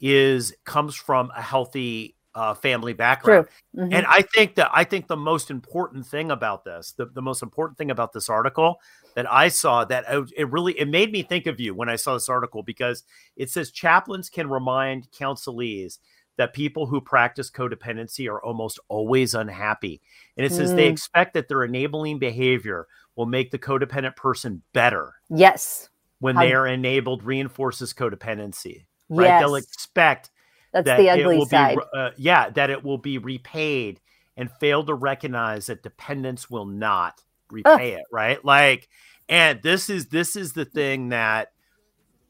is 0.00 0.54
comes 0.64 0.94
from 0.94 1.30
a 1.36 1.42
healthy 1.42 2.16
uh, 2.34 2.54
family 2.54 2.92
background. 2.92 3.46
Mm-hmm. 3.76 3.92
And 3.92 4.06
I 4.06 4.22
think 4.22 4.54
that 4.54 4.70
I 4.72 4.84
think 4.84 5.06
the 5.06 5.16
most 5.16 5.50
important 5.50 6.06
thing 6.06 6.30
about 6.30 6.64
this, 6.64 6.92
the, 6.92 7.06
the 7.06 7.22
most 7.22 7.42
important 7.42 7.78
thing 7.78 7.90
about 7.90 8.12
this 8.12 8.28
article 8.28 8.80
that 9.14 9.30
I 9.30 9.48
saw 9.48 9.84
that 9.84 10.04
it 10.36 10.50
really 10.50 10.78
it 10.78 10.88
made 10.88 11.12
me 11.12 11.22
think 11.22 11.46
of 11.46 11.60
you 11.60 11.74
when 11.74 11.88
I 11.88 11.96
saw 11.96 12.14
this 12.14 12.28
article 12.28 12.62
because 12.62 13.04
it 13.36 13.50
says 13.50 13.70
chaplains 13.70 14.30
can 14.30 14.48
remind 14.48 15.10
counselees 15.12 15.98
that 16.38 16.54
people 16.54 16.86
who 16.86 17.00
practice 17.00 17.50
codependency 17.50 18.30
are 18.30 18.42
almost 18.42 18.80
always 18.88 19.34
unhappy. 19.34 20.00
And 20.36 20.46
it 20.46 20.52
says 20.52 20.72
mm. 20.72 20.76
they 20.76 20.88
expect 20.88 21.34
that 21.34 21.48
their 21.48 21.64
enabling 21.64 22.18
behavior 22.18 22.86
will 23.16 23.26
make 23.26 23.50
the 23.50 23.58
codependent 23.58 24.16
person 24.16 24.62
better. 24.72 25.14
Yes. 25.28 25.88
When 26.20 26.36
How... 26.36 26.42
they 26.42 26.52
are 26.52 26.66
enabled, 26.66 27.24
reinforces 27.24 27.92
codependency. 27.92 28.86
Right. 29.08 29.26
Yes. 29.26 29.42
They'll 29.42 29.54
expect 29.56 30.30
that's 30.72 30.86
that 30.86 30.98
the 30.98 31.10
ugly 31.10 31.44
side. 31.44 31.76
Be, 31.76 31.82
uh, 31.94 32.10
yeah, 32.16 32.50
that 32.50 32.70
it 32.70 32.82
will 32.82 32.98
be 32.98 33.18
repaid 33.18 34.00
and 34.36 34.50
fail 34.60 34.84
to 34.84 34.94
recognize 34.94 35.66
that 35.66 35.82
dependence 35.82 36.48
will 36.48 36.64
not 36.64 37.20
repay 37.50 37.94
Ugh. 37.94 38.00
it. 38.00 38.04
Right. 38.10 38.42
Like, 38.44 38.88
and 39.28 39.62
this 39.62 39.90
is 39.90 40.06
this 40.06 40.36
is 40.36 40.54
the 40.54 40.64
thing 40.64 41.10
that 41.10 41.52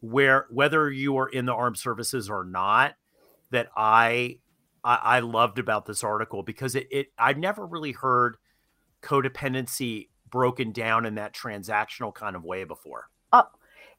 where 0.01 0.47
whether 0.51 0.91
you 0.91 1.16
are 1.18 1.28
in 1.28 1.47
the 1.47 1.55
armed 1.55 1.78
services 1.78 2.28
or 2.28 2.45
not, 2.45 2.95
that 3.51 3.68
I 3.76 4.39
I, 4.83 4.97
I 4.97 5.20
loved 5.20 5.59
about 5.59 5.87
this 5.87 6.03
article 6.03 6.43
because 6.43 6.74
it, 6.74 6.89
it 6.91 7.07
I've 7.16 7.39
never 7.39 7.64
really 7.64 7.93
heard 7.93 8.37
codependency 9.03 10.09
broken 10.33 10.72
down 10.72 11.07
in 11.07 11.14
that 11.14 11.33
transactional 11.33 12.12
kind 12.12 12.35
of 12.35 12.43
way 12.43 12.64
before. 12.64 13.09
Uh, 13.33 13.45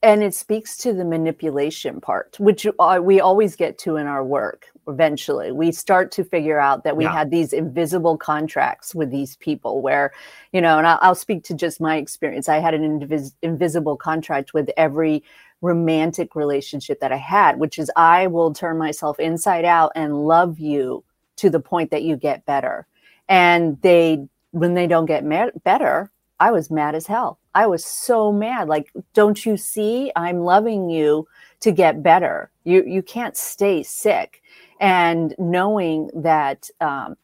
and 0.01 0.21
it 0.21 0.36
speaks 0.36 0.75
to 0.75 0.91
the 0.91 1.05
manipulation 1.05 2.01
part, 2.01 2.36
which 2.38 2.67
uh, 2.77 2.99
we 3.01 3.21
always 3.21 3.55
get 3.55 3.77
to 3.77 3.95
in 3.95 4.05
our 4.05 4.23
work. 4.25 4.65
Eventually, 4.89 5.53
we 5.53 5.71
start 5.71 6.11
to 6.11 6.25
figure 6.25 6.59
out 6.59 6.84
that 6.84 6.97
we 6.97 7.05
yeah. 7.05 7.13
had 7.13 7.31
these 7.31 7.53
invisible 7.53 8.17
contracts 8.17 8.93
with 8.93 9.11
these 9.11 9.38
people 9.38 9.81
where, 9.81 10.11
you 10.51 10.59
know, 10.59 10.77
and 10.77 10.86
I'll, 10.86 10.99
I'll 11.01 11.15
speak 11.15 11.45
to 11.45 11.53
just 11.53 11.79
my 11.79 11.95
experience. 11.95 12.49
I 12.49 12.59
had 12.59 12.73
an 12.73 12.99
invis- 12.99 13.34
invisible 13.41 13.95
contract 13.95 14.53
with 14.53 14.69
every 14.75 15.23
romantic 15.61 16.36
relationship 16.36 16.99
that 16.99 17.13
I 17.13 17.17
had, 17.17 17.57
which 17.57 17.79
is 17.79 17.89
I 17.95 18.27
will 18.27 18.53
turn 18.53 18.77
myself 18.77 19.21
inside 19.21 19.63
out 19.63 19.93
and 19.95 20.27
love 20.27 20.59
you 20.59 21.05
to 21.38 21.49
the 21.49 21.61
point 21.61 21.91
that 21.91 22.03
you 22.03 22.17
get 22.17 22.45
better. 22.45 22.86
And 23.29 23.81
they, 23.81 24.27
when 24.51 24.73
they 24.73 24.88
don't 24.88 25.05
get 25.05 25.23
better, 25.63 26.11
I 26.43 26.51
was 26.51 26.69
mad 26.69 26.93
as 26.93 27.07
hell. 27.07 27.39
I 27.55 27.67
was 27.67 27.85
so 27.85 28.29
mad. 28.33 28.67
Like, 28.67 28.91
don't 29.13 29.45
you 29.45 29.55
see? 29.55 30.11
I'm 30.17 30.41
loving 30.41 30.89
you 30.89 31.25
to 31.61 31.71
get 31.71 32.03
better. 32.03 32.51
You 32.65 32.83
you 32.85 33.01
can't 33.01 33.37
stay 33.37 33.81
sick. 33.81 34.41
And 34.81 35.33
knowing 35.39 36.09
that, 36.13 36.69
um, 36.81 37.15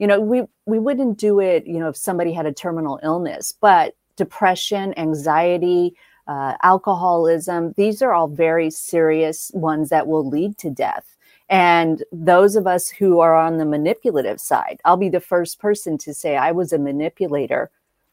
you 0.00 0.08
know, 0.08 0.20
we 0.20 0.42
we 0.66 0.80
wouldn't 0.80 1.18
do 1.18 1.38
it. 1.38 1.68
You 1.68 1.78
know, 1.78 1.88
if 1.88 1.96
somebody 1.96 2.32
had 2.32 2.46
a 2.46 2.52
terminal 2.52 2.98
illness, 3.04 3.54
but 3.60 3.94
depression, 4.16 4.92
anxiety, 4.98 5.94
uh, 6.26 6.54
alcoholism, 6.64 7.74
these 7.76 8.02
are 8.02 8.12
all 8.12 8.26
very 8.26 8.70
serious 8.70 9.52
ones 9.54 9.88
that 9.90 10.08
will 10.08 10.28
lead 10.28 10.58
to 10.58 10.68
death. 10.68 11.16
And 11.48 12.02
those 12.10 12.56
of 12.56 12.66
us 12.66 12.88
who 12.88 13.20
are 13.20 13.36
on 13.36 13.58
the 13.58 13.66
manipulative 13.66 14.40
side, 14.40 14.80
I'll 14.84 14.96
be 14.96 15.10
the 15.10 15.20
first 15.20 15.60
person 15.60 15.96
to 15.98 16.12
say 16.12 16.36
I 16.36 16.50
was 16.50 16.72
a 16.72 16.78
manipulator 16.78 17.70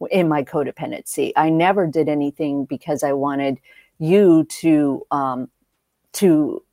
in 0.09 0.27
my 0.27 0.43
codependency. 0.43 1.31
I 1.35 1.49
never 1.49 1.87
did 1.87 2.09
anything 2.09 2.65
because 2.65 3.03
I 3.03 3.13
wanted 3.13 3.59
you 3.99 4.45
to 4.61 5.05
um, 5.11 5.49
to. 6.13 6.63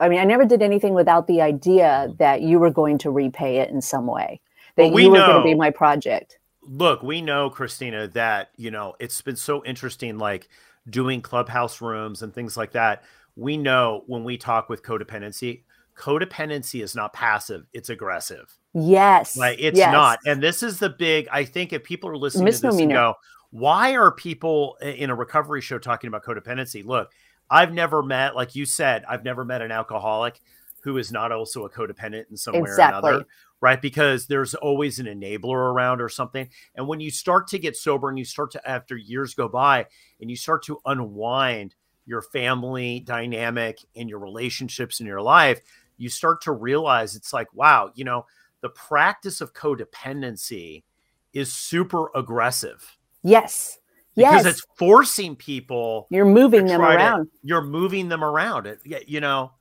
I 0.00 0.08
mean, 0.08 0.18
I 0.18 0.24
never 0.24 0.44
did 0.44 0.62
anything 0.62 0.94
without 0.94 1.28
the 1.28 1.40
idea 1.40 2.12
that 2.18 2.42
you 2.42 2.58
were 2.58 2.70
going 2.70 2.98
to 2.98 3.10
repay 3.10 3.58
it 3.58 3.70
in 3.70 3.80
some 3.80 4.06
way. 4.06 4.40
That 4.76 4.84
well, 4.84 4.92
we 4.92 5.02
you 5.04 5.10
were 5.10 5.18
know, 5.18 5.26
going 5.26 5.42
to 5.42 5.44
be 5.44 5.54
my 5.54 5.70
project. 5.70 6.38
Look, 6.62 7.02
we 7.02 7.22
know, 7.22 7.50
Kristina, 7.50 8.12
that 8.12 8.50
you 8.56 8.70
know 8.70 8.94
it's 8.98 9.20
been 9.22 9.36
so 9.36 9.64
interesting, 9.64 10.18
like 10.18 10.48
doing 10.88 11.20
clubhouse 11.20 11.80
rooms 11.80 12.22
and 12.22 12.34
things 12.34 12.56
like 12.56 12.72
that. 12.72 13.04
We 13.36 13.56
know 13.56 14.02
when 14.06 14.24
we 14.24 14.36
talk 14.36 14.68
with 14.68 14.82
codependency, 14.82 15.62
codependency 15.96 16.82
is 16.82 16.94
not 16.94 17.12
passive; 17.12 17.66
it's 17.72 17.88
aggressive. 17.88 18.56
Yes. 18.74 19.36
Like 19.36 19.58
it's 19.60 19.78
yes. 19.78 19.92
not. 19.92 20.18
And 20.26 20.42
this 20.42 20.62
is 20.62 20.78
the 20.78 20.88
big, 20.88 21.28
I 21.30 21.44
think 21.44 21.72
if 21.72 21.84
people 21.84 22.08
are 22.10 22.16
listening 22.16 22.46
to 22.46 22.60
this 22.60 22.78
and 22.78 22.90
go, 22.90 23.14
why 23.50 23.94
are 23.94 24.10
people 24.10 24.76
in 24.80 25.10
a 25.10 25.14
recovery 25.14 25.60
show 25.60 25.78
talking 25.78 26.08
about 26.08 26.24
codependency? 26.24 26.84
Look, 26.84 27.12
I've 27.50 27.72
never 27.72 28.02
met, 28.02 28.34
like 28.34 28.54
you 28.54 28.64
said, 28.64 29.04
I've 29.06 29.24
never 29.24 29.44
met 29.44 29.60
an 29.60 29.70
alcoholic 29.70 30.40
who 30.82 30.96
is 30.96 31.12
not 31.12 31.30
also 31.32 31.64
a 31.64 31.70
codependent 31.70 32.30
in 32.30 32.36
some 32.36 32.54
exactly. 32.54 33.02
way 33.02 33.10
or 33.10 33.12
another, 33.12 33.26
right? 33.60 33.80
Because 33.80 34.26
there's 34.26 34.54
always 34.54 34.98
an 34.98 35.06
enabler 35.06 35.72
around 35.72 36.00
or 36.00 36.08
something. 36.08 36.48
And 36.74 36.88
when 36.88 36.98
you 36.98 37.10
start 37.10 37.46
to 37.48 37.58
get 37.58 37.76
sober 37.76 38.08
and 38.08 38.18
you 38.18 38.24
start 38.24 38.52
to, 38.52 38.68
after 38.68 38.96
years 38.96 39.34
go 39.34 39.48
by, 39.48 39.86
and 40.20 40.30
you 40.30 40.36
start 40.36 40.64
to 40.64 40.80
unwind 40.86 41.74
your 42.04 42.22
family 42.22 43.00
dynamic 43.00 43.78
and 43.94 44.08
your 44.08 44.18
relationships 44.18 44.98
in 44.98 45.06
your 45.06 45.22
life, 45.22 45.60
you 45.96 46.08
start 46.08 46.42
to 46.42 46.52
realize 46.52 47.16
it's 47.16 47.32
like, 47.32 47.52
wow, 47.54 47.90
you 47.94 48.04
know, 48.04 48.26
the 48.60 48.70
practice 48.70 49.40
of 49.40 49.54
codependency 49.54 50.84
is 51.32 51.52
super 51.52 52.10
aggressive. 52.14 52.98
Yes. 53.22 53.78
Because 54.14 54.44
yes. 54.44 54.54
it's 54.54 54.66
forcing 54.76 55.36
people. 55.36 56.06
You're 56.10 56.26
moving 56.26 56.66
them 56.66 56.82
around. 56.82 57.24
To, 57.24 57.30
you're 57.42 57.64
moving 57.64 58.08
them 58.08 58.22
around. 58.22 58.66
It, 58.66 58.80
you 59.08 59.20
know, 59.20 59.52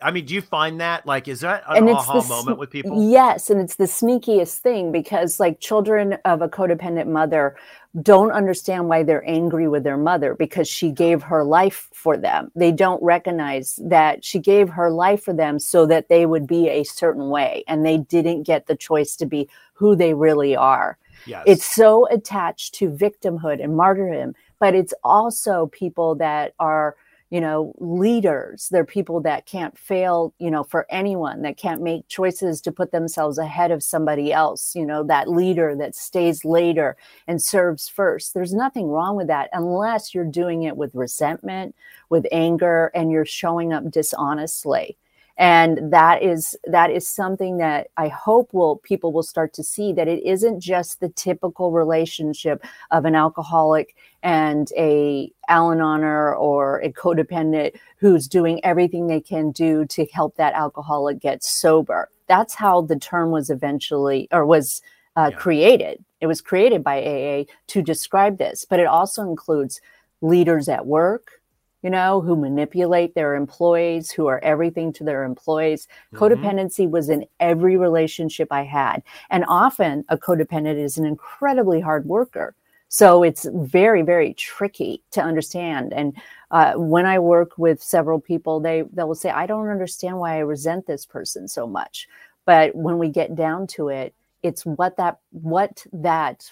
I 0.00 0.12
mean, 0.12 0.26
do 0.26 0.34
you 0.34 0.42
find 0.42 0.80
that 0.80 1.06
like 1.06 1.26
is 1.26 1.40
that 1.40 1.64
an 1.68 1.78
and 1.78 1.90
aha 1.90 2.20
the, 2.20 2.28
moment 2.28 2.58
with 2.58 2.70
people? 2.70 3.10
Yes, 3.10 3.50
and 3.50 3.60
it's 3.60 3.76
the 3.76 3.84
sneakiest 3.84 4.58
thing 4.58 4.92
because 4.92 5.40
like 5.40 5.60
children 5.60 6.18
of 6.24 6.40
a 6.40 6.48
codependent 6.48 7.08
mother 7.08 7.56
don't 8.02 8.30
understand 8.30 8.88
why 8.88 9.02
they're 9.02 9.28
angry 9.28 9.66
with 9.66 9.82
their 9.82 9.96
mother 9.96 10.34
because 10.34 10.68
she 10.68 10.92
gave 10.92 11.22
her 11.22 11.42
life 11.42 11.88
for 11.92 12.16
them. 12.16 12.52
They 12.54 12.70
don't 12.70 13.02
recognize 13.02 13.78
that 13.82 14.24
she 14.24 14.38
gave 14.38 14.68
her 14.68 14.90
life 14.90 15.24
for 15.24 15.32
them 15.32 15.58
so 15.58 15.86
that 15.86 16.08
they 16.08 16.26
would 16.26 16.46
be 16.46 16.68
a 16.68 16.84
certain 16.84 17.30
way 17.30 17.64
and 17.66 17.84
they 17.84 17.98
didn't 17.98 18.44
get 18.44 18.66
the 18.66 18.76
choice 18.76 19.16
to 19.16 19.26
be 19.26 19.48
who 19.72 19.96
they 19.96 20.14
really 20.14 20.54
are. 20.54 20.98
Yes. 21.26 21.42
It's 21.46 21.64
so 21.64 22.06
attached 22.08 22.74
to 22.74 22.90
victimhood 22.90 23.62
and 23.62 23.76
martyrdom, 23.76 24.34
but 24.60 24.74
it's 24.74 24.94
also 25.02 25.66
people 25.66 26.14
that 26.16 26.54
are 26.60 26.96
you 27.30 27.40
know 27.40 27.74
leaders. 27.78 28.68
They're 28.70 28.84
people 28.84 29.20
that 29.22 29.46
can't 29.46 29.76
fail 29.78 30.34
you 30.38 30.50
know 30.50 30.64
for 30.64 30.86
anyone 30.90 31.42
that 31.42 31.56
can't 31.56 31.82
make 31.82 32.08
choices 32.08 32.60
to 32.62 32.72
put 32.72 32.92
themselves 32.92 33.38
ahead 33.38 33.70
of 33.70 33.82
somebody 33.82 34.32
else 34.32 34.74
you 34.74 34.86
know 34.86 35.02
that 35.04 35.28
leader 35.28 35.74
that 35.76 35.94
stays 35.94 36.44
later 36.44 36.96
and 37.26 37.42
serves 37.42 37.88
first. 37.88 38.34
There's 38.34 38.54
nothing 38.54 38.88
wrong 38.88 39.16
with 39.16 39.26
that 39.28 39.50
unless 39.52 40.14
you're 40.14 40.24
doing 40.24 40.62
it 40.62 40.76
with 40.76 40.94
resentment 40.94 41.74
with 42.10 42.26
anger 42.32 42.90
and 42.94 43.10
you're 43.10 43.24
showing 43.24 43.72
up 43.72 43.90
dishonestly 43.90 44.96
and 45.38 45.92
that 45.92 46.20
is 46.20 46.56
that 46.64 46.90
is 46.90 47.06
something 47.06 47.56
that 47.58 47.86
i 47.96 48.08
hope 48.08 48.52
will 48.52 48.76
people 48.78 49.12
will 49.12 49.22
start 49.22 49.54
to 49.54 49.62
see 49.62 49.92
that 49.92 50.08
it 50.08 50.22
isn't 50.24 50.60
just 50.60 51.00
the 51.00 51.08
typical 51.10 51.70
relationship 51.70 52.62
of 52.90 53.04
an 53.04 53.14
alcoholic 53.14 53.94
and 54.22 54.72
a 54.76 55.32
al-anoner 55.48 56.34
or 56.34 56.80
a 56.80 56.92
codependent 56.92 57.72
who's 57.98 58.26
doing 58.26 58.62
everything 58.64 59.06
they 59.06 59.20
can 59.20 59.52
do 59.52 59.86
to 59.86 60.04
help 60.12 60.36
that 60.36 60.52
alcoholic 60.54 61.20
get 61.20 61.42
sober 61.42 62.10
that's 62.26 62.54
how 62.54 62.80
the 62.82 62.98
term 62.98 63.30
was 63.30 63.48
eventually 63.48 64.28
or 64.32 64.44
was 64.44 64.82
uh, 65.16 65.28
yeah. 65.30 65.36
created 65.36 66.04
it 66.20 66.26
was 66.26 66.40
created 66.40 66.82
by 66.82 66.96
aa 66.96 67.44
to 67.68 67.80
describe 67.80 68.38
this 68.38 68.64
but 68.68 68.80
it 68.80 68.86
also 68.86 69.22
includes 69.22 69.80
leaders 70.20 70.68
at 70.68 70.84
work 70.84 71.37
you 71.82 71.90
know, 71.90 72.20
who 72.20 72.36
manipulate 72.36 73.14
their 73.14 73.34
employees, 73.34 74.10
who 74.10 74.26
are 74.26 74.40
everything 74.42 74.92
to 74.94 75.04
their 75.04 75.24
employees. 75.24 75.86
Mm-hmm. 76.12 76.24
Codependency 76.24 76.90
was 76.90 77.08
in 77.08 77.26
every 77.40 77.76
relationship 77.76 78.48
I 78.50 78.64
had. 78.64 79.02
And 79.30 79.44
often 79.48 80.04
a 80.08 80.18
codependent 80.18 80.78
is 80.78 80.98
an 80.98 81.06
incredibly 81.06 81.80
hard 81.80 82.06
worker. 82.06 82.54
So 82.88 83.22
it's 83.22 83.46
very, 83.52 84.02
very 84.02 84.34
tricky 84.34 85.02
to 85.10 85.22
understand. 85.22 85.92
And 85.92 86.16
uh, 86.50 86.72
when 86.74 87.04
I 87.04 87.18
work 87.18 87.58
with 87.58 87.82
several 87.82 88.18
people, 88.18 88.60
they 88.60 88.82
they 88.92 89.04
will 89.04 89.14
say, 89.14 89.28
"I 89.30 89.46
don't 89.46 89.68
understand 89.68 90.18
why 90.18 90.36
I 90.36 90.38
resent 90.38 90.86
this 90.86 91.04
person 91.04 91.48
so 91.48 91.66
much." 91.66 92.08
But 92.46 92.74
when 92.74 92.96
we 92.96 93.10
get 93.10 93.34
down 93.34 93.66
to 93.68 93.88
it, 93.88 94.14
it's 94.42 94.64
what 94.64 94.96
that 94.96 95.18
what 95.32 95.84
that 95.92 96.50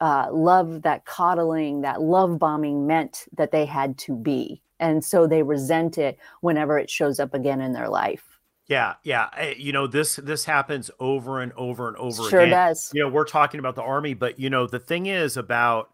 uh, 0.00 0.28
love, 0.32 0.82
that 0.82 1.04
coddling, 1.04 1.82
that 1.82 2.00
love 2.00 2.38
bombing 2.38 2.86
meant 2.86 3.26
that 3.36 3.52
they 3.52 3.66
had 3.66 3.98
to 3.98 4.16
be. 4.16 4.62
And 4.78 5.04
so 5.04 5.26
they 5.26 5.42
resent 5.42 5.98
it 5.98 6.18
whenever 6.40 6.78
it 6.78 6.88
shows 6.88 7.20
up 7.20 7.34
again 7.34 7.60
in 7.60 7.72
their 7.72 7.88
life. 7.88 8.38
Yeah, 8.66 8.94
yeah. 9.02 9.28
Eh, 9.36 9.54
you 9.58 9.72
know, 9.72 9.88
this 9.88 10.16
this 10.16 10.44
happens 10.44 10.92
over 11.00 11.40
and 11.40 11.52
over 11.54 11.88
and 11.88 11.96
over 11.96 12.30
sure 12.30 12.40
again. 12.40 12.50
does. 12.50 12.90
You 12.94 13.02
know, 13.02 13.08
we're 13.08 13.24
talking 13.24 13.58
about 13.58 13.74
the 13.74 13.82
army, 13.82 14.14
but 14.14 14.38
you 14.38 14.48
know, 14.48 14.68
the 14.68 14.78
thing 14.78 15.06
is 15.06 15.36
about 15.36 15.90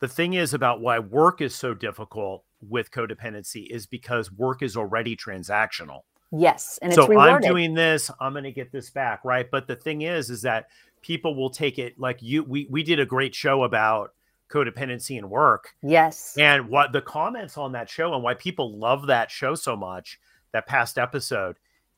the 0.00 0.08
thing 0.08 0.32
is 0.32 0.54
about 0.54 0.80
why 0.80 0.98
work 0.98 1.42
is 1.42 1.54
so 1.54 1.74
difficult 1.74 2.44
with 2.66 2.90
codependency 2.90 3.66
is 3.66 3.86
because 3.86 4.32
work 4.32 4.62
is 4.62 4.74
already 4.74 5.16
transactional. 5.16 6.00
Yes, 6.32 6.78
and 6.80 6.92
it's 6.92 6.96
so 6.96 7.18
I'm 7.18 7.42
doing 7.42 7.74
this, 7.74 8.10
I'm 8.18 8.32
going 8.32 8.44
to 8.44 8.52
get 8.52 8.72
this 8.72 8.90
back, 8.90 9.24
right? 9.24 9.48
But 9.48 9.68
the 9.68 9.76
thing 9.76 10.02
is, 10.02 10.30
is 10.30 10.42
that 10.42 10.66
people 11.04 11.34
will 11.34 11.50
take 11.50 11.78
it 11.78 12.00
like 12.00 12.22
you 12.22 12.42
we 12.42 12.66
we 12.70 12.82
did 12.82 12.98
a 12.98 13.04
great 13.04 13.34
show 13.34 13.62
about 13.64 14.14
codependency 14.50 15.18
and 15.18 15.28
work. 15.28 15.74
Yes. 15.82 16.36
And 16.38 16.68
what 16.68 16.92
the 16.92 17.02
comments 17.02 17.58
on 17.58 17.72
that 17.72 17.90
show 17.90 18.14
and 18.14 18.22
why 18.22 18.34
people 18.34 18.78
love 18.78 19.06
that 19.08 19.30
show 19.30 19.54
so 19.54 19.76
much, 19.76 20.18
that 20.52 20.66
past 20.66 20.96
episode, 20.96 21.56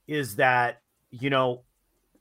is 0.08 0.36
that, 0.36 0.80
you 1.10 1.30
know, 1.30 1.62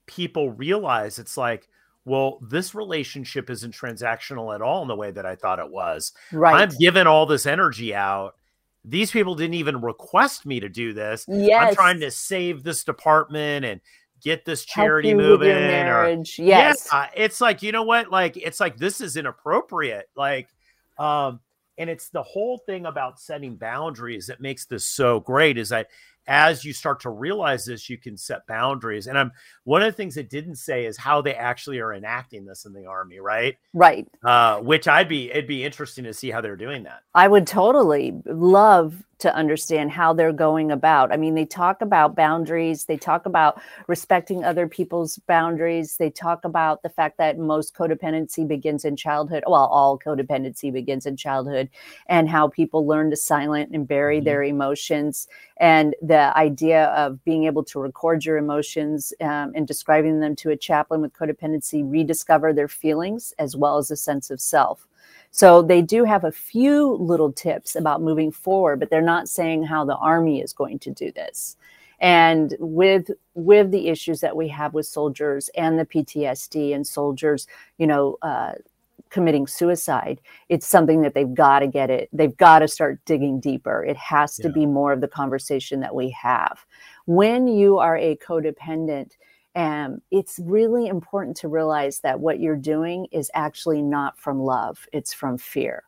people 0.06 0.52
realize 0.52 1.20
it's 1.20 1.38
like, 1.38 1.70
well, 2.04 2.40
this 2.42 2.76
relationship 2.76 3.50
isn't 3.50 3.74
transactional 3.74 4.54
at 4.54 4.62
all 4.62 4.82
in 4.82 4.88
the 4.88 4.96
way 4.96 5.10
that 5.10 5.26
I 5.26 5.36
thought 5.36 5.60
it 5.60 5.72
was. 5.72 6.14
Right. 6.32 6.62
I'm 6.62 6.78
giving 6.78 7.08
all 7.08 7.26
this 7.26 7.46
energy 7.46 7.96
out. 7.96 8.36
These 8.84 9.10
people 9.10 9.34
didn't 9.34 9.56
even 9.56 9.82
request 9.82 10.46
me 10.46 10.60
to 10.60 10.70
do 10.70 10.94
this. 10.94 11.26
Yes. 11.28 11.70
I'm 11.70 11.76
trying 11.76 12.00
to 12.02 12.12
save 12.12 12.62
this 12.62 12.84
department 12.84 13.66
and 13.66 13.82
get 14.26 14.44
this 14.44 14.66
charity 14.66 15.14
moving 15.14 15.52
or 15.52 16.24
yes 16.40 16.88
yeah, 16.92 17.08
it's 17.16 17.40
like 17.40 17.62
you 17.62 17.72
know 17.72 17.84
what 17.84 18.10
like 18.10 18.36
it's 18.36 18.60
like 18.60 18.76
this 18.76 19.00
is 19.00 19.18
inappropriate 19.18 20.10
like 20.18 20.50
um 20.98 21.40
and 21.78 21.92
it's 21.92 22.10
the 22.10 22.24
whole 22.24 22.58
thing 22.58 22.88
about 22.88 23.20
setting 23.20 23.56
boundaries 23.56 24.26
that 24.26 24.42
makes 24.42 24.66
this 24.66 24.84
so 24.84 25.20
great 25.20 25.60
is 25.60 25.70
that 25.70 25.88
as 26.28 26.66
you 26.66 26.74
start 26.74 27.00
to 27.02 27.10
realize 27.10 27.66
this, 27.66 27.90
you 27.90 27.98
can 27.98 28.18
set 28.18 28.48
boundaries. 28.48 29.08
And 29.08 29.18
I'm 29.18 29.32
one 29.64 29.84
of 29.84 29.88
the 29.88 29.96
things 29.96 30.18
it 30.18 30.30
didn't 30.30 30.56
say 30.56 30.86
is 30.86 30.98
how 30.98 31.22
they 31.22 31.36
actually 31.36 31.80
are 31.80 31.94
enacting 31.94 32.46
this 32.46 32.66
in 32.66 32.74
the 32.74 32.86
army, 32.86 33.20
right? 33.20 33.58
Right. 33.74 34.08
Uh, 34.24 34.58
which 34.60 34.88
I'd 34.88 35.08
be 35.08 35.30
it'd 35.30 35.48
be 35.48 35.64
interesting 35.64 36.04
to 36.06 36.14
see 36.14 36.32
how 36.32 36.42
they're 36.42 36.56
doing 36.56 36.84
that. 36.84 37.02
I 37.14 37.28
would 37.28 37.46
totally 37.46 38.14
love 38.26 39.04
to 39.20 39.34
understand 39.34 39.92
how 39.92 40.14
they're 40.14 40.34
going 40.34 40.72
about. 40.72 41.12
I 41.12 41.18
mean, 41.18 41.36
they 41.36 41.46
talk 41.46 41.82
about 41.82 42.16
boundaries, 42.16 42.86
they 42.86 42.98
talk 42.98 43.26
about 43.26 43.62
respecting 43.88 44.44
other 44.44 44.68
people's 44.68 45.18
boundaries, 45.20 45.98
they 45.98 46.10
talk 46.10 46.44
about 46.44 46.84
the 46.84 46.90
fact 46.90 47.18
that 47.18 47.38
most 47.38 47.76
codependency 47.76 48.48
begins 48.48 48.84
in 48.84 48.96
childhood. 48.96 49.44
Well, 49.48 49.66
all 49.66 49.98
codependency 49.98 50.72
begins 50.72 51.06
in 51.06 51.16
childhood, 51.16 51.70
and 52.08 52.30
how 52.30 52.50
people 52.50 52.86
learn 52.86 53.10
to 53.10 53.16
silent 53.16 53.72
and 53.72 53.88
bury 53.88 54.18
mm-hmm. 54.18 54.26
their 54.26 54.44
emotions. 54.44 55.28
And 55.58 55.96
the 56.02 56.38
idea 56.38 56.86
of 56.88 57.24
being 57.24 57.46
able 57.46 57.64
to 57.66 57.80
record 57.80 58.26
your 58.26 58.38
emotions 58.38 59.14
um, 59.22 59.54
and 59.56 59.66
describing 59.66 60.20
them 60.20 60.36
to 60.38 60.50
a 60.50 60.58
chaplain 60.58 61.02
with 61.02 61.14
codependency, 61.14 61.90
rediscover 61.90 62.52
their 62.52 62.68
feelings 62.68 63.34
as 63.40 63.56
well 63.56 63.78
as 63.78 63.90
a 63.90 63.96
sense 63.96 64.30
of 64.30 64.42
self. 64.42 64.88
So 65.36 65.62
they 65.62 65.82
do 65.82 66.06
have 66.06 66.24
a 66.24 66.32
few 66.32 66.94
little 66.94 67.30
tips 67.30 67.76
about 67.76 68.02
moving 68.02 68.32
forward, 68.32 68.80
but 68.80 68.90
they're 68.90 69.02
not 69.02 69.28
saying 69.28 69.64
how 69.64 69.84
the 69.84 69.98
army 69.98 70.40
is 70.40 70.54
going 70.54 70.80
to 70.80 70.92
do 70.92 71.12
this. 71.12 71.58
And 72.00 72.56
with 72.58 73.12
with 73.34 73.70
the 73.70 73.90
issues 73.90 74.22
that 74.22 74.38
we 74.38 74.48
have 74.48 74.74
with 74.74 74.86
soldiers 74.86 75.50
and 75.58 75.78
the 75.78 75.86
PTSD 75.86 76.74
and 76.74 76.88
soldiers, 76.88 77.48
you 77.78 77.86
know, 77.86 78.16
uh, 78.22 78.54
committing 79.10 79.46
suicide, 79.46 80.22
it's 80.48 80.68
something 80.68 81.02
that 81.02 81.14
they've 81.14 81.34
got 81.34 81.60
to 81.60 81.68
get 81.68 81.90
it. 81.90 82.08
They've 82.14 82.38
got 82.38 82.60
to 82.60 82.70
start 82.70 83.04
digging 83.04 83.42
deeper. 83.42 83.84
It 83.84 83.98
has 83.98 84.38
to 84.38 84.48
yeah. 84.48 84.54
be 84.54 84.66
more 84.66 84.94
of 84.94 85.02
the 85.02 85.10
conversation 85.10 85.82
that 85.82 85.94
we 85.94 86.12
have. 86.12 86.66
When 87.08 87.46
you 87.46 87.78
are 87.78 87.98
a 87.98 88.16
codependent, 88.26 89.18
and 89.56 90.02
it's 90.12 90.38
really 90.44 90.88
important 90.88 91.38
to 91.38 91.48
realize 91.48 92.02
that 92.02 92.20
what 92.20 92.40
you're 92.42 92.58
doing 92.58 93.08
is 93.12 93.32
actually 93.34 93.82
not 93.82 94.20
from 94.20 94.40
love, 94.40 94.86
it's 94.92 95.14
from 95.14 95.38
fear. 95.38 95.84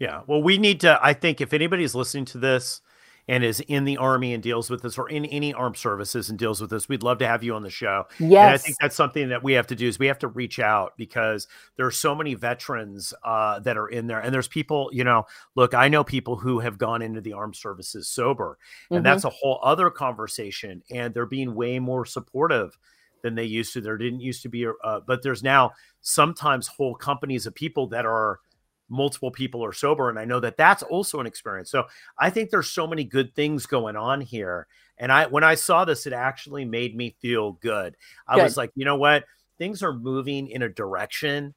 Yeah. 0.00 0.22
Well, 0.26 0.42
we 0.42 0.58
need 0.58 0.80
to, 0.80 0.98
I 1.02 1.12
think 1.12 1.40
if 1.40 1.52
anybody's 1.52 1.94
listening 1.94 2.24
to 2.26 2.38
this 2.38 2.80
and 3.28 3.44
is 3.44 3.60
in 3.60 3.84
the 3.84 3.98
army 3.98 4.32
and 4.32 4.42
deals 4.42 4.70
with 4.70 4.82
this 4.82 4.96
or 4.96 5.08
in 5.08 5.26
any 5.26 5.52
armed 5.52 5.76
services 5.76 6.30
and 6.30 6.38
deals 6.38 6.60
with 6.60 6.70
this, 6.70 6.88
we'd 6.88 7.02
love 7.02 7.18
to 7.18 7.26
have 7.26 7.44
you 7.44 7.54
on 7.54 7.62
the 7.62 7.70
show. 7.70 8.04
Yes. 8.18 8.30
And 8.30 8.54
I 8.54 8.56
think 8.56 8.76
that's 8.80 8.96
something 8.96 9.28
that 9.28 9.44
we 9.44 9.52
have 9.52 9.66
to 9.68 9.76
do 9.76 9.86
is 9.86 9.98
we 9.98 10.06
have 10.06 10.18
to 10.20 10.28
reach 10.28 10.58
out 10.58 10.94
because 10.96 11.46
there 11.76 11.86
are 11.86 11.90
so 11.90 12.14
many 12.14 12.34
veterans 12.34 13.12
uh, 13.22 13.60
that 13.60 13.76
are 13.76 13.88
in 13.88 14.06
there. 14.06 14.20
And 14.20 14.32
there's 14.32 14.48
people, 14.48 14.88
you 14.92 15.04
know, 15.04 15.26
look, 15.54 15.74
I 15.74 15.88
know 15.88 16.02
people 16.02 16.36
who 16.36 16.60
have 16.60 16.78
gone 16.78 17.02
into 17.02 17.20
the 17.20 17.34
armed 17.34 17.56
services 17.56 18.08
sober, 18.08 18.58
and 18.90 18.98
mm-hmm. 18.98 19.04
that's 19.04 19.24
a 19.24 19.30
whole 19.30 19.60
other 19.62 19.90
conversation. 19.90 20.82
And 20.90 21.12
they're 21.12 21.26
being 21.26 21.54
way 21.54 21.78
more 21.78 22.06
supportive 22.06 22.78
than 23.22 23.34
they 23.34 23.44
used 23.44 23.72
to. 23.74 23.80
There 23.80 23.98
didn't 23.98 24.20
used 24.20 24.42
to 24.42 24.48
be, 24.48 24.66
uh, 24.66 25.00
but 25.06 25.22
there's 25.22 25.42
now 25.42 25.72
sometimes 26.00 26.66
whole 26.66 26.94
companies 26.94 27.46
of 27.46 27.54
people 27.54 27.88
that 27.88 28.06
are 28.06 28.40
multiple 28.88 29.30
people 29.30 29.64
are 29.64 29.72
sober 29.72 30.08
and 30.08 30.18
i 30.18 30.24
know 30.24 30.40
that 30.40 30.56
that's 30.56 30.82
also 30.82 31.20
an 31.20 31.26
experience. 31.26 31.70
So 31.70 31.84
i 32.18 32.30
think 32.30 32.50
there's 32.50 32.70
so 32.70 32.86
many 32.86 33.04
good 33.04 33.34
things 33.34 33.66
going 33.66 33.96
on 33.96 34.20
here 34.20 34.66
and 34.96 35.12
i 35.12 35.26
when 35.26 35.44
i 35.44 35.54
saw 35.54 35.84
this 35.84 36.06
it 36.06 36.12
actually 36.12 36.64
made 36.64 36.96
me 36.96 37.16
feel 37.20 37.52
good. 37.52 37.96
I 38.26 38.36
good. 38.36 38.44
was 38.44 38.56
like 38.56 38.70
you 38.74 38.84
know 38.84 38.96
what? 38.96 39.24
Things 39.58 39.82
are 39.82 39.92
moving 39.92 40.48
in 40.48 40.62
a 40.62 40.68
direction 40.68 41.54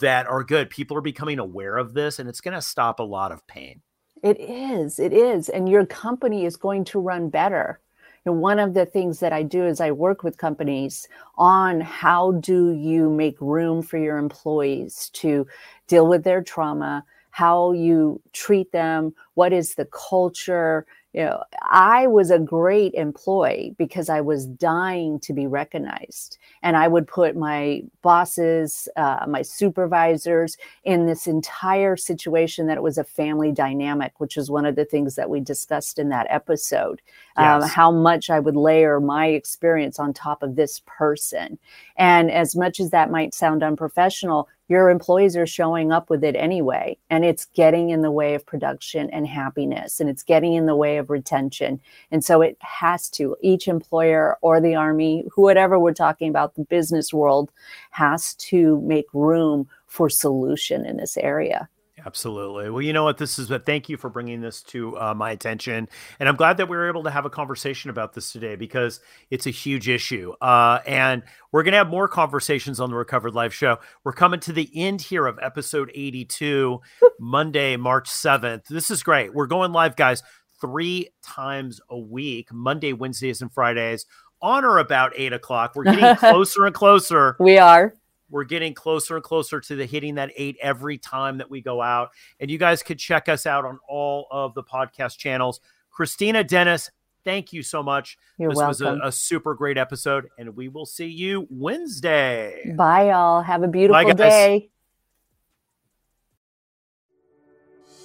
that 0.00 0.26
are 0.26 0.42
good. 0.42 0.70
People 0.70 0.96
are 0.96 1.02
becoming 1.02 1.38
aware 1.38 1.76
of 1.76 1.94
this 1.94 2.18
and 2.18 2.28
it's 2.28 2.40
going 2.40 2.54
to 2.54 2.62
stop 2.62 2.98
a 2.98 3.04
lot 3.04 3.32
of 3.32 3.46
pain. 3.46 3.80
It 4.22 4.40
is 4.40 4.98
it 4.98 5.12
is 5.12 5.48
and 5.48 5.68
your 5.68 5.86
company 5.86 6.46
is 6.46 6.56
going 6.56 6.84
to 6.86 6.98
run 6.98 7.28
better 7.28 7.80
one 8.24 8.58
of 8.58 8.74
the 8.74 8.86
things 8.86 9.20
that 9.20 9.32
I 9.32 9.42
do 9.42 9.66
is 9.66 9.80
I 9.80 9.90
work 9.90 10.22
with 10.22 10.38
companies 10.38 11.08
on 11.36 11.80
how 11.80 12.32
do 12.32 12.72
you 12.72 13.10
make 13.10 13.36
room 13.40 13.82
for 13.82 13.98
your 13.98 14.16
employees 14.16 15.10
to 15.14 15.46
deal 15.88 16.06
with 16.06 16.24
their 16.24 16.42
trauma, 16.42 17.04
how 17.30 17.72
you 17.72 18.20
treat 18.32 18.72
them, 18.72 19.14
what 19.34 19.52
is 19.52 19.74
the 19.74 19.86
culture, 19.86 20.86
you 21.14 21.22
know, 21.22 21.44
I 21.62 22.08
was 22.08 22.32
a 22.32 22.40
great 22.40 22.92
employee 22.94 23.72
because 23.78 24.08
I 24.08 24.20
was 24.20 24.46
dying 24.46 25.20
to 25.20 25.32
be 25.32 25.46
recognized. 25.46 26.38
And 26.60 26.76
I 26.76 26.88
would 26.88 27.06
put 27.06 27.36
my 27.36 27.84
bosses, 28.02 28.88
uh, 28.96 29.24
my 29.28 29.42
supervisors 29.42 30.56
in 30.82 31.06
this 31.06 31.28
entire 31.28 31.96
situation 31.96 32.66
that 32.66 32.76
it 32.76 32.82
was 32.82 32.98
a 32.98 33.04
family 33.04 33.52
dynamic, 33.52 34.18
which 34.18 34.36
is 34.36 34.50
one 34.50 34.66
of 34.66 34.74
the 34.74 34.84
things 34.84 35.14
that 35.14 35.30
we 35.30 35.38
discussed 35.38 36.00
in 36.00 36.08
that 36.08 36.26
episode. 36.30 37.00
Um, 37.36 37.60
yes. 37.60 37.62
Um, 37.62 37.68
how 37.68 37.92
much 37.92 38.28
I 38.28 38.40
would 38.40 38.56
layer 38.56 38.98
my 38.98 39.28
experience 39.28 40.00
on 40.00 40.12
top 40.12 40.42
of 40.42 40.56
this 40.56 40.82
person. 40.84 41.60
And 41.96 42.28
as 42.28 42.56
much 42.56 42.80
as 42.80 42.90
that 42.90 43.12
might 43.12 43.34
sound 43.34 43.62
unprofessional, 43.62 44.48
your 44.68 44.90
employees 44.90 45.36
are 45.36 45.46
showing 45.46 45.92
up 45.92 46.10
with 46.10 46.24
it 46.24 46.36
anyway. 46.36 46.96
And 47.10 47.24
it's 47.24 47.46
getting 47.46 47.90
in 47.90 48.02
the 48.02 48.10
way 48.10 48.34
of 48.34 48.46
production 48.46 49.10
and 49.10 49.26
happiness, 49.26 50.00
and 50.00 50.08
it's 50.08 50.22
getting 50.22 50.54
in 50.54 50.66
the 50.66 50.76
way 50.76 50.96
of 50.96 51.10
retention. 51.10 51.80
And 52.10 52.24
so 52.24 52.40
it 52.40 52.56
has 52.60 53.08
to, 53.10 53.36
each 53.42 53.68
employer 53.68 54.38
or 54.40 54.60
the 54.60 54.74
Army, 54.74 55.24
whoever 55.34 55.78
we're 55.78 55.92
talking 55.92 56.28
about, 56.28 56.54
the 56.54 56.64
business 56.64 57.12
world 57.12 57.50
has 57.90 58.34
to 58.34 58.80
make 58.80 59.06
room 59.12 59.68
for 59.86 60.08
solution 60.08 60.84
in 60.86 60.96
this 60.96 61.16
area. 61.16 61.68
Absolutely. 62.06 62.68
Well, 62.68 62.82
you 62.82 62.92
know 62.92 63.04
what? 63.04 63.16
This 63.16 63.38
is 63.38 63.50
a 63.50 63.58
thank 63.58 63.88
you 63.88 63.96
for 63.96 64.10
bringing 64.10 64.42
this 64.42 64.62
to 64.64 64.98
uh, 64.98 65.14
my 65.14 65.30
attention. 65.30 65.88
And 66.20 66.28
I'm 66.28 66.36
glad 66.36 66.58
that 66.58 66.68
we 66.68 66.76
were 66.76 66.88
able 66.88 67.04
to 67.04 67.10
have 67.10 67.24
a 67.24 67.30
conversation 67.30 67.88
about 67.88 68.12
this 68.12 68.30
today 68.30 68.56
because 68.56 69.00
it's 69.30 69.46
a 69.46 69.50
huge 69.50 69.88
issue. 69.88 70.34
Uh, 70.40 70.80
and 70.86 71.22
we're 71.50 71.62
going 71.62 71.72
to 71.72 71.78
have 71.78 71.88
more 71.88 72.06
conversations 72.06 72.78
on 72.78 72.90
the 72.90 72.96
Recovered 72.96 73.34
Life 73.34 73.54
show. 73.54 73.78
We're 74.04 74.12
coming 74.12 74.40
to 74.40 74.52
the 74.52 74.70
end 74.74 75.00
here 75.00 75.26
of 75.26 75.38
episode 75.40 75.90
82, 75.94 76.80
Monday, 77.18 77.76
March 77.76 78.10
7th. 78.10 78.66
This 78.66 78.90
is 78.90 79.02
great. 79.02 79.32
We're 79.32 79.46
going 79.46 79.72
live, 79.72 79.96
guys, 79.96 80.22
three 80.60 81.08
times 81.22 81.80
a 81.88 81.98
week 81.98 82.52
Monday, 82.52 82.92
Wednesdays, 82.92 83.40
and 83.40 83.52
Fridays 83.52 84.04
on 84.42 84.64
or 84.64 84.78
about 84.78 85.12
eight 85.16 85.32
o'clock. 85.32 85.72
We're 85.74 85.84
getting 85.84 86.16
closer 86.16 86.66
and 86.66 86.74
closer. 86.74 87.36
We 87.40 87.56
are 87.56 87.94
We're 88.30 88.44
getting 88.44 88.74
closer 88.74 89.16
and 89.16 89.24
closer 89.24 89.60
to 89.60 89.76
the 89.76 89.86
hitting 89.86 90.16
that 90.16 90.30
eight 90.36 90.56
every 90.60 90.98
time 90.98 91.38
that 91.38 91.50
we 91.50 91.60
go 91.60 91.82
out. 91.82 92.10
And 92.40 92.50
you 92.50 92.58
guys 92.58 92.82
could 92.82 92.98
check 92.98 93.28
us 93.28 93.46
out 93.46 93.64
on 93.64 93.78
all 93.88 94.26
of 94.30 94.54
the 94.54 94.62
podcast 94.62 95.18
channels. 95.18 95.60
Kristina 95.96 96.46
Dennis, 96.46 96.90
thank 97.24 97.52
you 97.52 97.62
so 97.62 97.82
much. 97.82 98.18
You're 98.38 98.50
this 98.50 98.56
welcome. 98.56 98.68
was 98.68 98.80
a, 98.80 99.08
a, 99.08 99.12
super 99.12 99.54
great 99.54 99.78
episode, 99.78 100.28
and 100.38 100.56
we 100.56 100.68
will 100.68 100.86
see 100.86 101.06
you 101.06 101.46
Wednesday. 101.50 102.74
Bye, 102.76 103.10
y'all. 103.10 103.42
Have 103.42 103.62
a 103.62 103.68
beautiful 103.68 104.02
Bye, 104.02 104.12
day. 104.12 104.70